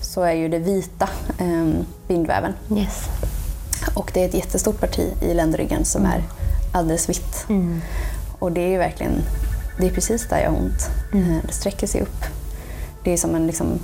så 0.00 0.22
är 0.22 0.32
ju 0.32 0.48
det 0.48 0.58
vita 0.58 1.08
eh, 1.38 1.66
bindväven. 2.08 2.52
Yes. 2.76 3.04
Och 3.94 4.10
det 4.14 4.20
är 4.24 4.28
ett 4.28 4.34
jättestort 4.34 4.80
parti 4.80 5.12
i 5.22 5.34
ländryggen 5.34 5.84
som 5.84 6.04
är 6.06 6.22
alldeles 6.72 7.08
vitt. 7.08 7.46
Och 8.38 8.52
det 8.52 8.60
är 8.60 8.68
ju 8.68 8.78
verkligen, 8.78 9.22
det 9.80 9.86
är 9.86 9.90
precis 9.90 10.28
där 10.28 10.38
jag 10.40 10.50
har 10.50 10.58
ont. 10.58 10.88
Eh, 11.14 11.46
Det 11.46 11.52
sträcker 11.52 11.86
sig 11.86 12.00
upp. 12.00 12.24
Det 13.04 13.12
är 13.12 13.16
som 13.16 13.34
en 13.34 13.46
liksom, 13.46 13.78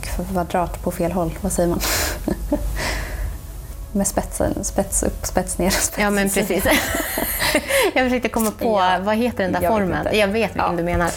kvadrat 0.00 0.82
på 0.82 0.90
fel 0.90 1.12
håll, 1.12 1.38
vad 1.40 1.52
säger 1.52 1.68
man? 1.68 1.80
Med 3.92 4.06
spetsen, 4.06 4.64
spets 4.64 5.02
upp, 5.02 5.26
spets 5.26 5.58
ner, 5.58 5.70
spets 5.70 5.98
Ja, 5.98 6.10
men 6.10 6.30
precis. 6.30 6.64
jag 7.94 8.04
försökte 8.06 8.28
komma 8.28 8.50
på, 8.50 8.64
Ja. 8.64 8.98
vad 9.02 9.16
heter 9.16 9.42
den 9.44 9.52
där 9.52 9.62
Jag 9.62 9.70
vet 9.70 9.78
formen? 9.78 9.98
inte. 10.06 10.16
Jag 10.18 10.26
vet 10.28 10.50
vilken 10.50 10.70
Ja. 10.70 10.76
du 10.76 10.82
menar. 10.82 11.10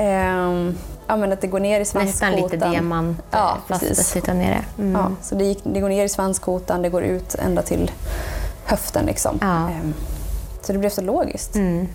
Ehm, 0.00 0.74
ja, 1.06 1.16
men 1.16 1.32
att 1.32 1.40
det 1.40 1.46
går 1.46 1.60
ner 1.60 1.76
i 1.76 1.78
Nästan 1.78 2.08
svanskotan. 2.08 2.50
lite 2.50 2.68
diamant 2.70 3.18
Ja, 3.30 3.56
fast 3.68 3.80
precis. 3.88 4.06
sitter 4.06 4.34
nere. 4.34 4.64
Mm. 4.78 4.92
Ja, 4.92 5.10
så 5.22 5.34
det, 5.34 5.44
gick, 5.44 5.58
det 5.64 5.80
går 5.80 5.88
ner 5.88 6.04
i 6.04 6.08
svanskotan, 6.08 6.82
det 6.82 6.88
går 6.88 7.02
ut 7.02 7.34
ända 7.34 7.62
till 7.62 7.90
höften. 8.64 9.06
Liksom. 9.06 9.38
Ja. 9.40 9.68
Ehm, 9.68 9.94
så 10.62 10.72
det 10.72 10.78
blev 10.78 10.90
så 10.90 11.00
logiskt. 11.02 11.54
Mm. 11.54 11.88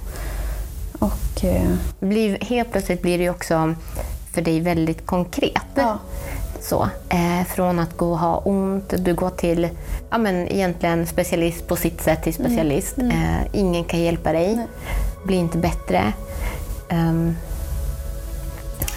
Och, 1.00 1.44
eh, 1.46 1.70
Blir, 2.00 2.38
helt 2.42 2.72
plötsligt 2.72 3.02
blir 3.02 3.18
det 3.18 3.30
också 3.30 3.76
för 4.34 4.42
dig 4.42 4.60
väldigt 4.60 5.06
konkret. 5.06 5.62
ja, 5.76 5.98
Så, 6.62 6.90
eh, 7.10 7.46
från 7.48 7.80
att 7.80 7.98
gå 7.98 8.12
och 8.12 8.20
ha 8.20 8.38
ont, 8.38 8.94
du 8.98 9.14
går 9.14 9.30
till 9.30 9.70
ja, 10.10 10.18
men 10.18 10.48
egentligen 10.48 11.08
specialist 11.08 11.68
på 11.68 11.76
sitt 11.76 12.02
sätt 12.02 12.24
till 12.24 12.34
specialist. 12.34 12.98
Eh, 12.98 13.46
ingen 13.54 13.84
kan 13.84 14.00
hjälpa 14.02 14.32
dig, 14.34 14.46
Mm. 14.46 14.58
Nej. 14.58 14.68
blir 15.26 15.38
inte 15.38 15.58
bättre. 15.58 16.14
Ehm, 16.90 17.36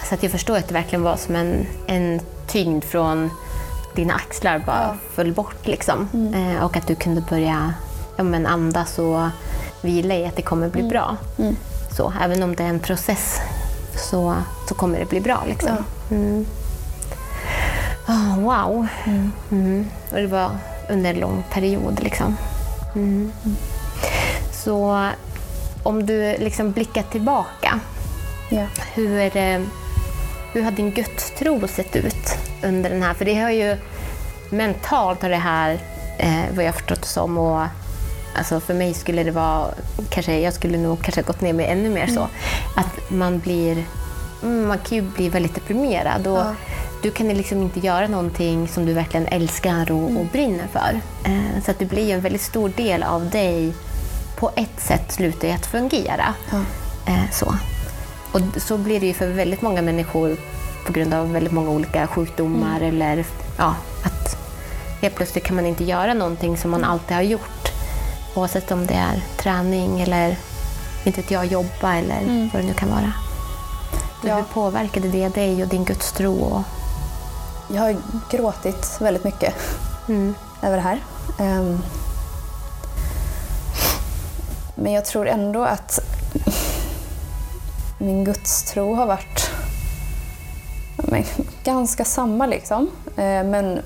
så 0.09 0.15
att 0.15 0.23
jag 0.23 0.31
förstår 0.31 0.57
att 0.57 0.67
det 0.67 0.73
verkligen 0.73 1.03
var 1.03 1.15
som 1.15 1.35
en, 1.35 1.67
en 1.87 2.21
tyngd 2.47 2.83
från 2.83 3.29
dina 3.95 4.13
axlar 4.13 4.59
bara 4.59 4.77
Ja. 4.77 4.85
Mm. 4.85 4.97
föll 5.15 5.33
bort. 5.33 5.67
Liksom. 5.67 6.07
Eh, 6.35 6.63
och 6.63 6.77
att 6.77 6.87
du 6.87 6.95
kunde 6.95 7.21
börja 7.21 7.73
ja, 8.17 8.23
men 8.23 8.45
andas 8.45 8.99
och 8.99 9.27
vila 9.81 10.15
i 10.15 10.25
att 10.25 10.35
det 10.35 10.41
kommer 10.41 10.69
bli 10.69 10.83
bra. 10.83 11.17
Mm. 11.37 11.55
Så, 11.91 12.13
även 12.21 12.43
om 12.43 12.55
det 12.55 12.63
är 12.63 12.67
en 12.67 12.79
process 12.79 13.39
så, 13.95 14.35
så 14.69 14.75
kommer 14.75 14.99
det 14.99 15.05
bli 15.05 15.21
bra. 15.21 15.43
Liksom. 15.47 15.77
Mm. 16.11 16.45
Ah, 18.05 18.35
wow. 18.37 18.87
Mm. 19.49 19.85
Och 20.11 20.17
det 20.17 20.27
var 20.27 20.49
under 20.89 21.09
en 21.09 21.19
lång 21.19 21.43
period. 21.51 22.03
Liksom. 22.03 22.37
Mm. 22.95 23.31
Så 24.51 25.09
om 25.83 26.05
du 26.05 26.37
liksom 26.37 26.71
blickar 26.71 27.03
tillbaka, 27.03 27.79
ja. 28.49 28.65
hur, 28.93 29.37
eh, 29.37 29.61
hur 30.53 30.61
har 30.61 30.71
din 30.71 30.91
gudstro 30.91 31.67
sett 31.67 31.95
ut 31.95 32.37
under 32.63 32.89
den 32.89 33.03
här? 33.03 33.13
För 33.13 33.25
det 33.25 33.35
har 33.35 33.49
ju 33.49 33.77
mentalt 34.49 35.21
har 35.21 35.29
det 35.29 35.35
här, 35.35 35.79
eh, 36.17 36.41
vad 36.55 36.65
jag 36.65 36.75
förstått 36.75 37.01
det 37.01 37.07
som, 37.07 37.37
och 37.37 37.65
alltså 38.37 38.59
för 38.59 38.73
mig 38.73 38.93
skulle 38.93 39.23
det 39.23 39.31
vara, 39.31 39.67
kanske, 40.09 40.39
jag 40.39 40.53
skulle 40.53 40.77
nog 40.77 41.01
kanske 41.01 41.21
gått 41.21 41.41
ner 41.41 41.53
mig 41.53 41.65
ännu 41.65 41.89
mer 41.89 42.07
så, 42.07 42.27
att 42.75 43.09
man 43.11 43.39
blir, 43.39 43.83
mm, 44.43 44.67
man 44.67 44.77
kan 44.77 44.97
ju 44.97 45.01
bli 45.01 45.29
väldigt 45.29 45.55
deprimerad 45.55 46.27
och 46.27 46.37
Ja. 46.37 46.53
du 47.03 47.11
kan 47.11 47.27
liksom 47.27 47.61
inte 47.61 47.79
göra 47.79 48.07
någonting 48.07 48.67
som 48.67 48.85
du 48.85 48.93
verkligen 48.93 49.27
älskar 49.27 49.91
och, 49.91 50.03
och 50.03 50.25
brinner 50.31 50.67
för. 50.71 51.01
Eh, 51.25 51.63
så 51.65 51.71
att 51.71 51.79
det 51.79 51.85
blir 51.85 52.05
ju 52.05 52.11
en 52.11 52.21
väldigt 52.21 52.41
stor 52.41 52.69
del 52.69 53.03
av 53.03 53.29
dig 53.29 53.73
på 54.37 54.51
ett 54.55 54.79
sätt 54.79 55.11
slutar 55.11 55.47
ju 55.47 55.53
att 55.53 55.65
fungera. 55.65 56.33
Ja. 56.51 56.57
Eh, 57.07 57.31
så. 57.31 57.53
Och 58.31 58.41
så 58.57 58.77
blir 58.77 58.99
det 58.99 59.05
ju 59.05 59.13
för 59.13 59.27
väldigt 59.27 59.61
många 59.61 59.81
människor 59.81 60.37
på 60.85 60.93
grund 60.93 61.13
av 61.13 61.31
väldigt 61.31 61.53
många 61.53 61.69
olika 61.69 62.07
sjukdomar 62.07 62.81
eller 62.81 63.25
ja, 63.57 63.75
att 64.03 64.37
helt 65.01 65.15
plötsligt 65.15 65.43
kan 65.43 65.55
man 65.55 65.65
inte 65.65 65.83
göra 65.83 66.13
någonting 66.13 66.57
som 66.57 66.71
man 66.71 66.83
alltid 66.83 67.15
har 67.15 67.23
gjort. 67.23 67.71
Oavsett 68.35 68.71
om 68.71 68.85
det 68.85 68.93
är 68.93 69.21
träning 69.37 70.01
eller 70.01 70.37
inte 71.03 71.21
vet 71.21 71.31
jag, 71.31 71.45
jobba 71.45 71.95
eller 71.95 72.49
vad 72.53 72.61
det 72.61 72.67
nu 72.67 72.73
kan 72.73 72.89
vara. 72.89 73.13
Ja. 74.23 74.35
Hur 74.35 74.43
påverkade 74.43 75.07
det 75.07 75.29
dig 75.29 75.63
och 75.63 75.69
din 75.69 75.85
gudstro? 75.85 76.33
Och, 76.33 76.61
Jag 77.75 77.81
har 77.81 77.95
gråtit 78.31 78.97
väldigt 78.99 79.23
mycket 79.23 79.53
mm, 80.07 80.35
över 80.61 80.75
det 80.75 80.83
här. 80.83 81.03
Ehm, 81.39 81.79
men 84.75 84.93
jag 84.93 85.05
tror 85.05 85.27
ändå 85.27 85.63
att 85.63 85.99
min 87.99 88.23
gudstro 88.23 88.93
har 88.93 89.05
varit 89.05 89.51
men, 90.95 91.23
ganska 91.63 92.05
samma. 92.05 92.45
Liksom. 92.45 92.89
Eh, 93.17 93.43
men 93.43 93.79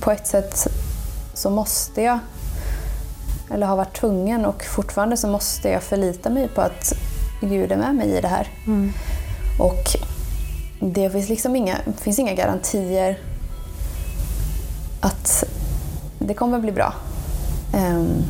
på 0.00 0.10
ett 0.10 0.26
sätt 0.26 0.66
så 1.34 1.50
måste 1.50 2.02
jag, 2.02 2.18
eller 3.50 3.66
har 3.66 3.76
varit 3.76 3.96
tvungen 3.96 4.44
och 4.44 4.64
fortfarande 4.64 5.16
så 5.16 5.28
måste 5.28 5.68
jag 5.68 5.82
förlita 5.82 6.30
mig 6.30 6.48
på 6.48 6.60
att 6.60 6.92
Gud 7.40 7.72
är 7.72 7.76
med 7.76 7.94
mig 7.94 8.08
i 8.08 8.20
det 8.20 8.28
här. 8.28 8.48
Och 9.58 9.84
det 10.80 11.10
finns 11.10 11.28
liksom 11.28 11.56
inga, 11.56 11.76
finns 11.98 12.18
inga 12.18 12.34
garantier 12.34 13.18
att 15.00 15.44
det 16.18 16.34
kommer 16.34 16.58
bli 16.58 16.72
bra. 16.72 16.94
Ehm, 17.74 18.24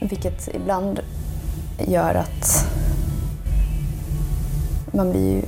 vilket 0.00 0.48
ibland 0.54 1.00
gör 1.78 2.14
att 2.14 2.66
man 4.92 5.10
blir 5.10 5.30
ju 5.30 5.42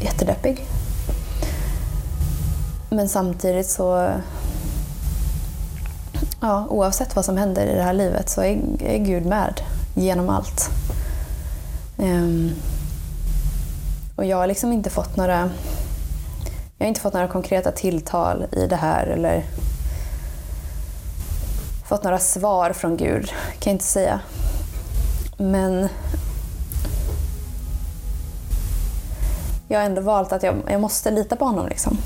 jättedeppig. 0.00 0.66
Men 2.90 3.08
samtidigt 3.08 3.68
så, 3.68 4.10
ja, 6.40 6.66
oavsett 6.70 7.16
vad 7.16 7.24
som 7.24 7.36
händer 7.36 7.66
i 7.66 7.74
det 7.74 7.82
här 7.82 7.92
livet 7.92 8.28
så 8.28 8.40
är, 8.40 8.58
är 8.82 8.98
Gud 8.98 9.26
med 9.26 9.60
genom 9.94 10.28
allt. 10.28 10.70
Um, 11.96 12.52
och 14.16 14.24
jag 14.24 14.36
har 14.36 14.46
liksom 14.46 14.72
inte 14.72 14.90
fått 14.90 15.16
några 15.16 15.50
jag 16.78 16.86
har 16.86 16.88
inte 16.88 17.00
fått 17.00 17.14
några 17.14 17.28
konkreta 17.28 17.72
tilltal 17.72 18.46
i 18.52 18.66
det 18.66 18.76
här 18.76 19.06
eller 19.06 19.44
fått 21.88 22.04
några 22.04 22.18
svar 22.18 22.72
från 22.72 22.96
Gud, 22.96 23.26
kan 23.28 23.70
jag 23.70 23.74
inte 23.74 23.84
säga. 23.84 24.20
Men 25.42 25.88
jag 29.68 29.78
har 29.78 29.86
ändå 29.86 30.00
valt 30.02 30.32
att 30.32 30.42
jag, 30.42 30.56
jag 30.68 30.80
måste 30.80 31.10
lita 31.10 31.36
på 31.36 31.44
honom. 31.44 31.68
Liksom. 31.68 31.98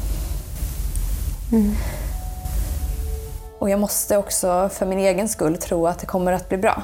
Och 3.58 3.70
jag 3.70 3.80
måste 3.80 4.16
också 4.16 4.70
för 4.72 4.86
min 4.86 4.98
egen 4.98 5.28
skull 5.28 5.56
tro 5.56 5.86
att 5.86 5.98
det 5.98 6.06
kommer 6.06 6.32
att 6.32 6.48
bli 6.48 6.58
bra. 6.58 6.82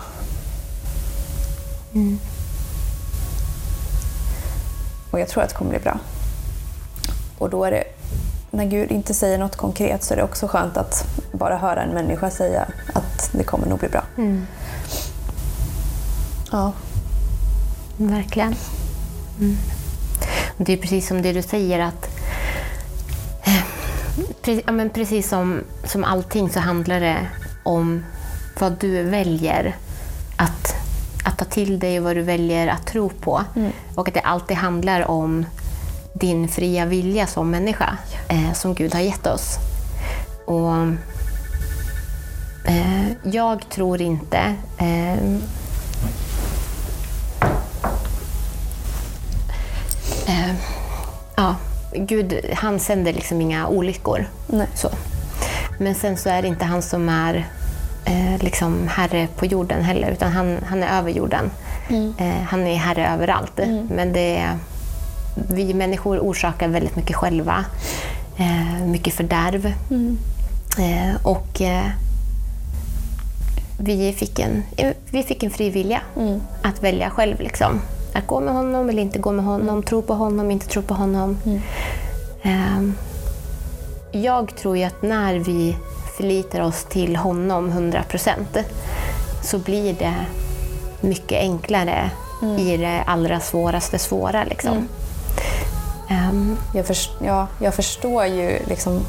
Och 5.10 5.20
jag 5.20 5.28
tror 5.28 5.42
att 5.42 5.48
det 5.48 5.54
kommer 5.54 5.70
bli 5.70 5.80
bra. 5.80 5.98
Och 7.38 7.50
då 7.50 7.64
är 7.64 7.70
det, 7.70 7.84
när 8.50 8.64
Gud 8.64 8.90
inte 8.90 9.14
säger 9.14 9.38
något 9.38 9.56
konkret 9.56 10.02
så 10.02 10.14
är 10.14 10.16
det 10.18 10.24
också 10.24 10.46
skönt 10.46 10.76
att 10.76 11.06
bara 11.32 11.56
höra 11.56 11.82
en 11.82 11.94
människa 11.94 12.30
säga 12.30 12.66
att 12.94 13.30
det 13.32 13.44
kommer 13.44 13.66
nog 13.66 13.78
bli 13.78 13.88
bra. 13.88 14.02
Ja. 16.52 16.72
Verkligen. 17.96 18.54
Mm. 19.40 19.56
Det 20.56 20.72
är 20.72 20.76
precis 20.76 21.08
som 21.08 21.22
det 21.22 21.32
du 21.32 21.42
säger 21.42 21.78
att 21.78 22.08
eh, 23.44 23.62
precis, 24.42 24.64
ja, 24.66 24.72
men 24.72 24.90
precis 24.90 25.28
som, 25.28 25.60
som 25.84 26.04
allting 26.04 26.50
så 26.50 26.60
handlar 26.60 27.00
det 27.00 27.28
om 27.62 28.04
vad 28.60 28.72
du 28.80 29.02
väljer 29.02 29.76
att, 30.36 30.74
att 31.24 31.38
ta 31.38 31.44
till 31.44 31.78
dig 31.78 31.98
och 31.98 32.04
vad 32.04 32.16
du 32.16 32.22
väljer 32.22 32.68
att 32.68 32.86
tro 32.86 33.08
på. 33.08 33.44
Och 33.94 34.08
att 34.08 34.14
det 34.14 34.20
alltid 34.20 34.56
handlar 34.56 35.10
om 35.10 35.46
din 36.14 36.48
fria 36.48 36.86
vilja 36.86 37.26
som 37.26 37.50
människa 37.50 37.98
eh, 38.28 38.52
som 38.52 38.74
Gud 38.74 38.94
har 38.94 39.00
gett 39.00 39.26
oss. 39.26 39.56
Och 40.46 40.76
eh, 42.64 43.06
Jag 43.22 43.68
tror 43.68 44.02
inte 44.02 44.54
eh, 44.78 45.38
Eh, 50.26 50.54
ja, 51.36 51.56
Gud, 51.92 52.34
han 52.54 52.80
sänder 52.80 53.12
liksom 53.12 53.40
inga 53.40 53.68
olyckor. 53.68 54.26
Nej. 54.46 54.66
Så. 54.74 54.90
Men 55.78 55.94
sen 55.94 56.16
så 56.16 56.28
är 56.28 56.42
det 56.42 56.48
inte 56.48 56.64
han 56.64 56.82
som 56.82 57.08
är 57.08 57.48
eh, 58.04 58.42
liksom 58.42 58.88
herre 58.88 59.28
på 59.36 59.46
jorden 59.46 59.82
heller, 59.84 60.10
utan 60.10 60.32
han, 60.32 60.58
han 60.66 60.82
är 60.82 60.98
över 60.98 61.10
jorden. 61.10 61.50
Eh, 62.18 62.42
han 62.46 62.66
är 62.66 62.76
herre 62.76 63.08
överallt. 63.08 63.60
Men 63.90 64.12
det 64.12 64.36
är, 64.36 64.58
vi 65.34 65.74
människor 65.74 66.18
orsakar 66.18 66.68
väldigt 66.68 66.96
mycket 66.96 67.16
själva. 67.16 67.64
Eh, 68.36 68.86
mycket 68.86 69.14
fördärv. 69.14 69.66
Eh, 70.78 71.26
och 71.26 71.60
eh, 71.60 71.86
vi, 73.78 74.12
fick 74.12 74.38
en, 74.38 74.62
vi 75.10 75.22
fick 75.22 75.42
en 75.42 75.50
fri 75.50 75.70
vilja 75.70 76.00
att 76.62 76.82
välja 76.82 77.10
själv. 77.10 77.40
Liksom. 77.40 77.80
Att 78.14 78.26
gå 78.26 78.40
med 78.40 78.54
honom 78.54 78.88
eller 78.88 79.02
inte 79.02 79.18
gå 79.18 79.32
med 79.32 79.44
honom, 79.44 79.82
tro 79.82 80.02
på 80.02 80.14
honom, 80.14 80.50
inte 80.50 80.66
tro 80.66 80.82
på 80.82 80.94
honom. 80.94 81.38
Eh, 82.42 82.82
jag 84.22 84.56
tror 84.56 84.76
ju 84.78 84.84
att 84.84 85.02
när 85.02 85.34
vi 85.34 85.76
förlitar 86.16 86.60
oss 86.60 86.84
till 86.84 87.16
honom 87.16 87.68
100 87.70 88.02
procent 88.08 88.56
så 89.42 89.58
blir 89.58 89.94
det 89.94 90.14
mycket 91.00 91.38
enklare 91.40 92.10
i 92.58 92.76
det 92.76 93.02
allra 93.06 93.40
svåraste 93.40 93.98
svåra. 93.98 94.44
Liksom. 94.44 94.88
Ehm, 96.10 96.56
Jag, 96.74 96.86
förs- 96.86 97.10
ja, 97.24 97.46
jag 97.60 97.74
förstår 97.74 98.24
ju 98.26 98.58
liksom... 98.68 99.00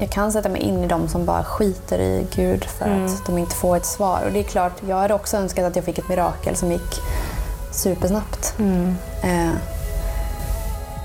Jag 0.00 0.10
kan 0.10 0.32
sätta 0.32 0.48
mig 0.48 0.60
in 0.62 0.84
i 0.84 0.86
dem 0.86 1.08
som 1.08 1.24
bara 1.24 1.44
skiter 1.44 1.98
i 1.98 2.26
Gud 2.36 2.64
för 2.64 2.84
att 3.04 3.26
de 3.26 3.38
inte 3.38 3.54
får 3.54 3.76
ett 3.76 3.86
svar. 3.86 4.22
Och 4.26 4.32
det 4.32 4.38
är 4.38 4.42
klart, 4.42 4.72
jag 4.88 4.96
hade 4.96 5.14
också 5.14 5.36
önskat 5.36 5.64
att 5.64 5.76
jag 5.76 5.84
fick 5.84 5.98
ett 5.98 6.08
mirakel 6.08 6.56
som 6.56 6.72
gick 6.72 7.00
supersnabbt. 7.74 8.54
Eh, 9.22 9.52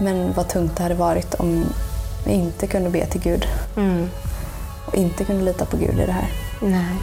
men 0.01 0.33
vad 0.33 0.49
tungt 0.49 0.77
det 0.77 0.83
hade 0.83 0.95
varit 0.95 1.33
om 1.33 1.65
jag 2.25 2.33
inte 2.33 2.67
kunde 2.67 2.89
be 2.89 3.05
till 3.05 3.21
Gud. 3.21 3.47
Och 4.85 4.95
inte 4.95 5.25
kunde 5.25 5.43
lita 5.45 5.65
på 5.65 5.77
Gud 5.77 5.99
i 5.99 6.05
det 6.05 6.11
här. 6.11 6.29
nej. 6.61 6.95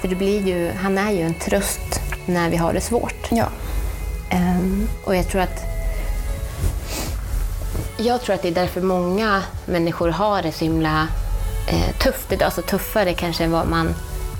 För 0.00 0.08
det 0.08 0.14
blir 0.14 0.46
ju, 0.46 0.72
han 0.72 0.98
är 0.98 1.10
ju 1.10 1.20
en 1.20 1.34
tröst 1.34 2.00
när 2.26 2.50
vi 2.50 2.56
har 2.56 2.72
det 2.72 2.80
svårt. 2.80 3.28
Ja. 3.30 3.48
Ehm, 4.30 4.88
och 5.04 5.16
jag 5.16 5.28
tror 5.28 5.40
att 5.40 5.64
jag 7.96 8.22
tror 8.22 8.34
att 8.34 8.42
det 8.42 8.48
är 8.48 8.54
därför 8.54 8.80
många 8.80 9.42
människor 9.66 10.08
har 10.08 10.42
det 10.42 10.52
så 10.52 10.64
himla 10.64 11.08
eh, 11.68 11.96
tufft 11.98 12.32
idag. 12.32 12.46
Alltså 12.46 12.62
tuffare 12.62 13.14
kanske 13.14 13.44
än 13.44 13.50
vad 13.50 13.68
man, 13.68 13.94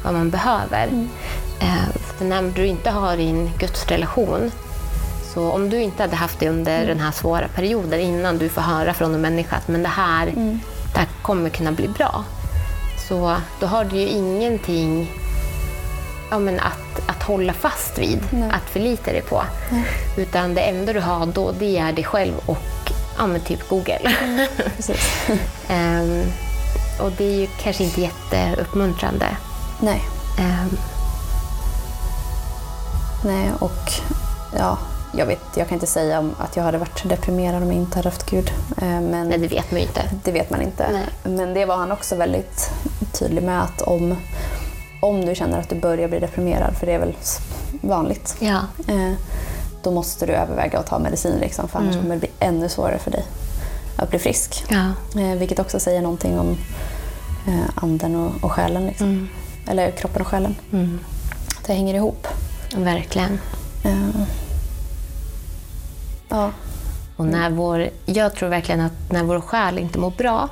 vad 0.05 0.15
man 0.15 0.31
behöver. 0.31 1.09
Eh, 1.61 2.00
när 2.25 2.43
du 2.43 2.67
inte 2.67 2.91
har 2.91 3.17
din 3.17 3.51
gudsrelation 3.59 4.51
så 5.35 5.51
om 5.51 5.71
du 5.71 5.81
inte 5.81 6.03
hade 6.03 6.17
haft 6.17 6.41
det 6.41 6.49
under 6.49 6.87
den 6.87 7.01
här 7.01 7.11
svåra 7.11 7.49
perioden 7.49 8.01
innan 8.01 8.39
du 8.39 8.49
får 8.49 8.61
höra 8.61 8.95
från 8.95 9.15
en 9.15 9.21
människa 9.21 9.57
att 9.57 9.69
men 9.69 9.83
det, 9.83 9.89
här, 9.89 10.27
det 10.93 10.99
här 10.99 11.09
kommer 11.23 11.51
kunna 11.51 11.73
bli 11.73 11.89
bra. 11.89 12.25
Så 13.09 13.37
då 13.61 13.67
har 13.67 13.85
du 13.85 13.97
ju 13.97 14.07
ingenting 14.07 15.13
ja, 16.31 16.39
men 16.39 16.61
att, 16.61 17.09
att 17.09 17.23
hålla 17.23 17.53
fast 17.53 17.99
vid, 17.99 18.19
att 18.53 18.71
förlita 18.71 19.13
dig 19.13 19.23
på. 19.23 19.43
Utan 20.17 20.55
det 20.55 20.61
enda 20.61 20.93
du 20.93 21.01
har 21.01 21.27
då, 21.27 21.53
det 21.53 21.79
är 21.79 21.93
dig 21.93 22.05
själv 22.05 22.33
och 22.47 22.93
ja, 23.19 23.27
men 23.27 23.41
typ 23.41 23.69
Google. 23.69 24.15
Precis. 24.77 25.29
Ehm, 25.69 26.23
och 27.01 27.13
det 27.19 27.25
är 27.25 27.41
ju 27.41 27.47
kanske 27.63 27.85
inte 27.85 28.01
jätteuppmuntrande. 28.01 29.37
Nej. 29.81 30.03
Ehm, 30.39 30.77
Nej, 33.25 33.51
och 33.59 33.93
ja, 34.59 34.79
jag 35.17 35.27
vet, 35.27 35.41
jag 35.57 35.69
kan 35.69 35.77
inte 35.77 35.87
säga 35.87 36.19
om 36.19 36.35
att 36.39 36.57
jag 36.57 36.65
hade 36.65 36.79
varit 36.79 37.09
deprimerad 37.09 37.63
om 37.63 37.69
jag 37.69 37.77
inte 37.77 37.99
hade 37.99 38.09
haft 38.09 38.31
Gud. 38.31 38.51
Eh, 38.83 39.01
Men 39.01 39.29
nej, 39.29 39.39
det 39.39 39.49
vet 39.49 39.71
man 39.71 39.81
ju 39.81 39.87
inte. 39.87 40.03
det 40.25 40.33
vet 40.33 40.51
man 40.51 40.63
inte. 40.63 40.87
Nej. 40.93 41.35
Men 41.37 41.55
det 41.55 41.65
var 41.65 41.77
han 41.77 41.93
också 41.93 42.17
väldigt 42.17 42.71
tydlig 43.13 43.43
med 43.43 43.63
att 43.63 43.83
om, 43.83 44.17
om 45.03 45.25
du 45.27 45.35
känner 45.35 45.59
att 45.61 45.69
du 45.69 45.75
börjar 45.81 46.09
bli 46.09 46.19
deprimerad, 46.19 46.75
för 46.77 46.87
det 46.87 46.93
är 46.93 46.99
väl 46.99 47.17
vanligt, 47.81 48.37
Ja. 48.39 48.59
eh, 48.89 49.13
då 49.83 49.91
måste 49.91 50.27
du 50.27 50.33
överväga 50.33 50.79
att 50.79 50.87
ta 50.87 50.99
medicin 50.99 51.37
liksom, 51.41 51.69
för 51.69 51.79
annars 51.79 51.97
kommer 51.97 52.15
det 52.15 52.21
bli 52.21 52.31
ännu 52.39 52.69
svårare 52.69 52.99
för 52.99 53.11
dig 53.11 53.25
att 53.97 54.11
bli 54.11 54.19
frisk. 54.19 54.65
Ja. 54.69 54.93
Eh, 55.21 55.39
vilket 55.39 55.59
också 55.59 55.81
säger 55.81 56.03
någonting 56.03 56.39
om 56.39 56.57
anden 57.75 58.17
och, 58.17 58.45
och 58.45 58.53
själen. 58.53 58.87
Liksom. 58.87 59.29
Eller 59.69 59.91
kroppen 59.91 60.23
och 60.23 60.29
själen. 60.29 60.57
Att 61.61 61.67
det 61.67 61.73
hänger 61.75 61.95
ihop. 61.95 62.27
Verkligen. 62.75 63.39
Eh, 63.85 64.23
ja. 66.29 66.51
Och 67.17 67.27
när 67.27 67.51
vår, 67.51 67.89
jag 68.07 68.35
tror 68.35 68.49
verkligen 68.49 68.81
att 68.81 68.93
när 69.13 69.23
vår 69.25 69.41
själ 69.41 69.79
inte 69.79 69.99
mår 69.99 70.11
bra 70.11 70.49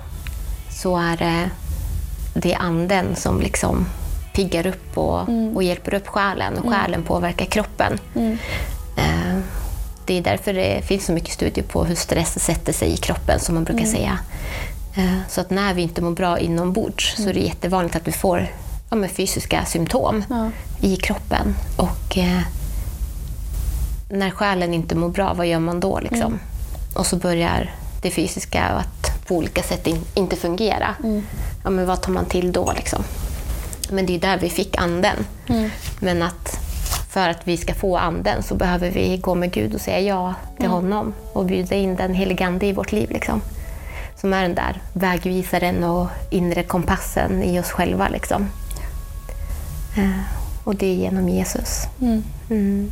så 0.82 0.96
är 0.96 1.16
det, 1.16 1.50
det 2.34 2.52
är 2.52 2.58
anden 2.58 3.16
som 3.16 3.40
liksom 3.40 3.86
piggar 4.34 4.66
upp 4.66 4.98
och, 4.98 5.28
och 5.54 5.62
hjälper 5.62 5.94
upp 5.94 6.08
själen 6.08 6.58
och 6.58 6.72
själen 6.72 7.02
påverkar 7.02 7.44
kroppen. 7.46 7.98
Eh, 8.96 9.38
Det 10.04 10.18
är 10.18 10.22
därför 10.22 10.52
det 10.54 10.82
finns 10.86 11.04
så 11.06 11.12
mycket 11.12 11.34
studier 11.34 11.64
på 11.64 11.84
hur 11.84 11.94
stress 11.94 12.44
sätter 12.44 12.72
sig 12.72 12.92
i 12.92 12.96
kroppen, 12.96 13.40
som 13.40 13.54
man 13.54 13.64
brukar 13.64 13.84
säga. 13.86 14.18
Eh, 14.96 15.18
Så 15.28 15.40
att 15.40 15.50
när 15.50 15.74
vi 15.74 15.82
inte 15.82 16.02
mår 16.02 16.10
bra 16.10 16.38
inombords 16.38 17.14
så 17.16 17.28
är 17.28 17.34
det 17.34 17.40
jättevanligt 17.40 17.96
att 17.96 18.08
vi 18.08 18.12
får 18.12 18.46
ja, 18.90 18.96
men 18.96 19.08
fysiska 19.08 19.64
symptom 19.64 20.24
Ja. 20.30 20.50
i 20.80 20.96
kroppen. 20.96 21.54
Och 21.76 22.18
eh, 22.18 22.40
när 24.10 24.30
själen 24.30 24.74
inte 24.74 24.94
mår 24.94 25.08
bra, 25.08 25.34
vad 25.34 25.46
gör 25.46 25.58
man 25.60 25.80
då? 25.80 26.00
Liksom? 26.00 26.38
Och 26.94 27.06
så 27.06 27.16
börjar 27.16 27.74
det 28.02 28.10
fysiska 28.10 28.62
att 28.64 29.26
på 29.26 29.36
olika 29.36 29.62
sätt 29.62 29.86
in, 29.86 30.04
inte 30.14 30.36
fungera. 30.36 30.94
Ja, 31.64 31.70
men 31.70 31.86
vad 31.86 32.00
tar 32.02 32.12
man 32.12 32.24
till 32.24 32.52
då? 32.52 32.72
Liksom? 32.76 33.02
Men 33.90 34.06
det 34.06 34.14
är 34.14 34.18
där 34.20 34.38
vi 34.38 34.50
fick 34.50 34.76
anden. 34.78 35.16
Men 36.00 36.22
att 36.22 36.58
för 37.10 37.28
att 37.28 37.40
vi 37.44 37.56
ska 37.56 37.74
få 37.74 37.96
anden 37.96 38.42
så 38.42 38.54
behöver 38.54 38.90
vi 38.90 39.16
gå 39.16 39.34
med 39.34 39.52
Gud 39.52 39.74
och 39.74 39.80
säga 39.80 40.00
ja 40.00 40.34
till 40.58 40.68
honom 40.68 41.14
och 41.32 41.44
bjuda 41.44 41.76
in 41.76 41.96
den 41.96 42.14
helige 42.14 42.46
Ande 42.46 42.66
i 42.66 42.72
vårt 42.72 42.92
liv. 42.92 43.10
Liksom. 43.10 43.40
Som 44.20 44.32
är 44.32 44.42
den 44.42 44.54
där 44.54 44.80
vägvisaren 44.92 45.84
och 45.84 46.06
inre 46.30 46.62
kompassen 46.62 47.42
i 47.42 47.60
oss 47.60 47.70
själva. 47.70 48.08
Liksom. 48.08 48.48
Eh, 49.98 50.10
Och 50.64 50.76
det 50.76 50.86
är 50.86 50.94
genom 50.94 51.28
Jesus. 51.28 51.82
Mm. 52.00 52.90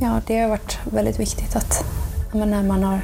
Ja, 0.00 0.20
det 0.26 0.38
har 0.40 0.48
varit 0.48 0.78
väldigt 0.84 1.20
viktigt 1.20 1.56
att 1.56 1.84
när 2.32 2.62
man 2.62 2.84
har... 2.84 3.00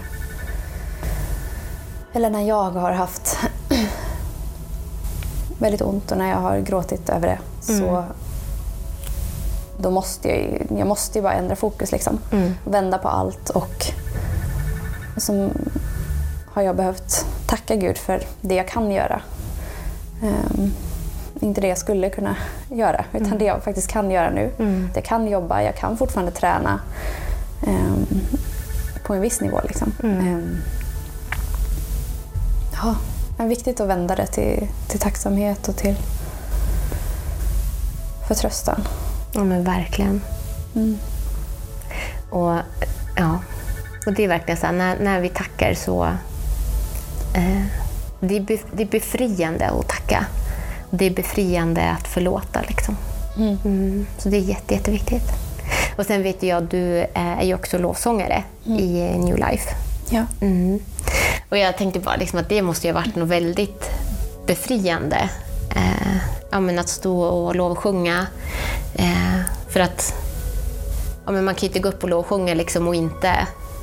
Eller 2.13 2.31
när 2.31 2.43
jag 2.43 2.71
har 2.71 2.93
haft 2.93 3.37
väldigt 5.59 5.81
ont 5.83 6.11
och 6.13 6.19
när 6.19 6.29
jag 6.31 6.37
har 6.37 6.59
gråtit 6.59 7.09
över 7.09 7.27
det 7.29 7.39
så 7.61 8.05
då 9.81 9.91
måste 9.91 10.29
jag, 10.29 10.39
ju- 10.39 10.67
jag 10.79 10.87
måste 10.87 11.19
ju 11.19 11.23
bara 11.23 11.33
ändra 11.33 11.57
fokus. 11.57 11.93
Liksom. 11.93 12.19
Vända 12.65 12.99
på 12.99 13.09
allt 13.09 13.51
och 13.51 13.87
som 15.17 15.51
har 16.53 16.63
jag 16.63 16.77
behövt 16.77 17.27
tacka 17.47 17.77
Gud 17.77 17.99
för 17.99 18.23
det 18.41 18.55
jag 18.55 18.69
kan 18.69 18.91
göra. 18.91 19.21
Ehm, 20.23 20.73
inte 21.41 21.61
det 21.61 21.69
jag 21.69 21.79
skulle 21.79 22.11
kunna 22.11 22.37
göra, 22.71 23.05
utan 23.13 23.39
det 23.39 23.45
jag 23.45 23.63
faktiskt 23.63 23.89
kan 23.89 24.11
göra 24.11 24.31
nu. 24.31 24.51
Jag 24.95 25.05
kan 25.05 25.29
jobba, 25.29 25.63
jag 25.63 25.77
kan 25.77 25.97
fortfarande 25.97 26.33
träna 26.33 26.81
ehm, 27.67 28.07
på 29.03 29.15
en 29.15 29.21
viss 29.21 29.41
nivå. 29.41 29.61
Liksom. 29.65 29.93
Ehm, 30.03 30.57
ja, 32.83 32.97
det 33.37 33.43
är 33.43 33.49
viktigt 33.49 33.81
att 33.81 33.89
vända 33.89 34.15
det 34.15 34.27
till, 34.27 34.69
till 34.89 35.01
tacksamhet 35.01 35.69
och 35.69 35.77
till 35.77 35.97
förtröstan. 38.29 38.85
Ja, 39.33 39.45
men 39.45 39.65
verkligen. 39.65 40.21
Och, 42.31 42.57
ja. 43.17 43.39
och 44.07 44.13
det 44.13 44.25
är 44.25 44.29
verkligen 44.29 44.61
så 44.61 44.67
här, 44.67 44.73
när, 44.73 44.99
när 45.01 45.21
vi 45.21 45.29
tackar 45.29 45.75
så... 45.75 46.05
Eh, 47.35 47.63
det 48.21 48.37
är 48.37 48.91
befriande 48.91 49.71
att 49.71 49.89
tacka. 49.89 50.27
Det 50.91 51.07
är 51.07 51.11
befriande 51.11 51.91
att 51.91 52.09
förlåta. 52.09 52.61
Liksom. 52.69 52.97
Mm. 53.37 54.07
Så 54.19 54.29
det 54.29 54.37
är 54.37 54.41
jätte, 54.41 54.75
jätteviktigt. 54.75 55.25
Och 55.97 56.07
sen 56.07 56.23
vet 56.23 56.43
jag 56.43 56.65
att 56.65 56.71
du 56.71 56.99
eh, 56.99 57.09
är 57.15 57.45
ju 57.45 57.55
också 57.55 57.79
lovsångare 57.79 58.45
i 58.65 59.01
eh, 59.01 59.19
New 59.19 59.37
Life. 59.37 59.71
Ja. 60.11 60.27
Mm. 60.41 60.81
Och 61.49 61.59
jag 61.59 61.79
tänkte 61.79 62.01
bara 62.01 62.17
liksom 62.17 62.39
att 62.39 62.49
det 62.49 62.63
måste 62.63 62.87
ju 62.87 62.93
ha 62.93 63.01
varit 63.01 63.17
något 63.17 63.29
väldigt 63.29 63.91
befriande. 64.47 65.31
Eh, 65.77 66.17
ja, 66.51 66.61
men 66.61 66.79
att 66.79 66.89
stå 66.89 67.21
och 67.23 67.57
lovsjunga. 67.57 68.27
Eh, 68.95 69.41
för 69.69 69.81
att 69.81 70.15
ja, 71.27 71.33
men 71.33 71.45
man 71.45 71.55
kan 71.55 71.61
ju 71.61 71.67
inte 71.67 71.79
gå 71.79 71.89
upp 71.89 72.03
och 72.03 72.09
lovsjunga 72.09 72.55
liksom 72.55 72.89
och 72.89 72.95
inte 72.95 73.33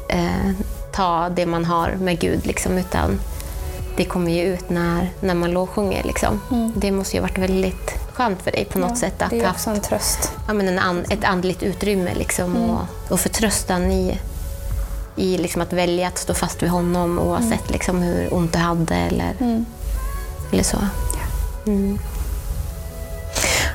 eh, 0.09 0.51
ta 0.93 1.29
det 1.29 1.45
man 1.45 1.65
har 1.65 1.91
med 1.91 2.19
Gud. 2.19 2.45
Liksom, 2.45 2.77
utan 2.77 3.19
det 3.97 4.05
kommer 4.05 4.31
ju 4.31 4.41
ut 4.41 4.69
när, 4.69 5.09
när 5.19 5.33
man 5.33 5.51
lovsjunger. 5.51 6.03
Liksom. 6.03 6.41
Det 6.75 6.91
måste 6.91 7.15
ju 7.15 7.21
ha 7.21 7.27
varit 7.27 7.37
väldigt 7.37 7.91
skönt 8.13 8.41
för 8.41 8.51
dig 8.51 8.65
på 8.65 8.79
något 8.79 8.89
Ja, 8.89 8.95
sätt 8.95 9.21
att 9.21 9.29
det 9.29 9.39
är 9.41 9.49
också 9.49 9.69
en 9.69 9.81
tröst. 9.81 10.31
ja, 10.47 10.53
men 10.53 10.67
en 10.67 10.79
an, 10.79 11.05
ett 11.09 11.23
andligt 11.23 11.63
utrymme 11.63 12.13
liksom, 12.15 12.55
och, 12.55 13.11
och 13.11 13.19
förtröstan 13.19 13.91
i, 13.91 14.19
i 15.15 15.37
liksom 15.37 15.61
att 15.61 15.73
välja 15.73 16.07
att 16.07 16.17
stå 16.17 16.33
fast 16.33 16.63
vid 16.63 16.69
honom 16.69 17.19
oavsett 17.19 17.69
liksom, 17.71 18.01
hur 18.01 18.33
ont 18.33 18.53
du 18.53 18.59
hade 18.59 18.95
eller, 18.95 19.33
eller 20.51 20.63
så. 20.63 20.77
Mm. 21.67 21.99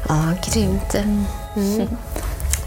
Ja, 0.09 0.17
grymt. 0.53 0.95
Mm. 0.95 1.89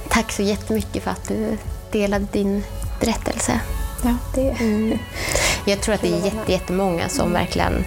Tack 0.09 0.31
så 0.31 0.41
jättemycket 0.41 1.03
för 1.03 1.11
att 1.11 1.27
du 1.27 1.57
delade 1.91 2.25
din 2.31 2.63
berättelse. 2.99 3.59
Ja, 4.03 4.15
det 4.35 4.49
Mm. 4.49 4.97
Jag 5.65 5.81
tror 5.81 5.95
att 5.95 6.01
det 6.01 6.07
är 6.13 6.25
jätte, 6.25 6.51
jättemånga 6.51 7.09
som 7.09 7.33
verkligen 7.33 7.85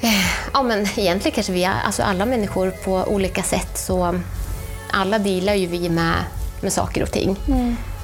Eh, 0.00 0.26
Ja, 0.52 0.62
men 0.62 0.80
egentligen 0.96 1.34
kanske 1.34 1.52
vi, 1.52 1.64
alltså 1.64 2.02
alla 2.02 2.26
människor 2.26 2.70
på 2.70 2.92
olika 2.94 3.42
sätt, 3.42 3.78
så 3.78 4.20
alla 4.90 5.18
dealar 5.18 5.54
ju 5.54 5.66
vi 5.66 5.88
med, 5.88 6.14
med 6.60 6.72
saker 6.72 7.02
och 7.02 7.10
ting. 7.12 7.36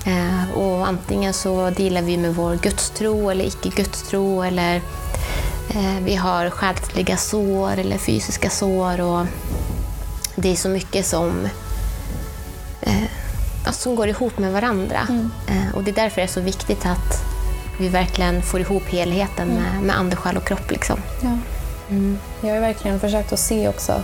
Eh, 0.07 0.59
och 0.59 0.89
antingen 0.89 1.33
så 1.35 1.71
dealar 1.71 2.03
vi 2.03 2.17
med 2.17 2.35
vår 2.35 2.57
gudstro 2.63 3.31
eller 3.31 3.45
icke-gudstro 3.45 4.43
eller 4.43 4.77
eh, 5.75 5.99
vi 6.05 6.15
har 6.15 6.51
själsliga 6.51 7.17
sår 7.17 7.79
eller 7.79 7.99
fysiska 7.99 8.51
sår. 8.51 9.01
Och 9.01 9.27
det 10.37 10.53
är 10.53 10.57
så 10.57 10.69
mycket 10.69 11.07
som, 11.07 11.49
eh, 12.83 13.03
alltså, 13.67 13.83
som 13.83 13.95
går 13.97 14.09
ihop 14.09 14.39
med 14.39 14.53
varandra. 14.53 15.01
Eh, 15.49 15.75
och 15.77 15.83
det 15.83 15.91
är 15.91 15.95
därför 15.95 16.17
det 16.17 16.27
är 16.27 16.33
så 16.33 16.41
viktigt 16.41 16.87
att 16.87 17.25
vi 17.79 17.89
verkligen 17.89 18.43
får 18.43 18.61
ihop 18.61 18.83
helheten 18.89 19.49
med, 19.49 19.83
med 19.83 19.97
ande, 19.97 20.17
själ 20.17 20.37
och 20.37 20.45
kropp. 20.45 20.71
Liksom. 20.71 20.99
Ja. 21.21 21.37
Jag 22.41 22.55
har 22.55 22.61
verkligen 22.61 23.01
försökt 23.01 23.33
att 23.33 23.39
se 23.39 23.69
också 23.69 24.01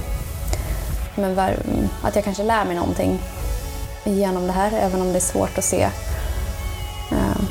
men 1.20 1.34
var, 1.34 1.56
att 2.02 2.14
jag 2.14 2.24
kanske 2.24 2.42
lär 2.42 2.64
mig 2.64 2.76
någonting 2.76 3.22
genom 4.04 4.46
det 4.46 4.52
här, 4.52 4.72
även 4.72 5.00
om 5.00 5.12
det 5.12 5.18
är 5.18 5.20
svårt 5.20 5.58
att 5.58 5.64
se 5.64 5.82
eh, 7.12 7.42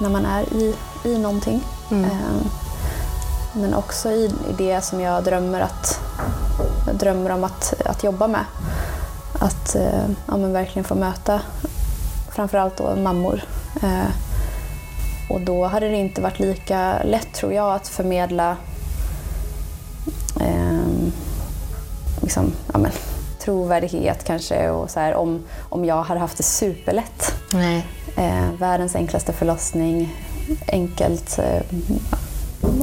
när 0.00 0.08
man 0.08 0.26
är 0.26 0.42
i, 0.42 0.74
i 1.04 1.18
någonting. 1.18 1.60
Eh, 1.90 2.46
men 3.52 3.74
också 3.74 4.10
i, 4.10 4.24
i 4.24 4.52
det 4.58 4.80
som 4.84 5.00
jag 5.00 5.24
drömmer, 5.24 5.60
att, 5.60 6.00
jag 6.86 6.96
drömmer 6.96 7.30
om 7.30 7.44
att, 7.44 7.74
att 7.84 8.04
jobba 8.04 8.26
med. 8.26 8.44
Att 9.38 9.74
eh, 9.74 10.08
ja, 10.26 10.36
men 10.36 10.52
verkligen 10.52 10.84
få 10.84 10.94
möta 10.94 11.40
framförallt 12.30 12.76
då 12.76 12.96
mammor. 12.96 13.44
Eh, 13.82 14.10
och 15.28 15.40
då 15.40 15.64
hade 15.64 15.88
det 15.88 15.96
inte 15.96 16.20
varit 16.20 16.38
lika 16.38 17.02
lätt 17.02 17.32
tror 17.32 17.52
jag 17.52 17.74
att 17.74 17.88
förmedla 17.88 18.56
eh, 20.40 21.10
liksom, 22.22 22.52
ja, 22.72 22.78
men, 22.78 22.92
trovärdighet 23.44 24.24
kanske 24.24 24.70
och 24.70 24.90
så 24.90 25.00
här, 25.00 25.14
om, 25.14 25.44
om 25.68 25.84
jag 25.84 26.02
hade 26.02 26.20
haft 26.20 26.36
det 26.36 26.42
superlätt. 26.42 27.34
Nej. 27.52 27.86
Eh, 28.16 28.52
världens 28.58 28.94
enklaste 28.96 29.32
förlossning, 29.32 30.16
enkelt, 30.66 31.38
eh, 31.38 31.62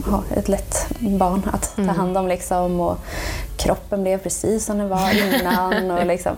ha 0.06 0.24
ett 0.36 0.48
lätt 0.48 0.88
barn 1.00 1.42
att 1.54 1.76
ta 1.76 1.92
hand 1.92 2.18
om 2.18 2.28
liksom, 2.28 2.80
och 2.80 2.98
kroppen 3.58 4.04
blev 4.04 4.18
precis 4.18 4.66
som 4.66 4.78
den 4.78 4.90
var 4.90 5.40
innan. 5.40 5.92
och 5.98 6.06
liksom, 6.06 6.36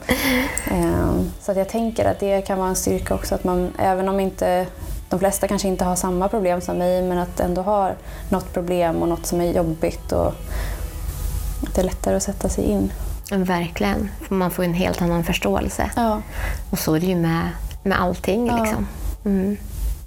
eh, 0.72 1.14
så 1.42 1.52
att 1.52 1.58
jag 1.58 1.70
tänker 1.70 2.06
att 2.06 2.20
det 2.20 2.42
kan 2.42 2.58
vara 2.58 2.70
en 2.70 2.76
styrka 2.76 3.16
också 3.16 3.36
att 3.36 3.44
man, 3.44 3.72
även 3.78 4.10
om 4.10 4.20
inte 4.20 4.66
de 5.14 5.20
flesta 5.20 5.48
kanske 5.48 5.68
inte 5.68 5.86
har 5.86 5.96
samma 5.96 6.30
problem 6.30 6.62
som 6.62 6.78
mig 6.78 7.02
men 7.02 7.18
att 7.18 7.40
ändå 7.40 7.62
har 7.62 7.96
något 8.30 8.54
problem 8.54 9.02
och 9.02 9.08
något 9.08 9.26
som 9.26 9.42
är 9.42 9.52
jobbigt 9.54 10.12
och 10.12 10.28
att 10.28 11.76
det 11.76 11.82
är 11.82 11.86
lättare 11.86 12.16
att 12.16 12.24
sätta 12.24 12.50
sig 12.50 12.64
in. 12.64 12.92
Verkligen. 13.32 14.10
För 14.22 14.36
man 14.36 14.52
får 14.52 14.64
en 14.64 14.74
helt 14.74 15.02
annan 15.02 15.24
förståelse. 15.24 15.92
Ja, 15.96 16.22
Och 16.70 16.80
så 16.80 16.96
är 16.96 17.00
det 17.00 17.06
ju 17.06 17.16
med, 17.16 17.50
med 17.84 18.02
allting. 18.02 18.48
Ja. 18.48 18.64
Liksom. 18.64 18.88
Mm. 19.26 19.58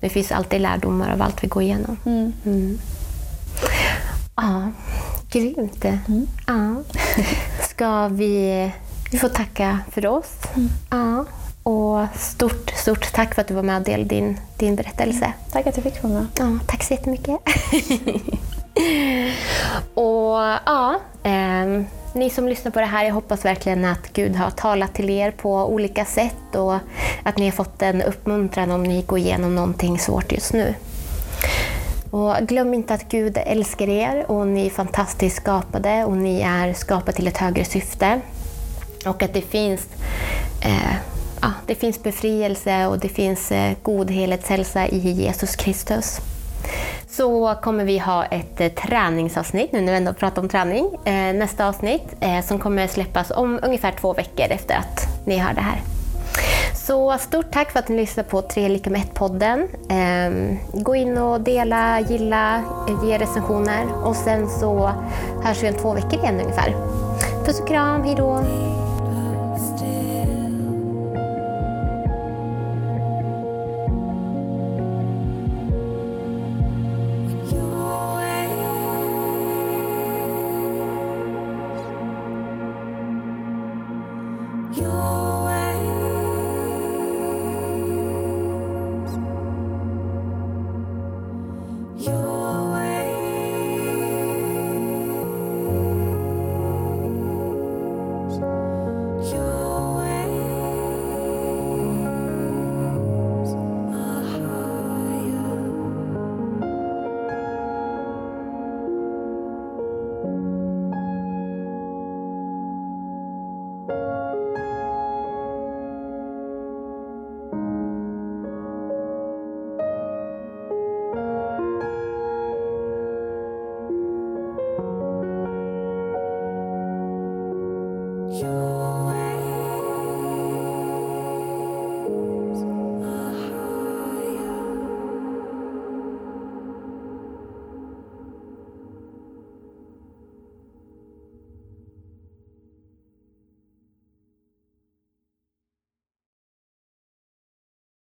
Det 0.01 0.09
finns 0.09 0.33
alltid 0.33 0.61
lärdomar 0.61 1.13
av 1.13 1.23
allt 1.23 1.45
vi 1.45 1.49
går 1.49 1.63
igenom. 1.63 1.97
mm. 2.05 2.33
Mm. 2.45 2.79
Ja, 4.37 4.71
grymt. 5.31 5.85
Mm. 5.85 6.27
Ja. 6.47 6.83
Ska 7.69 8.09
vi... 8.09 8.73
Vi 9.11 9.19
får 9.19 9.29
tacka 9.29 9.79
för 9.91 10.07
oss. 10.07 10.33
Mm. 10.55 10.69
Ja. 10.91 11.25
Och 11.67 12.07
stort, 12.19 12.71
stort 12.71 13.13
tack 13.13 13.35
för 13.35 13.43
att 13.43 13.49
du 13.49 13.55
var 13.55 13.63
med 13.63 13.77
och 13.77 13.83
delade 13.83 14.09
din, 14.09 14.41
din 14.57 14.77
berättelse. 14.77 15.33
Tack 15.53 15.67
att 15.67 15.77
jag 15.77 15.85
fick 15.85 16.03
vara 16.03 16.13
med. 16.13 16.27
Ja, 16.39 16.59
tack 16.67 16.83
så 16.83 16.95
jättemycket. 16.95 17.37
och 19.95 20.37
ja, 20.67 21.01
ehm, 21.23 21.87
ni 22.15 22.31
som 22.31 22.49
lyssnar 22.49 22.73
på 22.73 22.81
det 22.81 22.87
här, 22.87 23.05
jag 23.05 23.15
hoppas 23.15 23.45
verkligen 23.45 23.85
att 23.85 24.13
Gud 24.13 24.37
har 24.37 24.51
talat 24.51 24.95
till 24.95 25.11
er 25.11 25.31
på 25.31 25.65
olika 25.65 26.05
sätt 26.05 26.55
och 26.55 26.75
att 27.23 27.37
ni 27.37 27.45
har 27.45 27.53
fått 27.53 27.83
en 27.83 28.03
uppmuntran 28.03 28.71
om 28.71 28.83
ni 28.83 29.03
går 29.03 29.19
igenom 29.19 29.55
någonting 29.55 29.99
svårt 29.99 30.33
just 30.33 30.53
nu. 30.53 30.75
Och 32.11 32.35
glöm 32.41 32.75
inte 32.75 32.95
att 32.95 33.09
Gud 33.09 33.39
älskar 33.47 33.89
er 33.89 34.31
och 34.31 34.47
ni 34.47 34.67
är 34.67 34.71
fantastiskt 34.71 35.37
skapade 35.37 36.05
och 36.05 36.17
ni 36.17 36.41
är 36.41 36.73
skapade 36.73 37.13
till 37.13 37.27
ett 37.27 37.39
högre 37.39 37.65
syfte. 37.65 38.21
Och 39.07 39.23
att 39.23 39.35
det 39.35 39.43
finns, 39.43 39.87
eh, 40.61 41.16
ja, 41.43 41.53
det 41.67 41.75
finns 41.75 42.03
befrielse 42.03 42.87
och 42.87 42.99
det 42.99 43.09
finns 43.09 43.53
eh, 43.53 43.73
god 43.83 44.11
helhetshälsa 44.11 44.89
i 44.89 44.99
Jesus 44.99 45.57
Kristus. 45.57 46.19
Så 47.09 47.55
kommer 47.63 47.85
vi 47.85 47.99
ha 47.99 48.25
ett 48.25 48.61
eh, 48.61 48.69
träningsavsnitt, 48.69 49.73
nu 49.73 49.81
när 49.81 49.93
vi 49.93 49.99
ändå 49.99 50.13
pratar 50.13 50.43
om 50.43 50.49
träning, 50.49 50.91
eh, 51.05 51.35
nästa 51.35 51.69
avsnitt 51.69 52.15
som 52.45 52.59
kommer 52.59 52.87
släppas 52.87 53.31
om 53.31 53.61
ungefär 53.63 53.93
två 54.01 54.13
veckor 54.13 54.47
efter 54.51 54.75
att 54.75 55.27
ni 55.27 55.39
hör 55.39 55.55
det 55.55 55.61
här. 55.61 55.81
Så 56.87 57.19
stort 57.19 57.51
tack 57.51 57.73
för 57.73 57.79
att 57.79 57.89
ni 57.89 57.97
lyssnar 57.97 58.25
på 58.25 58.43
3 58.43 58.69
lika 58.69 58.91
med 58.91 59.01
1-podden. 59.01 59.69
Ehm, 59.89 60.59
gå 60.73 60.95
in 60.95 61.19
och 61.19 61.41
dela, 61.41 62.01
gilla, 62.01 62.63
ge 63.05 63.19
recensioner 63.19 63.87
och 64.05 64.17
sen 64.17 64.49
så 64.49 64.93
hörs 65.43 65.63
vi 65.63 65.69
om 65.69 65.75
två 65.75 65.95
veckor 65.95 66.15
igen 66.15 66.41
ungefär. 66.41 66.75
Puss 67.45 67.61
och 67.61 67.69
kram, 67.69 68.03
hejdå! 68.03 68.45